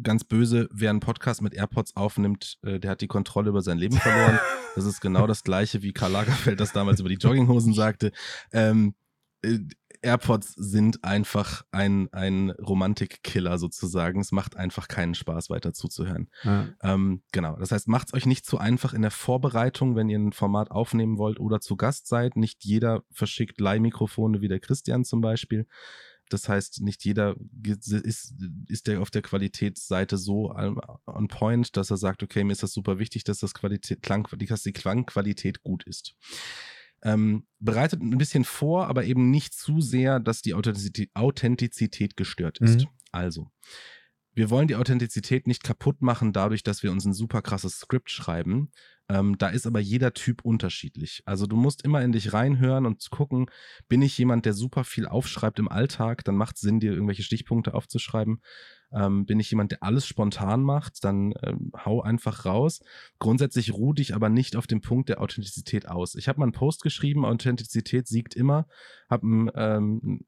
ganz 0.03 0.25
böse, 0.25 0.69
wer 0.73 0.91
einen 0.91 1.01
Podcast 1.01 1.43
mit 1.43 1.55
AirPods 1.55 1.97
aufnimmt, 1.97 2.59
äh, 2.63 2.79
der 2.79 2.93
hat 2.93 3.01
die 3.01 3.09
Kontrolle 3.09 3.51
über 3.51 3.63
sein 3.63 3.79
Leben 3.79 3.97
verloren. 3.97 4.39
Das 4.75 4.85
ist 4.85 5.01
genau 5.01 5.27
das 5.27 5.43
gleiche, 5.43 5.83
wie 5.83 5.93
Karl 5.93 6.13
Lagerfeld 6.13 6.61
das 6.61 6.73
damals 6.73 7.01
über 7.01 7.09
die 7.09 7.17
Jogginghosen 7.17 7.75
sagte. 7.75 8.13
Ähm, 8.53 8.95
äh, 9.43 9.59
AirPods 10.03 10.55
sind 10.57 11.05
einfach 11.05 11.65
ein, 11.71 12.13
ein 12.13 12.51
Romantikkiller 12.51 13.59
sozusagen. 13.59 14.21
Es 14.21 14.33
macht 14.33 14.57
einfach 14.57 14.89
keinen 14.89 15.15
Spaß, 15.15 15.49
weiter 15.51 15.73
zuzuhören. 15.73 16.29
Ja. 16.43 16.69
Ähm, 16.83 17.23
genau. 17.33 17.57
Das 17.57 17.73
heißt, 17.73 17.89
macht 17.89 18.09
es 18.09 18.15
euch 18.15 18.27
nicht 18.27 18.45
zu 18.45 18.59
einfach 18.59 18.93
in 18.93 19.03
der 19.03 19.11
Vorbereitung, 19.11 19.97
wenn 19.97 20.09
ihr 20.09 20.19
ein 20.19 20.33
Format 20.33 20.71
aufnehmen 20.71 21.19
wollt 21.19 21.41
oder 21.41 21.61
zu 21.61 21.77
Gast 21.77 22.09
seid. 22.09 22.37
Nicht 22.37 22.65
jeder 22.65 23.03
verschickt 23.11 23.61
Leihmikrofone 23.61 24.41
wie 24.41 24.49
der 24.49 24.61
Christian 24.61 25.05
zum 25.05 25.21
Beispiel. 25.21 25.67
Das 26.29 26.49
heißt, 26.49 26.81
nicht 26.81 27.05
jeder 27.05 27.37
ist, 27.63 28.35
ist 28.69 28.87
der 28.87 29.01
auf 29.03 29.11
der 29.11 29.23
Qualitätsseite 29.23 30.17
so 30.17 30.55
on 30.55 31.29
point, 31.29 31.77
dass 31.77 31.91
er 31.91 31.99
sagt, 31.99 32.23
okay, 32.23 32.43
mir 32.43 32.53
ist 32.53 32.63
das 32.63 32.73
super 32.73 32.99
wichtig, 32.99 33.25
dass 33.25 33.39
das 33.39 33.53
Qualität, 33.53 34.03
Klang, 34.03 34.27
dass 34.49 34.63
die 34.63 34.73
Klangqualität 34.73 35.63
gut 35.63 35.85
ist. 35.85 36.15
Ähm, 37.05 37.47
bereitet 37.59 38.01
ein 38.01 38.19
bisschen 38.19 38.45
vor, 38.45 38.87
aber 38.87 39.05
eben 39.05 39.31
nicht 39.31 39.55
zu 39.55 39.81
sehr, 39.81 40.21
dass 40.21 40.43
die 40.43 40.55
Authentizität, 40.55 41.11
Authentizität 41.15 42.17
gestört 42.17 42.59
ist. 42.59 42.83
Mhm. 42.83 42.89
Also, 43.11 43.51
wir 44.35 44.51
wollen 44.51 44.69
die 44.69 44.77
Authentizität 44.77 45.47
nicht 45.47 45.63
kaputt 45.63 46.01
machen 46.01 46.33
dadurch, 46.33 46.63
dass 46.63 46.83
wir 46.83 46.91
uns 46.93 47.05
ein 47.05 47.13
super 47.13 47.43
krasses 47.43 47.79
Skript 47.79 48.11
schreiben, 48.11 48.71
Ähm, 49.13 49.37
da 49.37 49.49
ist 49.49 49.67
aber 49.67 49.79
jeder 49.79 50.15
Typ 50.15 50.43
unterschiedlich. 50.43 51.23
Also 51.27 51.47
du 51.47 51.55
musst 51.55 51.85
immer 51.85 52.01
in 52.01 52.13
dich 52.13 52.33
reinhören 52.33 52.87
und 52.87 53.11
gucken, 53.11 53.47
bin 53.87 54.01
ich 54.01 54.17
jemand, 54.17 54.47
der 54.47 54.55
super 54.55 54.85
viel 54.85 55.07
aufschreibt 55.07 55.59
im 55.59 55.69
Alltag, 55.69 56.25
dann 56.25 56.35
macht 56.35 56.57
es 56.57 56.63
Sinn, 56.63 56.81
dir 56.81 56.93
irgendwelche 56.93 57.23
Stichpunkte 57.23 57.75
aufzuschreiben. 57.75 58.41
Ähm, 58.91 59.27
bin 59.27 59.39
ich 59.39 59.51
jemand, 59.51 59.73
der 59.73 59.83
alles 59.83 60.07
spontan 60.07 60.63
macht, 60.63 61.05
dann 61.05 61.35
ähm, 61.43 61.73
hau 61.85 62.01
einfach 62.01 62.47
raus. 62.47 62.81
Grundsätzlich 63.19 63.75
ruh 63.75 63.93
dich 63.93 64.15
aber 64.15 64.31
nicht 64.31 64.57
auf 64.57 64.67
dem 64.67 64.81
Punkt 64.81 65.11
der 65.11 65.21
Authentizität 65.21 65.89
aus. 65.89 66.15
Ich 66.15 66.29
habe 66.29 66.39
mal 66.39 66.47
einen 66.47 66.53
Post 66.53 66.83
geschrieben, 66.83 67.27
Authentizität 67.27 68.07
siegt 68.07 68.35
immer, 68.35 68.67
habe 69.11 69.27
einen, 69.27 69.51
ähm, 69.55 70.21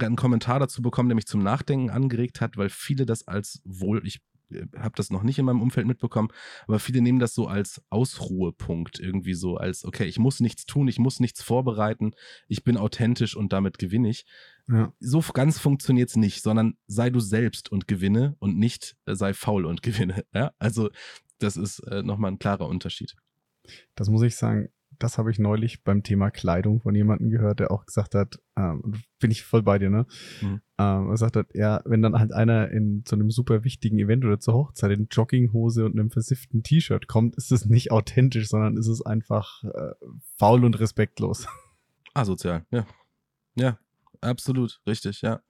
einen 0.00 0.16
Kommentar 0.16 0.60
dazu 0.60 0.80
bekommen, 0.80 1.08
der 1.08 1.16
mich 1.16 1.26
zum 1.26 1.42
Nachdenken 1.42 1.90
angeregt 1.90 2.40
hat, 2.40 2.56
weil 2.56 2.68
viele 2.68 3.04
das 3.04 3.26
als 3.26 3.62
wohl, 3.64 4.06
ich 4.06 4.20
habe 4.76 4.94
das 4.96 5.10
noch 5.10 5.22
nicht 5.22 5.38
in 5.38 5.44
meinem 5.44 5.62
Umfeld 5.62 5.86
mitbekommen, 5.86 6.28
aber 6.66 6.78
viele 6.78 7.00
nehmen 7.00 7.18
das 7.18 7.34
so 7.34 7.46
als 7.46 7.82
Ausruhepunkt 7.90 8.98
irgendwie 8.98 9.34
so, 9.34 9.56
als 9.56 9.84
okay, 9.84 10.04
ich 10.04 10.18
muss 10.18 10.40
nichts 10.40 10.66
tun, 10.66 10.88
ich 10.88 10.98
muss 10.98 11.20
nichts 11.20 11.42
vorbereiten, 11.42 12.12
ich 12.48 12.64
bin 12.64 12.76
authentisch 12.76 13.36
und 13.36 13.52
damit 13.52 13.78
gewinne 13.78 14.10
ich. 14.10 14.26
Ja. 14.68 14.92
So 15.00 15.20
ganz 15.32 15.58
funktioniert 15.58 16.10
es 16.10 16.16
nicht, 16.16 16.42
sondern 16.42 16.76
sei 16.86 17.10
du 17.10 17.20
selbst 17.20 17.70
und 17.70 17.88
gewinne 17.88 18.36
und 18.38 18.58
nicht 18.58 18.96
äh, 19.06 19.14
sei 19.14 19.34
faul 19.34 19.66
und 19.66 19.82
gewinne. 19.82 20.24
Ja? 20.32 20.52
Also 20.58 20.90
das 21.38 21.56
ist 21.56 21.80
äh, 21.80 22.02
nochmal 22.02 22.32
ein 22.32 22.38
klarer 22.38 22.68
Unterschied. 22.68 23.14
Das 23.94 24.08
muss 24.08 24.22
ich 24.22 24.36
sagen, 24.36 24.68
das 25.02 25.18
habe 25.18 25.30
ich 25.30 25.38
neulich 25.38 25.82
beim 25.82 26.02
Thema 26.02 26.30
Kleidung 26.30 26.80
von 26.80 26.94
jemandem 26.94 27.30
gehört, 27.30 27.60
der 27.60 27.70
auch 27.70 27.86
gesagt 27.86 28.14
hat, 28.14 28.38
ähm, 28.56 29.02
bin 29.18 29.30
ich 29.30 29.42
voll 29.42 29.62
bei 29.62 29.78
dir, 29.78 29.90
ne? 29.90 30.06
Mhm. 30.40 30.60
Ähm, 30.78 31.10
er 31.10 31.16
sagt 31.16 31.36
hat, 31.36 31.48
ja, 31.54 31.82
wenn 31.84 32.02
dann 32.02 32.18
halt 32.18 32.32
einer 32.32 32.70
in 32.70 33.04
zu 33.04 33.16
einem 33.16 33.30
super 33.30 33.64
wichtigen 33.64 33.98
Event 33.98 34.24
oder 34.24 34.38
zur 34.38 34.54
Hochzeit 34.54 34.92
in 34.92 35.08
Jogginghose 35.10 35.84
und 35.84 35.98
einem 35.98 36.10
versifften 36.10 36.62
T-Shirt 36.62 37.08
kommt, 37.08 37.36
ist 37.36 37.50
es 37.50 37.66
nicht 37.66 37.90
authentisch, 37.90 38.48
sondern 38.48 38.76
ist 38.76 38.88
es 38.88 39.04
einfach 39.04 39.64
äh, 39.64 39.94
faul 40.36 40.64
und 40.64 40.78
respektlos. 40.78 41.46
Asozial, 42.14 42.64
ja. 42.70 42.86
Ja, 43.54 43.78
absolut, 44.20 44.80
richtig, 44.86 45.22
ja. 45.22 45.40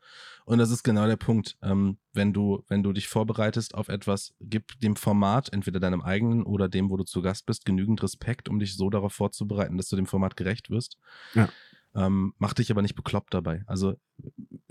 Und 0.44 0.58
das 0.58 0.70
ist 0.70 0.82
genau 0.82 1.06
der 1.06 1.16
Punkt. 1.16 1.56
Ähm, 1.62 1.98
wenn 2.12 2.32
du, 2.32 2.64
wenn 2.68 2.82
du 2.82 2.92
dich 2.92 3.08
vorbereitest 3.08 3.74
auf 3.74 3.88
etwas, 3.88 4.34
gib 4.40 4.78
dem 4.80 4.96
Format, 4.96 5.52
entweder 5.52 5.80
deinem 5.80 6.02
eigenen 6.02 6.44
oder 6.44 6.68
dem, 6.68 6.90
wo 6.90 6.96
du 6.96 7.04
zu 7.04 7.22
Gast 7.22 7.46
bist, 7.46 7.64
genügend 7.64 8.02
Respekt, 8.02 8.48
um 8.48 8.58
dich 8.58 8.76
so 8.76 8.90
darauf 8.90 9.12
vorzubereiten, 9.12 9.76
dass 9.76 9.88
du 9.88 9.96
dem 9.96 10.06
Format 10.06 10.36
gerecht 10.36 10.70
wirst. 10.70 10.98
Ja. 11.34 11.48
Ähm, 11.94 12.32
mach 12.38 12.54
dich 12.54 12.70
aber 12.70 12.80
nicht 12.80 12.94
bekloppt 12.94 13.34
dabei. 13.34 13.62
Also 13.66 13.94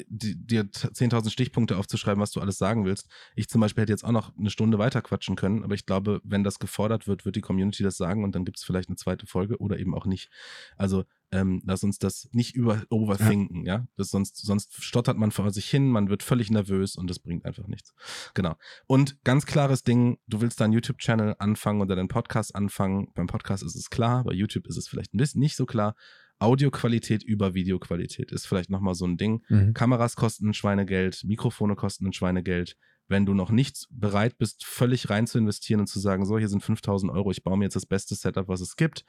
dir 0.08 0.64
10.000 0.64 1.30
Stichpunkte 1.30 1.78
aufzuschreiben, 1.78 2.22
was 2.22 2.32
du 2.32 2.40
alles 2.40 2.58
sagen 2.58 2.84
willst. 2.86 3.08
Ich 3.36 3.48
zum 3.48 3.62
Beispiel 3.62 3.84
hätte 3.84 3.94
jetzt 3.94 4.04
auch 4.04 4.12
noch 4.12 4.36
eine 4.36 4.50
Stunde 4.50 4.80
weiter 4.80 5.02
quatschen 5.02 5.36
können, 5.36 5.64
aber 5.64 5.76
ich 5.76 5.86
glaube, 5.86 6.20
wenn 6.24 6.44
das 6.44 6.58
gefordert 6.58 7.08
wird, 7.08 7.26
wird 7.26 7.36
die 7.36 7.42
Community 7.42 7.84
das 7.84 7.98
sagen 7.98 8.24
und 8.24 8.34
dann 8.34 8.44
gibt 8.44 8.58
es 8.58 8.64
vielleicht 8.64 8.90
eine 8.90 8.96
zweite 8.96 9.28
Folge 9.28 9.58
oder 9.60 9.78
eben 9.78 9.94
auch 9.94 10.06
nicht. 10.06 10.32
Also 10.78 11.04
ähm, 11.32 11.62
lass 11.66 11.84
uns 11.84 11.98
das 11.98 12.30
nicht 12.34 12.56
über 12.56 12.84
overthinken, 12.90 13.66
ja. 13.66 13.76
ja? 13.76 13.88
Das 13.96 14.10
sonst, 14.10 14.38
sonst 14.38 14.84
stottert 14.84 15.18
man 15.18 15.32
vor 15.32 15.52
sich 15.52 15.70
hin, 15.70 15.90
man 15.90 16.10
wird 16.10 16.24
völlig 16.24 16.52
nervös 16.52 16.96
und 16.96 17.10
das 17.10 17.20
bringt 17.20 17.46
einfach 17.46 17.68
nichts. 17.68 17.94
Genau. 18.34 18.56
Und 18.86 19.24
ganz 19.24 19.46
klares 19.46 19.84
Ding, 19.84 20.18
du 20.28 20.42
willst 20.42 20.60
deinen 20.60 20.74
YouTube-Channel 20.74 21.36
anfangen 21.40 21.82
oder 21.82 21.96
deinen 21.96 22.10
Podcast 22.10 22.56
anfangen. 22.56 23.08
Beim 23.16 23.28
Podcast 23.28 23.64
ist 23.64 23.76
es 23.76 23.90
klar, 23.90 24.24
bei 24.24 24.34
YouTube 24.34 24.68
ist 24.68 24.78
es 24.78 24.88
vielleicht 24.88 25.14
ein 25.14 25.18
bisschen 25.18 25.40
nicht 25.40 25.56
so 25.56 25.66
klar. 25.66 25.96
Audioqualität 26.40 27.24
über 27.24 27.54
Videoqualität 27.54 28.32
ist 28.32 28.48
vielleicht 28.48 28.72
nochmal 28.72 28.96
so 28.96 29.06
ein 29.06 29.16
Ding. 29.16 29.44
Mhm. 29.48 29.74
Kameras 29.74 30.16
kosten 30.16 30.50
ein 30.50 30.54
Schweinegeld, 30.54 31.24
Mikrofone 31.24 31.76
kosten 31.76 32.08
ein 32.08 32.14
Schweinegeld. 32.14 32.78
Wenn 33.08 33.26
du 33.26 33.34
noch 33.34 33.52
nicht 33.52 33.88
bereit 33.92 34.38
bist, 34.38 34.66
völlig 34.66 35.10
rein 35.10 35.28
zu 35.28 35.38
investieren 35.38 35.82
und 35.82 35.88
zu 35.88 36.00
sagen, 36.00 36.26
so, 36.26 36.40
hier 36.40 36.48
sind 36.48 36.64
5000 36.64 37.12
Euro, 37.12 37.30
ich 37.30 37.44
baue 37.44 37.58
mir 37.58 37.66
jetzt 37.66 37.76
das 37.76 37.86
beste 37.86 38.16
Setup, 38.16 38.48
was 38.48 38.62
es 38.62 38.76
gibt, 38.76 39.06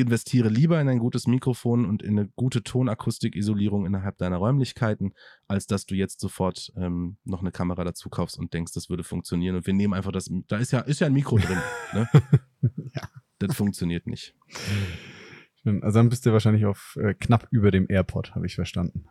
investiere 0.00 0.48
lieber 0.48 0.80
in 0.80 0.88
ein 0.88 0.98
gutes 0.98 1.26
Mikrofon 1.26 1.84
und 1.84 2.02
in 2.02 2.18
eine 2.18 2.28
gute 2.36 2.62
Tonakustikisolierung 2.62 3.86
innerhalb 3.86 4.18
deiner 4.18 4.36
Räumlichkeiten, 4.36 5.12
als 5.46 5.66
dass 5.66 5.86
du 5.86 5.94
jetzt 5.94 6.20
sofort 6.20 6.72
ähm, 6.76 7.16
noch 7.24 7.40
eine 7.40 7.52
Kamera 7.52 7.84
dazu 7.84 8.08
kaufst 8.08 8.38
und 8.38 8.52
denkst, 8.54 8.72
das 8.72 8.90
würde 8.90 9.04
funktionieren. 9.04 9.56
Und 9.56 9.66
wir 9.66 9.74
nehmen 9.74 9.94
einfach 9.94 10.12
das, 10.12 10.30
da 10.48 10.56
ist 10.56 10.72
ja, 10.72 10.80
ist 10.80 11.00
ja 11.00 11.06
ein 11.06 11.12
Mikro 11.12 11.38
drin. 11.38 11.58
Ne? 11.94 12.08
ja. 12.94 13.08
Das 13.38 13.54
funktioniert 13.54 14.06
nicht. 14.06 14.34
Also 15.64 15.98
dann 15.98 16.08
bist 16.08 16.24
du 16.24 16.32
wahrscheinlich 16.32 16.64
auf 16.64 16.96
äh, 17.00 17.14
knapp 17.14 17.48
über 17.50 17.70
dem 17.70 17.86
AirPod, 17.88 18.34
habe 18.34 18.46
ich 18.46 18.54
verstanden. 18.54 19.06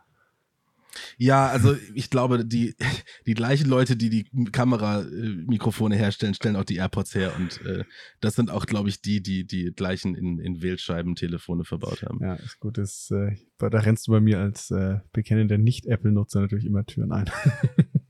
Ja, 1.18 1.48
also 1.48 1.76
ich 1.94 2.10
glaube, 2.10 2.44
die, 2.44 2.74
die 3.26 3.34
gleichen 3.34 3.68
Leute, 3.68 3.96
die 3.96 4.10
die 4.10 4.50
Kameramikrofone 4.50 5.96
herstellen, 5.96 6.34
stellen 6.34 6.56
auch 6.56 6.64
die 6.64 6.76
AirPods 6.76 7.14
her. 7.14 7.32
Und 7.36 7.64
äh, 7.66 7.84
das 8.20 8.34
sind 8.34 8.50
auch, 8.50 8.66
glaube 8.66 8.88
ich, 8.88 9.00
die, 9.00 9.22
die 9.22 9.46
die 9.46 9.72
gleichen 9.72 10.14
in, 10.14 10.38
in 10.38 10.62
Wählscheiben-Telefone 10.62 11.64
verbaut 11.64 12.02
haben. 12.02 12.20
Ja, 12.22 12.34
ist 12.34 12.60
gut. 12.60 12.78
Das, 12.78 13.10
äh, 13.10 13.36
da 13.58 13.78
rennst 13.78 14.06
du 14.06 14.12
bei 14.12 14.20
mir 14.20 14.40
als 14.40 14.70
äh, 14.70 15.00
bekennender 15.12 15.58
Nicht-Apple-Nutzer 15.58 16.40
natürlich 16.40 16.66
immer 16.66 16.84
Türen 16.84 17.12
ein. 17.12 17.30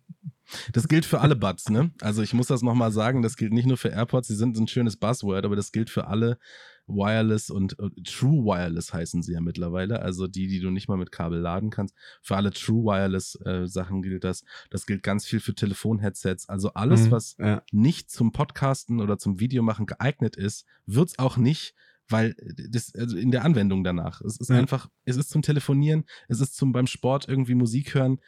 Das 0.73 0.89
gilt 0.89 1.05
für 1.05 1.21
alle 1.21 1.37
Buds, 1.37 1.71
ne? 1.71 1.91
Also 2.01 2.23
ich 2.23 2.35
muss 2.35 2.47
das 2.49 2.63
nochmal 2.63 2.93
sagen, 2.93 3.23
das 3.23 3.37
gilt 3.37 3.53
nicht 3.53 3.67
nur 3.67 3.77
für 3.77 3.89
AirPods, 3.89 4.29
sie 4.29 4.37
sind 4.37 4.57
ein 4.57 4.69
schönes 4.69 4.97
Buzzword, 4.97 5.45
aber 5.45 5.57
das 5.57 5.73
gilt 5.73 5.91
für 5.91 6.07
alle 6.07 6.39
Wireless 6.87 7.51
und 7.51 7.79
uh, 7.81 7.91
True 8.05 8.45
Wireless 8.45 8.93
heißen 8.93 9.23
sie 9.23 9.33
ja 9.33 9.41
mittlerweile, 9.41 10.03
also 10.03 10.27
die, 10.27 10.47
die 10.47 10.61
du 10.61 10.71
nicht 10.71 10.89
mal 10.89 10.97
mit 10.97 11.11
Kabel 11.11 11.41
laden 11.41 11.71
kannst. 11.71 11.95
Für 12.23 12.37
alle 12.37 12.53
True 12.53 12.85
Wireless 12.85 13.39
äh, 13.45 13.67
Sachen 13.67 14.03
gilt 14.03 14.25
das. 14.25 14.45
Das 14.71 14.87
gilt 14.87 15.03
ganz 15.03 15.27
viel 15.27 15.41
für 15.41 15.55
Telefonheadsets. 15.55 16.49
Also 16.49 16.73
alles, 16.75 17.07
mhm, 17.07 17.11
was 17.11 17.37
ja. 17.39 17.63
nicht 17.73 18.11
zum 18.11 18.33
Podcasten 18.33 19.01
oder 19.01 19.19
zum 19.19 19.41
Videomachen 19.41 19.87
geeignet 19.87 20.37
ist, 20.37 20.65
wird 20.87 21.09
es 21.09 21.19
auch 21.19 21.37
nicht 21.37 21.75
weil 22.09 22.37
das 22.71 22.95
also 22.95 23.17
in 23.17 23.33
der 23.33 23.45
Anwendung 23.45 23.83
danach. 23.83 24.21
Es 24.21 24.37
ist 24.37 24.51
ja. 24.51 24.57
einfach, 24.57 24.89
es 25.05 25.17
ist 25.17 25.31
zum 25.31 25.43
Telefonieren, 25.43 26.05
es 26.29 26.41
ist 26.41 26.57
zum 26.57 26.73
beim 26.73 26.87
Sport 26.87 27.29
irgendwie 27.29 27.57
Musik 27.57 27.95
hören. 27.95 28.21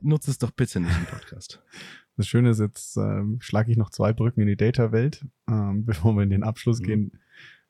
Nutze 0.00 0.30
es 0.30 0.38
doch 0.38 0.50
bitte 0.50 0.80
nicht 0.80 0.96
im 0.96 1.06
Podcast. 1.06 1.62
Das 2.16 2.28
Schöne 2.28 2.50
ist, 2.50 2.60
jetzt 2.60 2.96
ähm, 2.96 3.38
schlage 3.40 3.72
ich 3.72 3.76
noch 3.76 3.90
zwei 3.90 4.12
Brücken 4.12 4.42
in 4.42 4.46
die 4.46 4.56
Data-Welt, 4.56 5.26
ähm, 5.48 5.84
bevor 5.84 6.14
wir 6.14 6.22
in 6.22 6.30
den 6.30 6.44
Abschluss 6.44 6.78
mhm. 6.78 6.84
gehen 6.84 7.18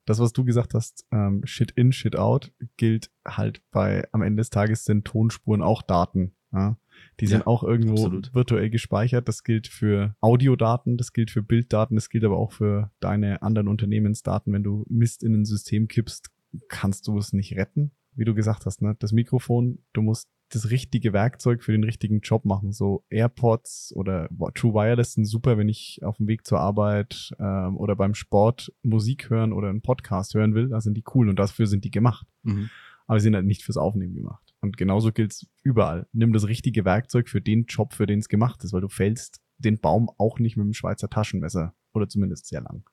das, 0.05 0.19
was 0.19 0.33
du 0.33 0.45
gesagt 0.45 0.73
hast, 0.73 1.05
ähm, 1.11 1.41
Shit 1.45 1.71
in, 1.71 1.91
Shit 1.91 2.15
out, 2.15 2.53
gilt 2.77 3.11
halt 3.27 3.61
bei, 3.71 4.07
am 4.11 4.21
Ende 4.21 4.41
des 4.41 4.51
Tages 4.51 4.85
sind 4.85 5.05
Tonspuren 5.05 5.61
auch 5.61 5.81
Daten. 5.81 6.33
Ja? 6.53 6.77
Die 7.19 7.27
sind 7.27 7.39
ja, 7.39 7.47
auch 7.47 7.63
irgendwo 7.63 7.95
absolut. 7.95 8.33
virtuell 8.33 8.69
gespeichert. 8.69 9.27
Das 9.27 9.43
gilt 9.43 9.67
für 9.67 10.15
Audiodaten, 10.21 10.97
das 10.97 11.11
gilt 11.11 11.31
für 11.31 11.41
Bilddaten, 11.41 11.95
das 11.95 12.09
gilt 12.09 12.23
aber 12.23 12.37
auch 12.37 12.51
für 12.51 12.91
deine 12.99 13.41
anderen 13.41 13.67
Unternehmensdaten. 13.67 14.53
Wenn 14.53 14.63
du 14.63 14.85
Mist 14.89 15.23
in 15.23 15.33
ein 15.33 15.45
System 15.45 15.87
kippst, 15.87 16.29
kannst 16.69 17.07
du 17.07 17.17
es 17.17 17.33
nicht 17.33 17.55
retten. 17.57 17.91
Wie 18.13 18.25
du 18.25 18.33
gesagt 18.33 18.65
hast, 18.65 18.81
ne? 18.81 18.95
Das 18.99 19.11
Mikrofon, 19.11 19.79
du 19.91 20.01
musst 20.01 20.29
das 20.49 20.69
richtige 20.69 21.13
Werkzeug 21.13 21.63
für 21.63 21.71
den 21.71 21.83
richtigen 21.83 22.19
Job 22.19 22.45
machen. 22.45 22.71
So 22.71 23.03
AirPods 23.09 23.93
oder 23.95 24.29
True 24.53 24.73
Wireless 24.73 25.13
sind 25.13 25.25
super, 25.25 25.57
wenn 25.57 25.69
ich 25.69 25.99
auf 26.03 26.17
dem 26.17 26.27
Weg 26.27 26.45
zur 26.45 26.59
Arbeit 26.59 27.31
ähm, 27.39 27.77
oder 27.77 27.95
beim 27.95 28.13
Sport 28.13 28.71
Musik 28.83 29.29
hören 29.29 29.53
oder 29.53 29.69
einen 29.69 29.81
Podcast 29.81 30.33
hören 30.33 30.53
will. 30.53 30.69
Da 30.69 30.81
sind 30.81 30.95
die 30.95 31.03
cool 31.13 31.29
und 31.29 31.39
dafür 31.39 31.67
sind 31.67 31.83
die 31.83 31.91
gemacht. 31.91 32.27
Mhm. 32.43 32.69
Aber 33.07 33.19
sie 33.19 33.25
sind 33.25 33.35
halt 33.35 33.45
nicht 33.45 33.63
fürs 33.63 33.77
Aufnehmen 33.77 34.15
gemacht. 34.15 34.53
Und 34.61 34.77
genauso 34.77 35.11
gilt's 35.11 35.47
überall. 35.63 36.07
Nimm 36.11 36.33
das 36.33 36.47
richtige 36.47 36.85
Werkzeug 36.85 37.29
für 37.29 37.41
den 37.41 37.65
Job, 37.65 37.93
für 37.93 38.05
den 38.05 38.19
es 38.19 38.29
gemacht 38.29 38.63
ist, 38.63 38.73
weil 38.73 38.81
du 38.81 38.89
fällst 38.89 39.41
den 39.57 39.79
Baum 39.79 40.09
auch 40.17 40.39
nicht 40.39 40.57
mit 40.57 40.65
dem 40.65 40.73
Schweizer 40.73 41.09
Taschenmesser 41.09 41.75
oder 41.93 42.07
zumindest 42.07 42.47
sehr 42.47 42.61
lang. 42.61 42.83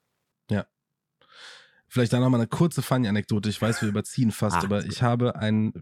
Ja. 0.50 0.66
Vielleicht 1.88 2.12
da 2.12 2.20
nochmal 2.20 2.40
eine 2.40 2.48
kurze 2.48 2.82
Funny-Anekdote. 2.82 3.48
Ich 3.48 3.60
weiß, 3.60 3.82
wir 3.82 3.88
überziehen 3.88 4.30
fast, 4.30 4.56
Ach, 4.56 4.64
aber 4.64 4.84
ich 4.84 5.02
habe 5.02 5.36
einen 5.36 5.74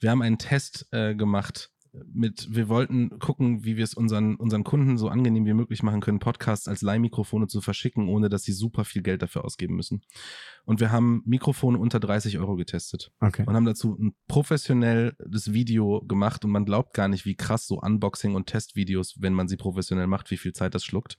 wir 0.00 0.10
haben 0.10 0.22
einen 0.22 0.38
Test 0.38 0.88
äh, 0.90 1.14
gemacht 1.14 1.70
mit, 2.12 2.54
wir 2.54 2.68
wollten 2.68 3.18
gucken, 3.18 3.64
wie 3.64 3.76
wir 3.76 3.84
es 3.84 3.94
unseren, 3.94 4.36
unseren 4.36 4.64
Kunden 4.64 4.96
so 4.96 5.08
angenehm 5.08 5.44
wie 5.46 5.54
möglich 5.54 5.82
machen 5.82 6.00
können, 6.00 6.20
Podcasts 6.20 6.68
als 6.68 6.82
Leihmikrofone 6.82 7.48
zu 7.48 7.60
verschicken, 7.60 8.08
ohne 8.08 8.28
dass 8.28 8.44
sie 8.44 8.52
super 8.52 8.84
viel 8.84 9.02
Geld 9.02 9.22
dafür 9.22 9.44
ausgeben 9.44 9.74
müssen. 9.74 10.02
Und 10.64 10.80
wir 10.80 10.92
haben 10.92 11.22
Mikrofone 11.26 11.78
unter 11.78 11.98
30 11.98 12.38
Euro 12.38 12.56
getestet. 12.56 13.10
Okay. 13.20 13.44
Und 13.46 13.54
haben 13.54 13.64
dazu 13.64 13.96
ein 13.98 14.14
professionelles 14.28 15.52
Video 15.52 16.02
gemacht 16.02 16.44
und 16.44 16.50
man 16.52 16.64
glaubt 16.64 16.94
gar 16.94 17.08
nicht, 17.08 17.24
wie 17.24 17.34
krass 17.34 17.66
so 17.66 17.80
Unboxing- 17.80 18.34
und 18.34 18.46
Testvideos, 18.46 19.16
wenn 19.20 19.34
man 19.34 19.48
sie 19.48 19.56
professionell 19.56 20.06
macht, 20.06 20.30
wie 20.30 20.36
viel 20.36 20.52
Zeit 20.52 20.74
das 20.74 20.84
schluckt. 20.84 21.18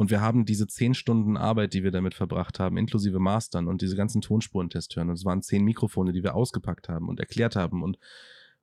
Und 0.00 0.10
wir 0.10 0.22
haben 0.22 0.46
diese 0.46 0.66
zehn 0.66 0.94
Stunden 0.94 1.36
Arbeit, 1.36 1.74
die 1.74 1.84
wir 1.84 1.90
damit 1.90 2.14
verbracht 2.14 2.58
haben, 2.58 2.78
inklusive 2.78 3.18
Mastern 3.18 3.68
und 3.68 3.82
diese 3.82 3.96
ganzen 3.96 4.22
Tonspurentests 4.22 4.96
hören. 4.96 5.10
Und 5.10 5.16
es 5.16 5.26
waren 5.26 5.42
zehn 5.42 5.62
Mikrofone, 5.62 6.12
die 6.12 6.22
wir 6.22 6.34
ausgepackt 6.34 6.88
haben 6.88 7.10
und 7.10 7.20
erklärt 7.20 7.54
haben. 7.54 7.82
Und, 7.82 7.98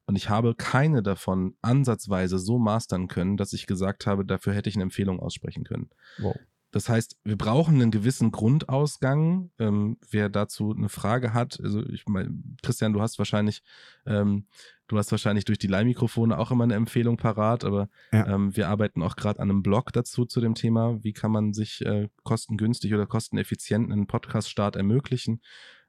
und 0.07 0.15
ich 0.15 0.31
habe 0.31 0.55
keine 0.55 1.03
davon 1.03 1.55
ansatzweise 1.61 2.39
so 2.39 2.57
mastern 2.57 3.07
können, 3.07 3.37
dass 3.37 3.53
ich 3.53 3.67
gesagt 3.67 4.07
habe, 4.07 4.25
dafür 4.25 4.55
hätte 4.55 4.67
ich 4.67 4.77
eine 4.77 4.81
Empfehlung 4.81 5.19
aussprechen 5.19 5.63
können. 5.63 5.91
Wow. 6.17 6.35
Das 6.71 6.89
heißt, 6.89 7.19
wir 7.23 7.37
brauchen 7.37 7.75
einen 7.75 7.91
gewissen 7.91 8.31
Grundausgang. 8.31 9.51
Ähm, 9.59 9.97
wer 10.09 10.29
dazu 10.29 10.73
eine 10.75 10.89
Frage 10.89 11.35
hat, 11.35 11.59
also 11.61 11.85
ich 11.85 12.07
meine, 12.07 12.33
Christian, 12.63 12.93
du 12.93 13.01
hast 13.01 13.19
wahrscheinlich 13.19 13.61
ähm, 14.07 14.47
Du 14.87 14.97
hast 14.97 15.11
wahrscheinlich 15.11 15.43
durch 15.43 15.59
die 15.59 15.67
Leihmikrofone 15.67 16.37
auch 16.37 16.49
immer 16.49 16.63
eine 16.63 16.75
Empfehlung 16.75 17.17
parat, 17.17 17.65
aber 17.65 17.89
ja. 18.13 18.25
ähm, 18.27 18.55
wir 18.55 18.69
arbeiten 18.69 19.03
auch 19.03 19.17
gerade 19.17 19.39
an 19.39 19.49
einem 19.49 19.61
Blog 19.61 19.91
dazu 19.91 20.25
zu 20.25 20.39
dem 20.39 20.55
Thema, 20.55 21.03
wie 21.03 21.11
kann 21.11 21.31
man 21.31 21.53
sich 21.53 21.85
äh, 21.85 22.07
kostengünstig 22.23 22.93
oder 22.93 23.05
kosteneffizient 23.05 23.91
einen 23.91 24.07
Podcast-Start 24.07 24.77
ermöglichen. 24.77 25.41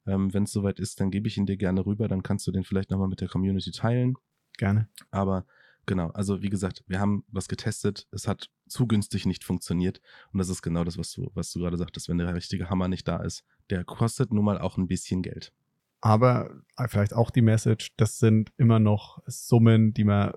Ähm, 0.06 0.34
Wenn 0.34 0.44
es 0.44 0.52
soweit 0.52 0.80
ist, 0.80 1.00
dann 1.00 1.12
gebe 1.12 1.28
ich 1.28 1.36
ihn 1.36 1.46
dir 1.46 1.56
gerne 1.56 1.86
rüber, 1.86 2.08
dann 2.08 2.24
kannst 2.24 2.46
du 2.48 2.50
den 2.50 2.64
vielleicht 2.64 2.90
nochmal 2.90 3.08
mit 3.08 3.20
der 3.20 3.28
Community 3.28 3.70
teilen. 3.70 4.16
Gerne. 4.56 4.88
Aber 5.12 5.46
genau, 5.86 6.10
also 6.10 6.42
wie 6.42 6.50
gesagt, 6.50 6.82
wir 6.88 6.98
haben 6.98 7.24
was 7.28 7.46
getestet, 7.46 8.08
es 8.10 8.26
hat 8.26 8.50
zu 8.66 8.88
günstig 8.88 9.26
nicht 9.26 9.44
funktioniert 9.44 10.00
und 10.32 10.38
das 10.38 10.48
ist 10.48 10.62
genau 10.62 10.82
das, 10.82 10.98
was 10.98 11.12
du, 11.12 11.30
was 11.34 11.52
du 11.52 11.60
gerade 11.60 11.76
sagtest, 11.76 12.08
wenn 12.08 12.18
der 12.18 12.34
richtige 12.34 12.68
Hammer 12.68 12.88
nicht 12.88 13.06
da 13.06 13.18
ist. 13.18 13.44
Der 13.70 13.84
kostet 13.84 14.32
nun 14.32 14.44
mal 14.44 14.58
auch 14.58 14.76
ein 14.76 14.88
bisschen 14.88 15.22
Geld. 15.22 15.52
Aber 16.00 16.50
vielleicht 16.88 17.12
auch 17.14 17.30
die 17.30 17.42
Message, 17.42 17.94
das 17.96 18.18
sind 18.18 18.52
immer 18.56 18.78
noch 18.78 19.22
Summen, 19.26 19.92
die 19.94 20.04
man 20.04 20.32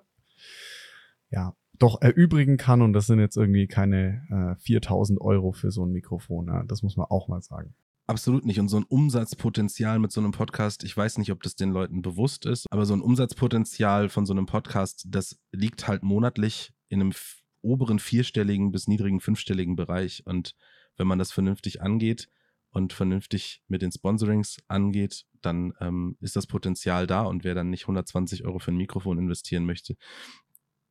ja 1.30 1.56
doch 1.78 2.02
erübrigen 2.02 2.58
kann 2.58 2.82
und 2.82 2.94
das 2.94 3.08
sind 3.08 3.20
jetzt 3.20 3.38
irgendwie 3.38 3.68
keine 3.68 4.56
äh, 4.60 4.62
4000 4.62 5.20
Euro 5.20 5.52
für 5.52 5.72
so 5.72 5.86
ein 5.86 5.92
Mikrofon. 5.92 6.48
Ja. 6.48 6.64
Das 6.64 6.84
muss 6.84 6.96
man 6.96 7.08
auch 7.08 7.28
mal 7.28 7.42
sagen. 7.42 7.74
Absolut 8.08 8.46
nicht. 8.46 8.60
Und 8.60 8.68
so 8.68 8.78
ein 8.78 8.84
Umsatzpotenzial 8.84 9.98
mit 10.00 10.12
so 10.12 10.22
einem 10.22 10.32
Podcast, 10.32 10.84
ich 10.84 10.96
weiß 10.96 11.18
nicht, 11.18 11.32
ob 11.32 11.42
das 11.44 11.56
den 11.56 11.72
Leuten 11.72 12.02
bewusst 12.02 12.46
ist, 12.46 12.68
aber 12.72 12.86
so 12.86 12.94
ein 12.94 13.02
Umsatzpotenzial 13.02 14.10
von 14.10 14.26
so 14.26 14.34
einem 14.34 14.46
Podcast, 14.46 15.06
das 15.10 15.40
liegt 15.52 15.88
halt 15.88 16.04
monatlich 16.04 16.74
in 16.90 17.02
einem 17.02 17.14
oberen 17.62 18.00
vierstelligen 18.00 18.72
bis 18.72 18.88
niedrigen 18.88 19.20
fünfstelligen 19.20 19.76
Bereich. 19.76 20.24
Und 20.26 20.56
wenn 20.98 21.08
man 21.08 21.20
das 21.20 21.32
vernünftig 21.32 21.82
angeht, 21.82 22.28
und 22.72 22.94
vernünftig 22.94 23.62
mit 23.68 23.82
den 23.82 23.92
Sponsorings 23.92 24.58
angeht, 24.68 25.26
dann 25.42 25.74
ähm, 25.80 26.18
ist 26.22 26.36
das 26.36 26.48
Potenzial 26.48 27.08
da 27.08 27.24
und 27.24 27.44
wer 27.44 27.56
dann 27.56 27.70
nicht 27.70 27.84
120 27.84 28.46
Euro 28.46 28.60
für 28.60 28.72
ein 28.72 28.78
Mikrofon 28.78 29.18
investieren 29.18 29.66
möchte, 29.66 29.96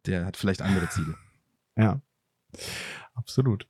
der 0.06 0.26
hat 0.26 0.36
vielleicht 0.36 0.62
andere 0.62 0.88
Ziele. 0.88 1.14
Ja, 1.76 2.02
absolut. 3.14 3.66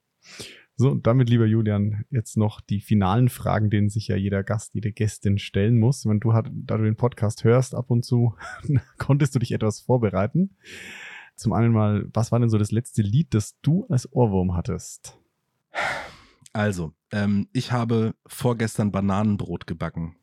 So, 0.76 0.90
und 0.90 1.06
damit, 1.06 1.28
lieber 1.28 1.44
Julian, 1.44 2.06
jetzt 2.10 2.38
noch 2.38 2.62
die 2.62 2.80
finalen 2.80 3.28
Fragen, 3.28 3.68
denen 3.68 3.90
sich 3.90 4.08
ja 4.08 4.16
jeder 4.16 4.42
Gast, 4.42 4.74
jede 4.74 4.92
Gästin 4.92 5.38
stellen 5.38 5.78
muss. 5.78 6.06
Wenn 6.06 6.20
du, 6.20 6.32
da 6.32 6.78
du 6.78 6.84
den 6.84 6.96
Podcast 6.96 7.44
hörst, 7.44 7.74
ab 7.74 7.90
und 7.90 8.02
zu, 8.02 8.34
konntest 8.96 9.34
du 9.34 9.38
dich 9.38 9.52
etwas 9.52 9.80
vorbereiten. 9.80 10.56
Zum 11.36 11.52
einen 11.52 11.72
mal, 11.72 12.08
was 12.14 12.32
war 12.32 12.40
denn 12.40 12.48
so 12.48 12.56
das 12.56 12.70
letzte 12.70 13.02
Lied, 13.02 13.34
das 13.34 13.60
du 13.60 13.86
als 13.90 14.10
Ohrwurm 14.10 14.54
hattest? 14.56 15.19
Also, 16.52 16.92
ähm, 17.12 17.48
ich 17.52 17.72
habe 17.72 18.14
vorgestern 18.26 18.90
Bananenbrot 18.90 19.66
gebacken. 19.66 20.16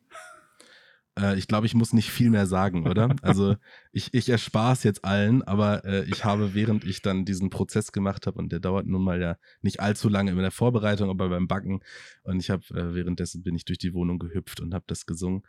Äh, 1.18 1.38
ich 1.38 1.48
glaube, 1.48 1.66
ich 1.66 1.74
muss 1.74 1.92
nicht 1.92 2.10
viel 2.10 2.30
mehr 2.30 2.46
sagen, 2.46 2.86
oder? 2.86 3.14
Also, 3.22 3.56
ich, 3.92 4.14
ich 4.14 4.28
erspare 4.28 4.72
es 4.74 4.82
jetzt 4.82 5.04
allen, 5.04 5.42
aber 5.42 5.84
äh, 5.84 6.04
ich 6.04 6.24
habe, 6.24 6.54
während 6.54 6.84
ich 6.84 7.02
dann 7.02 7.24
diesen 7.24 7.50
Prozess 7.50 7.92
gemacht 7.92 8.26
habe, 8.26 8.38
und 8.38 8.52
der 8.52 8.60
dauert 8.60 8.86
nun 8.86 9.02
mal 9.02 9.20
ja 9.20 9.36
nicht 9.62 9.80
allzu 9.80 10.08
lange 10.08 10.30
in 10.30 10.38
der 10.38 10.50
Vorbereitung, 10.50 11.10
aber 11.10 11.28
beim 11.28 11.48
Backen, 11.48 11.80
und 12.22 12.40
ich 12.40 12.50
habe, 12.50 12.62
äh, 12.70 12.94
währenddessen 12.94 13.42
bin 13.42 13.56
ich 13.56 13.64
durch 13.64 13.78
die 13.78 13.94
Wohnung 13.94 14.18
gehüpft 14.18 14.60
und 14.60 14.74
habe 14.74 14.84
das 14.86 15.06
gesungen. 15.06 15.42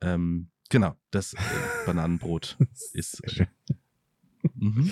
Ähm, 0.00 0.50
genau, 0.70 0.96
das 1.10 1.34
äh, 1.34 1.38
Bananenbrot 1.86 2.56
ist. 2.92 3.22
Mhm. 4.54 4.90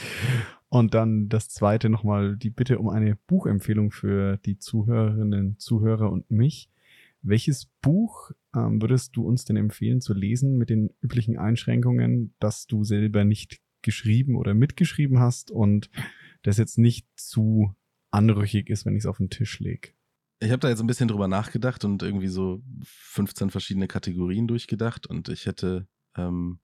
Und 0.68 0.94
dann 0.94 1.28
das 1.28 1.48
zweite 1.48 1.88
nochmal 1.88 2.36
die 2.36 2.50
Bitte 2.50 2.78
um 2.78 2.88
eine 2.88 3.16
Buchempfehlung 3.26 3.90
für 3.90 4.38
die 4.38 4.58
Zuhörerinnen, 4.58 5.58
Zuhörer 5.58 6.10
und 6.10 6.30
mich. 6.30 6.70
Welches 7.22 7.66
Buch 7.80 8.32
ähm, 8.54 8.82
würdest 8.82 9.16
du 9.16 9.26
uns 9.26 9.44
denn 9.44 9.56
empfehlen 9.56 10.00
zu 10.00 10.14
lesen 10.14 10.58
mit 10.58 10.70
den 10.70 10.90
üblichen 11.00 11.38
Einschränkungen, 11.38 12.34
dass 12.38 12.66
du 12.66 12.84
selber 12.84 13.24
nicht 13.24 13.60
geschrieben 13.82 14.36
oder 14.36 14.52
mitgeschrieben 14.52 15.20
hast 15.20 15.50
und 15.50 15.90
das 16.42 16.58
jetzt 16.58 16.78
nicht 16.78 17.06
zu 17.16 17.74
anrüchig 18.10 18.68
ist, 18.68 18.84
wenn 18.84 18.94
ich 18.94 19.04
es 19.04 19.06
auf 19.06 19.18
den 19.18 19.30
Tisch 19.30 19.60
lege? 19.60 19.90
Ich 20.40 20.50
habe 20.50 20.60
da 20.60 20.68
jetzt 20.68 20.80
ein 20.80 20.86
bisschen 20.86 21.08
drüber 21.08 21.28
nachgedacht 21.28 21.84
und 21.84 22.02
irgendwie 22.02 22.28
so 22.28 22.62
15 22.82 23.50
verschiedene 23.50 23.88
Kategorien 23.88 24.46
durchgedacht 24.46 25.06
und 25.06 25.28
ich 25.28 25.46
hätte 25.46 25.86
ähm, 26.16 26.60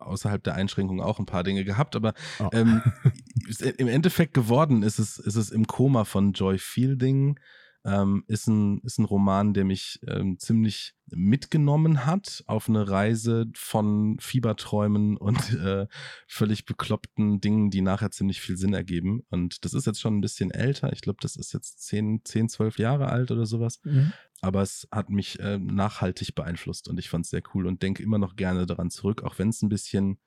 außerhalb 0.00 0.42
der 0.42 0.54
Einschränkungen 0.54 1.04
auch 1.04 1.18
ein 1.18 1.26
paar 1.26 1.44
Dinge 1.44 1.64
gehabt, 1.64 1.96
aber 1.96 2.14
oh. 2.38 2.48
ähm, 2.52 2.82
im 3.76 3.88
Endeffekt 3.88 4.34
geworden 4.34 4.82
ist 4.82 4.98
es, 4.98 5.18
ist 5.18 5.36
es 5.36 5.50
im 5.50 5.66
Koma 5.66 6.04
von 6.04 6.32
Joy 6.32 6.58
Fielding. 6.58 7.38
Ähm, 7.84 8.24
ist, 8.26 8.46
ein, 8.46 8.80
ist 8.80 8.98
ein 8.98 9.06
Roman, 9.06 9.54
der 9.54 9.64
mich 9.64 10.00
ähm, 10.06 10.38
ziemlich 10.38 10.94
mitgenommen 11.06 12.04
hat 12.04 12.44
auf 12.46 12.68
eine 12.68 12.88
Reise 12.88 13.46
von 13.54 14.18
Fieberträumen 14.20 15.16
und 15.16 15.52
äh, 15.64 15.86
völlig 16.26 16.66
bekloppten 16.66 17.40
Dingen, 17.40 17.70
die 17.70 17.80
nachher 17.80 18.10
ziemlich 18.10 18.40
viel 18.40 18.58
Sinn 18.58 18.74
ergeben. 18.74 19.22
Und 19.30 19.64
das 19.64 19.72
ist 19.72 19.86
jetzt 19.86 20.00
schon 20.00 20.18
ein 20.18 20.20
bisschen 20.20 20.50
älter. 20.50 20.92
Ich 20.92 21.00
glaube, 21.00 21.18
das 21.22 21.36
ist 21.36 21.52
jetzt 21.54 21.80
10, 21.86 22.20
10, 22.24 22.50
12 22.50 22.78
Jahre 22.78 23.08
alt 23.08 23.30
oder 23.30 23.46
sowas. 23.46 23.80
Mhm 23.84 24.12
aber 24.42 24.62
es 24.62 24.88
hat 24.90 25.10
mich 25.10 25.38
äh, 25.40 25.58
nachhaltig 25.58 26.34
beeinflusst 26.34 26.88
und 26.88 26.98
ich 26.98 27.08
fand 27.08 27.24
es 27.24 27.30
sehr 27.30 27.42
cool 27.54 27.66
und 27.66 27.82
denke 27.82 28.02
immer 28.02 28.18
noch 28.18 28.36
gerne 28.36 28.66
daran 28.66 28.90
zurück, 28.90 29.22
auch 29.22 29.38
wenn 29.38 29.50
es 29.50 29.62
ein 29.62 29.68
bisschen 29.68 30.18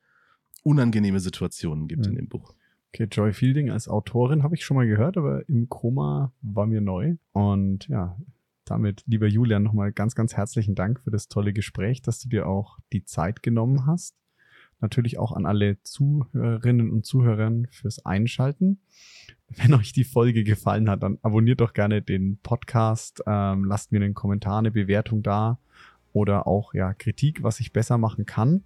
unangenehme 0.64 1.20
Situationen 1.20 1.88
gibt 1.88 2.06
mhm. 2.06 2.12
in 2.12 2.16
dem 2.18 2.30
Buch. 2.30 2.54
Okay, 2.94 3.08
Joy 3.10 3.34
Fielding 3.34 3.72
als 3.72 3.88
Autorin 3.88 4.44
habe 4.44 4.54
ich 4.54 4.64
schon 4.64 4.78
mal 4.78 4.86
gehört, 4.86 5.18
aber 5.18 5.50
im 5.50 5.68
Koma 5.68 6.32
war 6.44 6.68
mir 6.68 6.80
neu. 6.80 7.16
Und 7.32 7.88
ja, 7.88 8.16
damit, 8.66 9.02
lieber 9.08 9.26
Julian, 9.26 9.64
nochmal 9.64 9.92
ganz, 9.92 10.14
ganz 10.14 10.36
herzlichen 10.36 10.76
Dank 10.76 11.00
für 11.00 11.10
das 11.10 11.28
tolle 11.28 11.54
Gespräch, 11.54 12.04
dass 12.04 12.20
du 12.20 12.30
dir 12.30 12.46
auch 12.46 12.78
die 12.92 13.04
Zeit 13.04 13.42
genommen 13.42 13.88
hast. 13.88 14.16
Natürlich 14.80 15.18
auch 15.18 15.32
an 15.32 15.48
alle 15.48 15.82
Zuhörerinnen 15.82 16.92
und 16.92 17.04
Zuhörer 17.04 17.52
fürs 17.72 18.06
Einschalten. 18.06 18.80
Wenn 19.50 19.74
euch 19.74 19.92
die 19.94 20.04
Folge 20.04 20.44
gefallen 20.44 20.88
hat, 20.88 21.02
dann 21.02 21.18
abonniert 21.24 21.62
doch 21.62 21.74
gerne 21.74 22.04
den 22.04 22.38
Podcast, 22.44 23.24
ähm, 23.26 23.66
lasst 23.66 23.92
mir 23.92 24.04
einen 24.04 24.14
Kommentar, 24.14 24.60
eine 24.60 24.70
Bewertung 24.70 25.24
da 25.24 25.58
oder 26.12 26.46
auch 26.46 26.76
ja 26.76 26.94
Kritik, 26.94 27.42
was 27.42 27.60
ich 27.60 27.74
besser 27.74 27.98
machen 27.98 28.28
kann. 28.28 28.66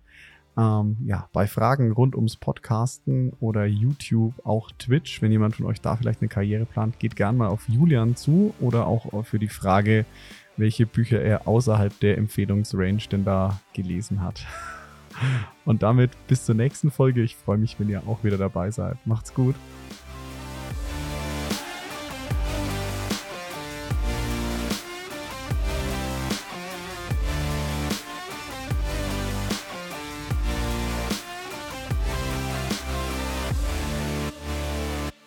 Ähm, 0.58 0.98
ja, 1.06 1.30
bei 1.34 1.46
Fragen 1.46 1.92
rund 1.92 2.16
ums 2.16 2.36
Podcasten 2.36 3.34
oder 3.40 3.66
YouTube, 3.66 4.34
auch 4.44 4.72
Twitch, 4.80 5.22
wenn 5.22 5.32
jemand 5.32 5.56
von 5.56 5.68
euch 5.68 5.82
da 5.82 5.96
vielleicht 5.96 6.22
eine 6.22 6.30
Karriere 6.30 6.66
plant, 6.66 6.98
geht 7.00 7.16
gern 7.16 7.38
mal 7.38 7.48
auf 7.48 7.70
Julian 7.70 8.16
zu 8.16 8.56
oder 8.60 8.88
auch 8.88 9.24
für 9.24 9.38
die 9.38 9.50
Frage, 9.50 10.06
welche 10.58 10.88
Bücher 10.88 11.22
er 11.22 11.48
außerhalb 11.48 12.00
der 12.00 12.18
Empfehlungsrange 12.18 13.04
denn 13.12 13.24
da 13.24 13.60
gelesen 13.74 14.22
hat. 14.22 14.46
Und 15.66 15.84
damit 15.84 16.12
bis 16.28 16.46
zur 16.46 16.56
nächsten 16.56 16.90
Folge. 16.90 17.22
Ich 17.22 17.36
freue 17.36 17.58
mich, 17.58 17.80
wenn 17.80 17.90
ihr 17.90 18.02
auch 18.08 18.24
wieder 18.24 18.38
dabei 18.38 18.72
seid. 18.72 18.98
Macht's 19.06 19.34
gut. 19.34 19.56